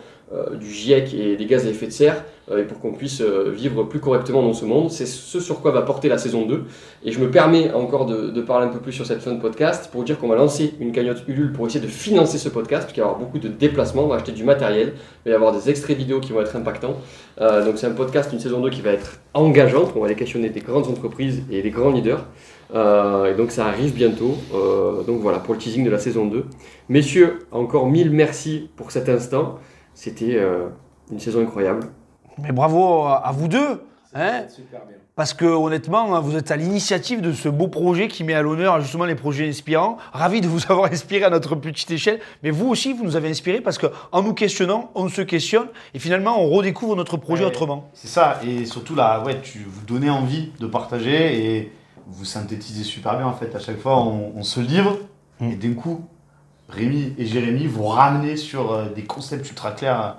du 0.60 0.70
GIEC 0.70 1.14
et 1.14 1.36
des 1.36 1.46
gaz 1.46 1.66
à 1.66 1.70
effet 1.70 1.88
de 1.88 1.92
serre 1.92 2.24
euh, 2.52 2.62
et 2.62 2.64
pour 2.64 2.80
qu'on 2.80 2.92
puisse 2.92 3.22
euh, 3.22 3.52
vivre 3.54 3.84
plus 3.84 4.00
correctement 4.00 4.42
dans 4.42 4.54
ce 4.54 4.66
monde. 4.66 4.90
C'est 4.90 5.06
ce 5.06 5.40
sur 5.40 5.62
quoi 5.62 5.72
va 5.72 5.82
porter 5.82 6.10
la 6.10 6.18
saison 6.18 6.46
2. 6.46 6.64
Et 7.04 7.12
je 7.12 7.20
me 7.20 7.30
permets 7.30 7.72
encore 7.74 8.06
de, 8.06 8.42
parler 8.42 8.68
un 8.68 8.70
peu 8.70 8.80
plus 8.80 8.92
sur 8.92 9.06
cette 9.06 9.22
fin 9.22 9.32
de 9.32 9.40
podcast 9.40 9.90
pour 9.92 10.04
dire 10.04 10.18
qu'on 10.18 10.28
va 10.28 10.36
lancer 10.36 10.74
une 10.80 10.92
cagnotte 10.92 11.24
Ulule 11.28 11.52
pour 11.52 11.68
essayer 11.68 11.84
de 11.84 11.90
financer 11.90 12.38
ce 12.38 12.50
podcast, 12.50 12.84
parce 12.84 12.94
qu'il 12.94 13.04
va 13.04 13.08
y 13.08 13.10
avoir 13.10 13.24
beaucoup 13.24 13.38
de 13.38 13.48
déplacements, 13.48 14.04
on 14.04 14.08
va 14.08 14.16
acheter 14.16 14.32
du 14.32 14.44
matériel, 14.44 14.94
il 15.26 15.30
va 15.30 15.32
y 15.32 15.36
avoir 15.36 15.54
des 15.54 15.70
extraits 15.70 15.96
vidéo 15.96 16.20
qui 16.20 16.32
vont 16.32 16.42
être 16.42 16.56
impactants. 16.56 16.96
Euh, 17.40 17.64
donc 17.64 17.78
c'est 17.78 17.88
un 17.88 17.92
podcast, 17.92 18.32
une 18.34 18.40
saison 18.40 18.60
2 18.62 18.70
qui 18.72 18.82
va 18.82 18.92
être 18.92 19.20
engageante, 19.34 19.94
on 19.96 20.00
va 20.00 20.08
aller 20.08 20.16
questionner 20.16 20.50
des 20.50 20.62
grandes 20.62 20.88
entreprises 20.88 21.44
et 21.52 21.62
des 21.62 21.70
grands 21.70 21.92
leaders. 21.92 22.26
Euh, 22.74 23.32
et 23.32 23.36
donc 23.36 23.52
ça 23.52 23.68
arrive 23.68 23.94
bientôt. 23.94 24.36
Euh, 24.54 25.04
donc 25.04 25.20
voilà, 25.22 25.40
pour 25.40 25.54
le 25.54 25.60
teasing 25.60 25.84
de 25.84 25.90
la 25.90 26.00
saison 26.00 26.26
2. 26.26 26.46
Messieurs, 26.90 27.40
encore 27.52 27.88
mille 27.88 28.12
merci 28.12 28.70
pour 28.76 28.92
cet 28.92 29.10
instant. 29.10 29.60
C'était 29.94 30.36
euh, 30.36 30.70
une 31.12 31.20
saison 31.20 31.42
incroyable. 31.42 31.88
Mais 32.38 32.52
bravo 32.52 33.04
à 33.04 33.32
vous 33.34 33.48
deux. 33.48 33.84
Hein 34.14 34.46
Super 34.50 34.86
bien. 34.86 34.98
Parce 35.16 35.34
que 35.34 35.46
honnêtement, 35.46 36.20
vous 36.22 36.36
êtes 36.38 36.52
à 36.52 36.56
l'initiative 36.56 37.22
de 37.22 37.34
ce 37.34 37.50
beau 37.50 37.68
projet 37.68 38.08
qui 38.08 38.24
met 38.24 38.34
à 38.34 38.42
l'honneur 38.42 38.80
justement 38.82 39.06
les 39.06 39.16
projets 39.16 39.48
inspirants. 39.48 39.98
Ravi 40.14 40.42
de 40.42 40.48
vous 40.48 40.60
avoir 40.70 40.92
inspiré 40.92 41.26
à 41.26 41.30
notre 41.30 41.56
petite 41.56 41.92
échelle. 41.92 42.20
Mais 42.44 42.50
vous 42.50 42.68
aussi, 42.70 42.94
vous 42.94 43.04
nous 43.04 43.16
avez 43.16 43.30
inspiré 43.30 43.62
parce 43.62 43.78
qu'en 43.78 44.22
nous 44.24 44.34
questionnant, 44.34 44.90
on 44.96 45.10
se 45.10 45.22
questionne 45.22 45.68
et 45.94 46.00
finalement, 46.00 46.42
on 46.42 46.50
redécouvre 46.50 46.96
notre 46.96 47.18
projet 47.18 47.44
Ouais. 47.44 47.50
autrement. 47.50 47.90
C'est 47.94 48.08
ça, 48.08 48.40
et 48.46 48.66
surtout 48.66 48.96
là, 48.96 49.22
ouais, 49.24 49.42
tu 49.42 49.60
vous 49.70 49.86
donnez 49.86 50.10
envie 50.10 50.52
de 50.60 50.66
partager 50.68 51.56
et 51.58 51.72
vous 52.08 52.26
synthétisez 52.26 52.84
super 52.84 53.18
bien 53.18 53.28
en 53.28 53.34
fait. 53.34 53.54
À 53.56 53.60
chaque 53.60 53.80
fois, 53.80 53.98
on, 54.00 54.32
on 54.36 54.44
se 54.44 54.60
livre 54.60 54.98
Mm. 55.40 55.52
et 55.52 55.56
d'un 55.56 55.74
coup, 55.74 56.02
Rémi 56.72 57.14
et 57.18 57.26
Jérémy 57.26 57.68
vous 57.68 57.86
ramenez 57.86 58.38
sur 58.38 58.72
euh, 58.72 58.86
des 58.96 59.04
concepts 59.04 59.48
ultra 59.50 59.72
clairs. 59.72 60.16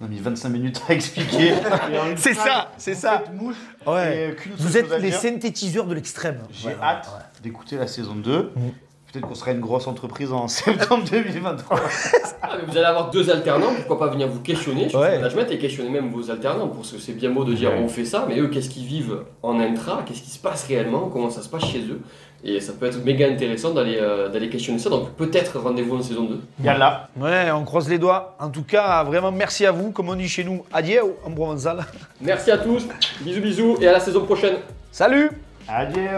On 0.00 0.06
a 0.06 0.08
mis 0.08 0.18
25 0.18 0.48
minutes 0.50 0.82
à 0.88 0.92
expliquer. 0.92 1.54
C'est 2.16 2.34
ça, 2.34 2.72
c'est 2.76 2.94
ça. 2.94 3.22
mouche 3.32 3.54
Ouais. 3.86 4.34
euh, 4.36 4.52
Vous 4.58 4.76
êtes 4.76 4.90
les 4.98 5.10
dire. 5.10 5.18
synthétiseurs 5.20 5.86
de 5.86 5.94
l'extrême. 5.94 6.40
J'ai 6.50 6.68
Ouais, 6.68 6.76
hâte 6.82 7.06
ouais. 7.16 7.22
d'écouter 7.42 7.76
la 7.76 7.86
saison 7.86 8.14
2. 8.16 8.50
Peut-être 9.12 9.28
qu'on 9.28 9.34
sera 9.36 9.52
une 9.52 9.60
grosse 9.60 9.86
entreprise 9.86 10.32
en 10.32 10.48
septembre 10.48 11.04
2023. 11.10 11.80
Ah, 12.46 12.58
mais 12.60 12.66
vous 12.70 12.76
allez 12.76 12.84
avoir 12.86 13.10
deux 13.10 13.30
alternants, 13.30 13.72
pourquoi 13.74 13.98
pas 13.98 14.08
venir 14.12 14.28
vous 14.28 14.40
questionner 14.40 14.88
sur 14.90 15.00
Ouais. 15.00 15.16
management 15.16 15.50
et 15.50 15.58
questionner 15.58 15.88
même 15.88 16.10
vos 16.10 16.30
alternants, 16.30 16.68
parce 16.68 16.92
que 16.92 16.98
c'est 16.98 17.14
bien 17.14 17.30
beau 17.30 17.42
de 17.42 17.54
dire 17.54 17.70
Ouais. 17.70 17.80
on 17.82 17.88
fait 17.88 18.04
ça, 18.04 18.26
mais 18.28 18.38
eux, 18.38 18.48
qu'est-ce 18.48 18.68
qu'ils 18.68 18.84
vivent 18.84 19.20
en 19.42 19.58
intra, 19.60 20.02
qu'est-ce 20.06 20.20
qui 20.20 20.30
se 20.30 20.38
passe 20.38 20.66
réellement, 20.66 21.08
comment 21.08 21.30
ça 21.30 21.40
se 21.40 21.48
passe 21.48 21.64
chez 21.64 21.80
eux? 21.88 22.02
Et 22.46 22.60
ça 22.60 22.74
peut 22.74 22.84
être 22.84 23.02
méga 23.02 23.26
intéressant 23.26 23.72
d'aller 23.72 23.96
euh, 23.98 24.28
d'aller 24.28 24.50
questionner 24.50 24.78
ça, 24.78 24.90
donc 24.90 25.12
peut-être 25.12 25.58
rendez-vous 25.58 25.96
en 25.96 26.02
saison 26.02 26.24
2. 26.24 26.40
Yalla. 26.62 27.08
Ouais, 27.16 27.50
on 27.50 27.64
croise 27.64 27.88
les 27.88 27.98
doigts. 27.98 28.36
En 28.38 28.50
tout 28.50 28.64
cas, 28.64 29.02
vraiment 29.02 29.32
merci 29.32 29.64
à 29.64 29.72
vous. 29.72 29.92
Comme 29.92 30.10
on 30.10 30.14
dit 30.14 30.28
chez 30.28 30.44
nous, 30.44 30.62
adieu 30.70 31.00
en 31.24 31.30
provençal. 31.30 31.86
Merci 32.20 32.50
à 32.50 32.58
tous, 32.58 32.86
bisous 33.22 33.40
bisous, 33.40 33.76
et 33.80 33.88
à 33.88 33.92
la 33.92 34.00
saison 34.00 34.26
prochaine. 34.26 34.56
Salut 34.92 35.30
Adieu. 35.66 36.10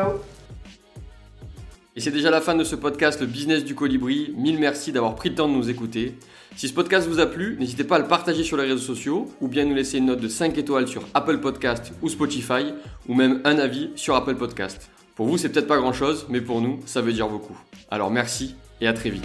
Et 1.94 2.00
c'est 2.00 2.10
déjà 2.10 2.30
la 2.30 2.40
fin 2.40 2.56
de 2.56 2.64
ce 2.64 2.74
podcast, 2.74 3.20
le 3.20 3.26
business 3.26 3.64
du 3.64 3.76
colibri. 3.76 4.34
Mille 4.36 4.58
merci 4.58 4.90
d'avoir 4.90 5.14
pris 5.14 5.28
le 5.28 5.36
temps 5.36 5.48
de 5.48 5.54
nous 5.54 5.70
écouter. 5.70 6.18
Si 6.56 6.68
ce 6.68 6.74
podcast 6.74 7.06
vous 7.06 7.20
a 7.20 7.26
plu, 7.26 7.56
n'hésitez 7.60 7.84
pas 7.84 7.96
à 7.96 7.98
le 8.00 8.06
partager 8.06 8.42
sur 8.42 8.56
les 8.56 8.64
réseaux 8.64 8.78
sociaux 8.78 9.30
ou 9.40 9.46
bien 9.46 9.64
nous 9.64 9.74
laisser 9.74 9.98
une 9.98 10.06
note 10.06 10.20
de 10.20 10.28
5 10.28 10.58
étoiles 10.58 10.88
sur 10.88 11.04
Apple 11.14 11.38
Podcast 11.38 11.92
ou 12.02 12.08
Spotify 12.08 12.74
ou 13.08 13.14
même 13.14 13.40
un 13.44 13.58
avis 13.58 13.90
sur 13.94 14.16
Apple 14.16 14.34
Podcast. 14.34 14.90
Pour 15.16 15.26
vous, 15.26 15.38
c'est 15.38 15.48
peut-être 15.48 15.66
pas 15.66 15.78
grand 15.78 15.94
chose, 15.94 16.26
mais 16.28 16.42
pour 16.42 16.60
nous, 16.60 16.78
ça 16.84 17.00
veut 17.00 17.14
dire 17.14 17.28
beaucoup. 17.28 17.56
Alors 17.90 18.10
merci 18.10 18.54
et 18.82 18.86
à 18.86 18.92
très 18.92 19.08
vite. 19.08 19.24